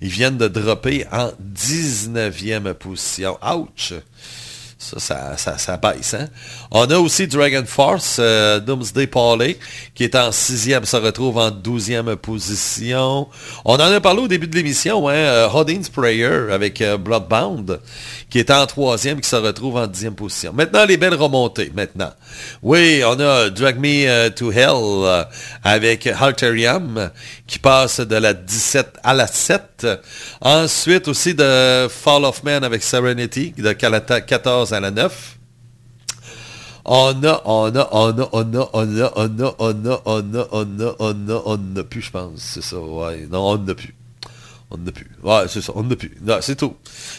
Ils 0.00 0.08
viennent 0.08 0.38
de 0.38 0.48
dropper 0.48 1.06
en 1.12 1.30
19e 1.54 2.74
position. 2.74 3.38
Ouch! 3.42 3.94
Ça, 4.82 5.36
ça, 5.36 5.76
baisse, 5.76 6.14
hein? 6.14 6.28
On 6.72 6.90
a 6.90 6.98
aussi 6.98 7.28
Dragon 7.28 7.62
Force, 7.64 8.16
euh, 8.18 8.58
Doomsday 8.58 9.06
Parley, 9.06 9.56
qui 9.94 10.02
est 10.02 10.16
en 10.16 10.32
sixième, 10.32 10.84
se 10.84 10.96
retrouve 10.96 11.38
en 11.38 11.52
douzième 11.52 12.16
position. 12.16 13.28
On 13.64 13.74
en 13.74 13.78
a 13.80 14.00
parlé 14.00 14.22
au 14.22 14.28
début 14.28 14.48
de 14.48 14.56
l'émission, 14.56 15.08
hein? 15.08 15.14
euh, 15.14 15.80
Prayer 15.92 16.52
avec 16.52 16.80
euh, 16.80 16.98
Bloodbound, 16.98 17.80
qui 18.28 18.40
est 18.40 18.50
en 18.50 18.66
troisième, 18.66 19.20
qui 19.20 19.28
se 19.28 19.36
retrouve 19.36 19.76
en 19.76 19.86
dixième 19.86 20.16
position. 20.16 20.52
Maintenant, 20.52 20.84
les 20.84 20.96
belles 20.96 21.14
remontées, 21.14 21.70
maintenant. 21.74 22.10
Oui, 22.62 23.02
on 23.06 23.18
a 23.20 23.50
Drag 23.50 23.78
Me 23.78 24.08
euh, 24.08 24.30
to 24.30 24.50
Hell 24.50 25.26
avec 25.62 26.08
Halterium, 26.08 27.10
qui 27.46 27.60
passe 27.60 28.00
de 28.00 28.16
la 28.16 28.34
17 28.34 28.96
à 29.04 29.14
la 29.14 29.28
7. 29.28 29.86
Ensuite, 30.40 31.06
aussi 31.06 31.34
de 31.34 31.86
Fall 31.88 32.24
of 32.24 32.42
Man 32.42 32.64
avec 32.64 32.82
Serenity, 32.82 33.54
de 33.56 33.72
14 33.72 34.71
à 34.72 34.80
la 34.80 34.90
9. 34.90 35.38
On 36.84 37.22
a, 37.22 37.42
on 37.44 37.74
a, 37.76 37.88
on 37.92 38.18
a, 38.18 38.28
on 38.32 38.54
a, 38.54 38.70
on 38.72 38.98
a, 38.98 39.12
on 39.16 39.40
a, 39.40 39.54
on 39.58 39.86
a, 39.86 40.00
on 40.04 40.34
a, 40.34 40.48
on 40.50 40.80
a, 40.80 40.96
on 40.98 41.28
a, 41.28 41.42
on 41.46 41.58
n'a 41.58 41.84
plus, 41.84 42.02
je 42.02 42.10
pense. 42.10 42.40
C'est 42.40 42.62
ça, 42.62 42.78
ouais. 42.80 43.28
Non, 43.30 43.50
on 43.50 43.58
n'a 43.58 43.74
plus. 43.74 43.94
On 44.74 44.78
n'a 44.78 44.90
plus. 44.90 45.10
Ouais, 45.22 45.42
c'est 45.48 45.60
ça, 45.60 45.72
on 45.76 45.82
n'a 45.82 45.96
plus. 45.96 46.16
Non, 46.22 46.38
c'est 46.40 46.56
tout. 46.56 46.74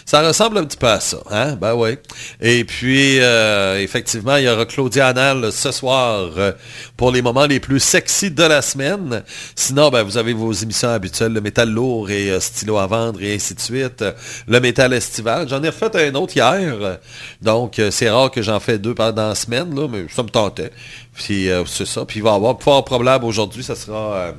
Ça 0.05 0.25
ressemble 0.25 0.57
un 0.57 0.65
petit 0.65 0.77
peu 0.77 0.87
à 0.87 0.99
ça, 0.99 1.17
hein? 1.29 1.55
Ben 1.55 1.75
ouais. 1.75 1.99
Et 2.41 2.63
puis, 2.63 3.19
euh, 3.19 3.79
effectivement, 3.79 4.37
il 4.37 4.45
y 4.45 4.49
aura 4.49 4.65
Claudia 4.65 5.07
Anal 5.07 5.51
ce 5.51 5.71
soir 5.71 6.31
euh, 6.35 6.53
pour 6.97 7.11
les 7.11 7.21
moments 7.21 7.45
les 7.45 7.59
plus 7.59 7.79
sexy 7.79 8.31
de 8.31 8.41
la 8.41 8.63
semaine. 8.63 9.23
Sinon, 9.55 9.89
ben, 9.89 10.01
vous 10.01 10.17
avez 10.17 10.33
vos 10.33 10.51
émissions 10.51 10.89
habituelles, 10.89 11.31
le 11.31 11.41
métal 11.41 11.69
lourd 11.69 12.09
et 12.09 12.31
euh, 12.31 12.39
stylo 12.39 12.77
à 12.77 12.87
vendre 12.87 13.21
et 13.21 13.35
ainsi 13.35 13.53
de 13.53 13.59
suite. 13.59 14.03
Le 14.47 14.59
métal 14.59 14.91
estival. 14.93 15.47
J'en 15.47 15.61
ai 15.61 15.69
refait 15.69 16.07
un 16.07 16.15
autre 16.15 16.35
hier. 16.35 16.97
Donc, 17.41 17.79
c'est 17.91 18.09
rare 18.09 18.31
que 18.31 18.41
j'en 18.41 18.59
fais 18.59 18.79
deux 18.79 18.95
pendant 18.95 19.29
la 19.29 19.35
semaine, 19.35 19.75
là, 19.79 19.87
mais 19.87 20.05
ça 20.09 20.23
me 20.23 20.29
tentait. 20.29 20.71
Puis, 21.13 21.49
c'est 21.67 21.85
ça. 21.85 22.05
Puis, 22.05 22.19
il 22.19 22.23
va 22.23 22.31
y 22.31 22.35
avoir 22.35 22.59
fort 22.59 22.83
probable 22.83 23.25
aujourd'hui, 23.25 23.63
ça 23.63 23.75
sera... 23.75 24.33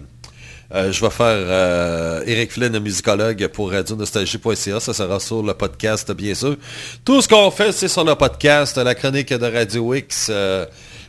euh, 0.75 0.91
je 0.91 1.01
vais 1.01 1.11
faire 1.11 1.27
euh, 1.29 2.23
Eric 2.27 2.51
Flynn, 2.51 2.77
musicologue 2.81 3.47
pour 3.49 3.71
radionostalgie.ca. 3.71 4.81
Ça 4.81 4.93
sera 4.93 5.21
sur 5.21 5.41
le 5.41 5.55
podcast, 5.55 6.11
bien 6.13 6.35
sûr. 6.35 6.57
Tout 7.05 7.23
ce 7.23 7.29
qu'on 7.29 7.51
fait, 7.53 7.71
c'est 7.71 7.87
sur 7.87 8.05
le 8.05 8.17
podcast. 8.17 8.77
La 8.79 8.97
chronique 8.97 9.33
de 9.33 9.47
Radio 9.47 9.95
X 9.95 10.27
euh, 10.31 10.67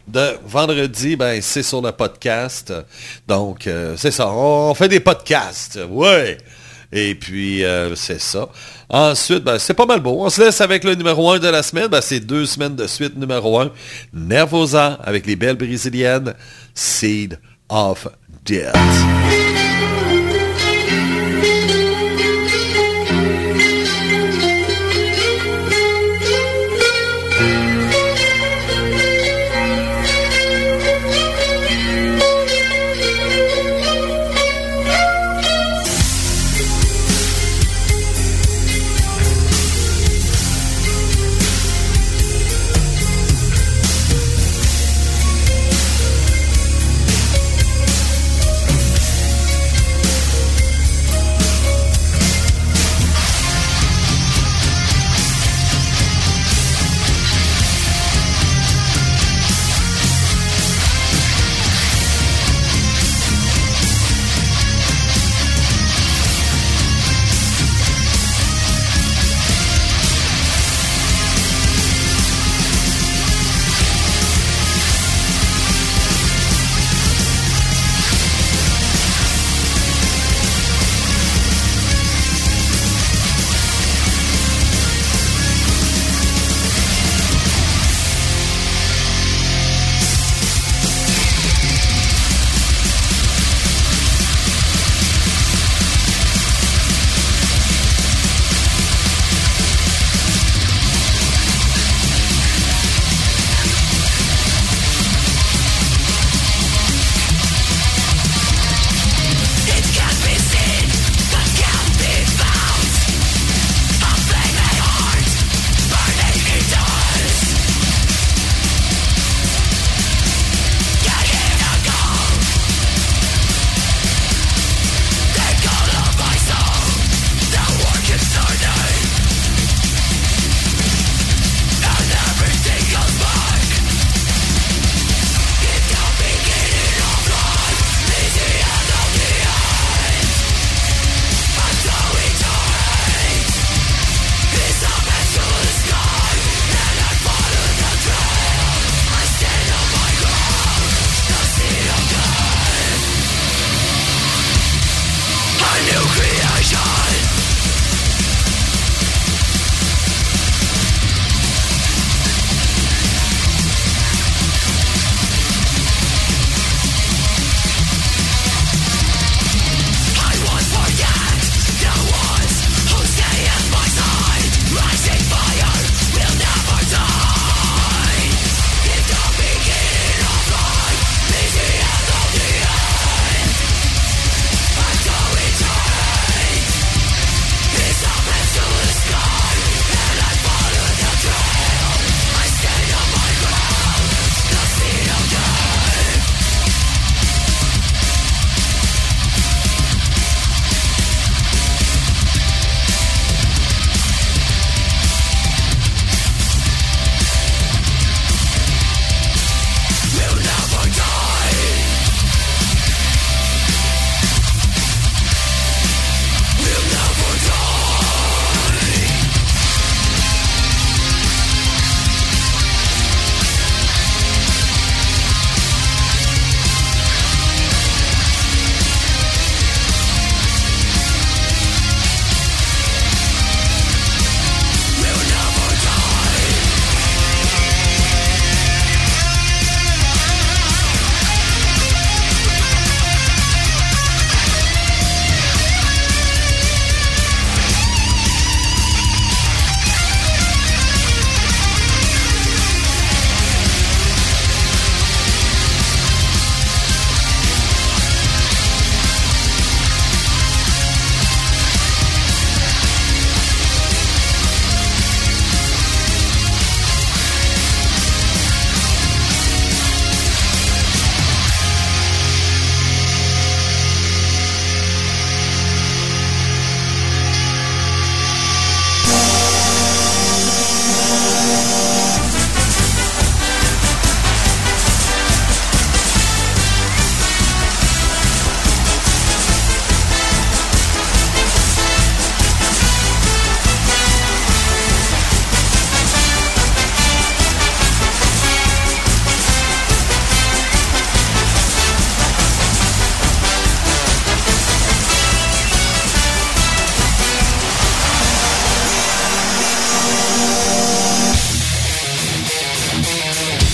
de 0.07 0.37
vendredi, 0.45 1.15
ben, 1.15 1.41
c'est 1.41 1.63
sur 1.63 1.81
le 1.81 1.91
podcast. 1.91 2.71
Donc, 3.27 3.65
euh, 3.65 3.95
c'est 3.97 4.11
ça. 4.11 4.29
On, 4.29 4.75
fait 4.75 4.87
des 4.87 4.99
podcasts. 4.99 5.79
Ouais. 5.89 6.37
Et 6.91 7.15
puis, 7.15 7.63
c'est 7.95 8.21
ça. 8.21 8.47
Ensuite, 8.87 9.43
ben, 9.43 9.57
c'est 9.57 9.73
pas 9.73 9.87
mal 9.87 9.99
beau. 9.99 10.17
On 10.19 10.29
se 10.29 10.41
laisse 10.41 10.61
avec 10.61 10.83
le 10.83 10.93
numéro 10.93 11.31
1 11.31 11.39
de 11.39 11.47
la 11.47 11.63
semaine. 11.63 11.87
Ben, 11.87 12.01
c'est 12.01 12.19
deux 12.19 12.45
semaines 12.45 12.75
de 12.75 12.85
suite 12.85 13.17
numéro 13.17 13.59
1. 13.59 13.71
Nervosa 14.13 14.99
avec 15.03 15.25
les 15.25 15.35
belles 15.35 15.57
brésiliennes. 15.57 16.35
Seed 16.75 17.39
of 17.67 18.07
Death. 18.45 19.44
you. 19.81 20.14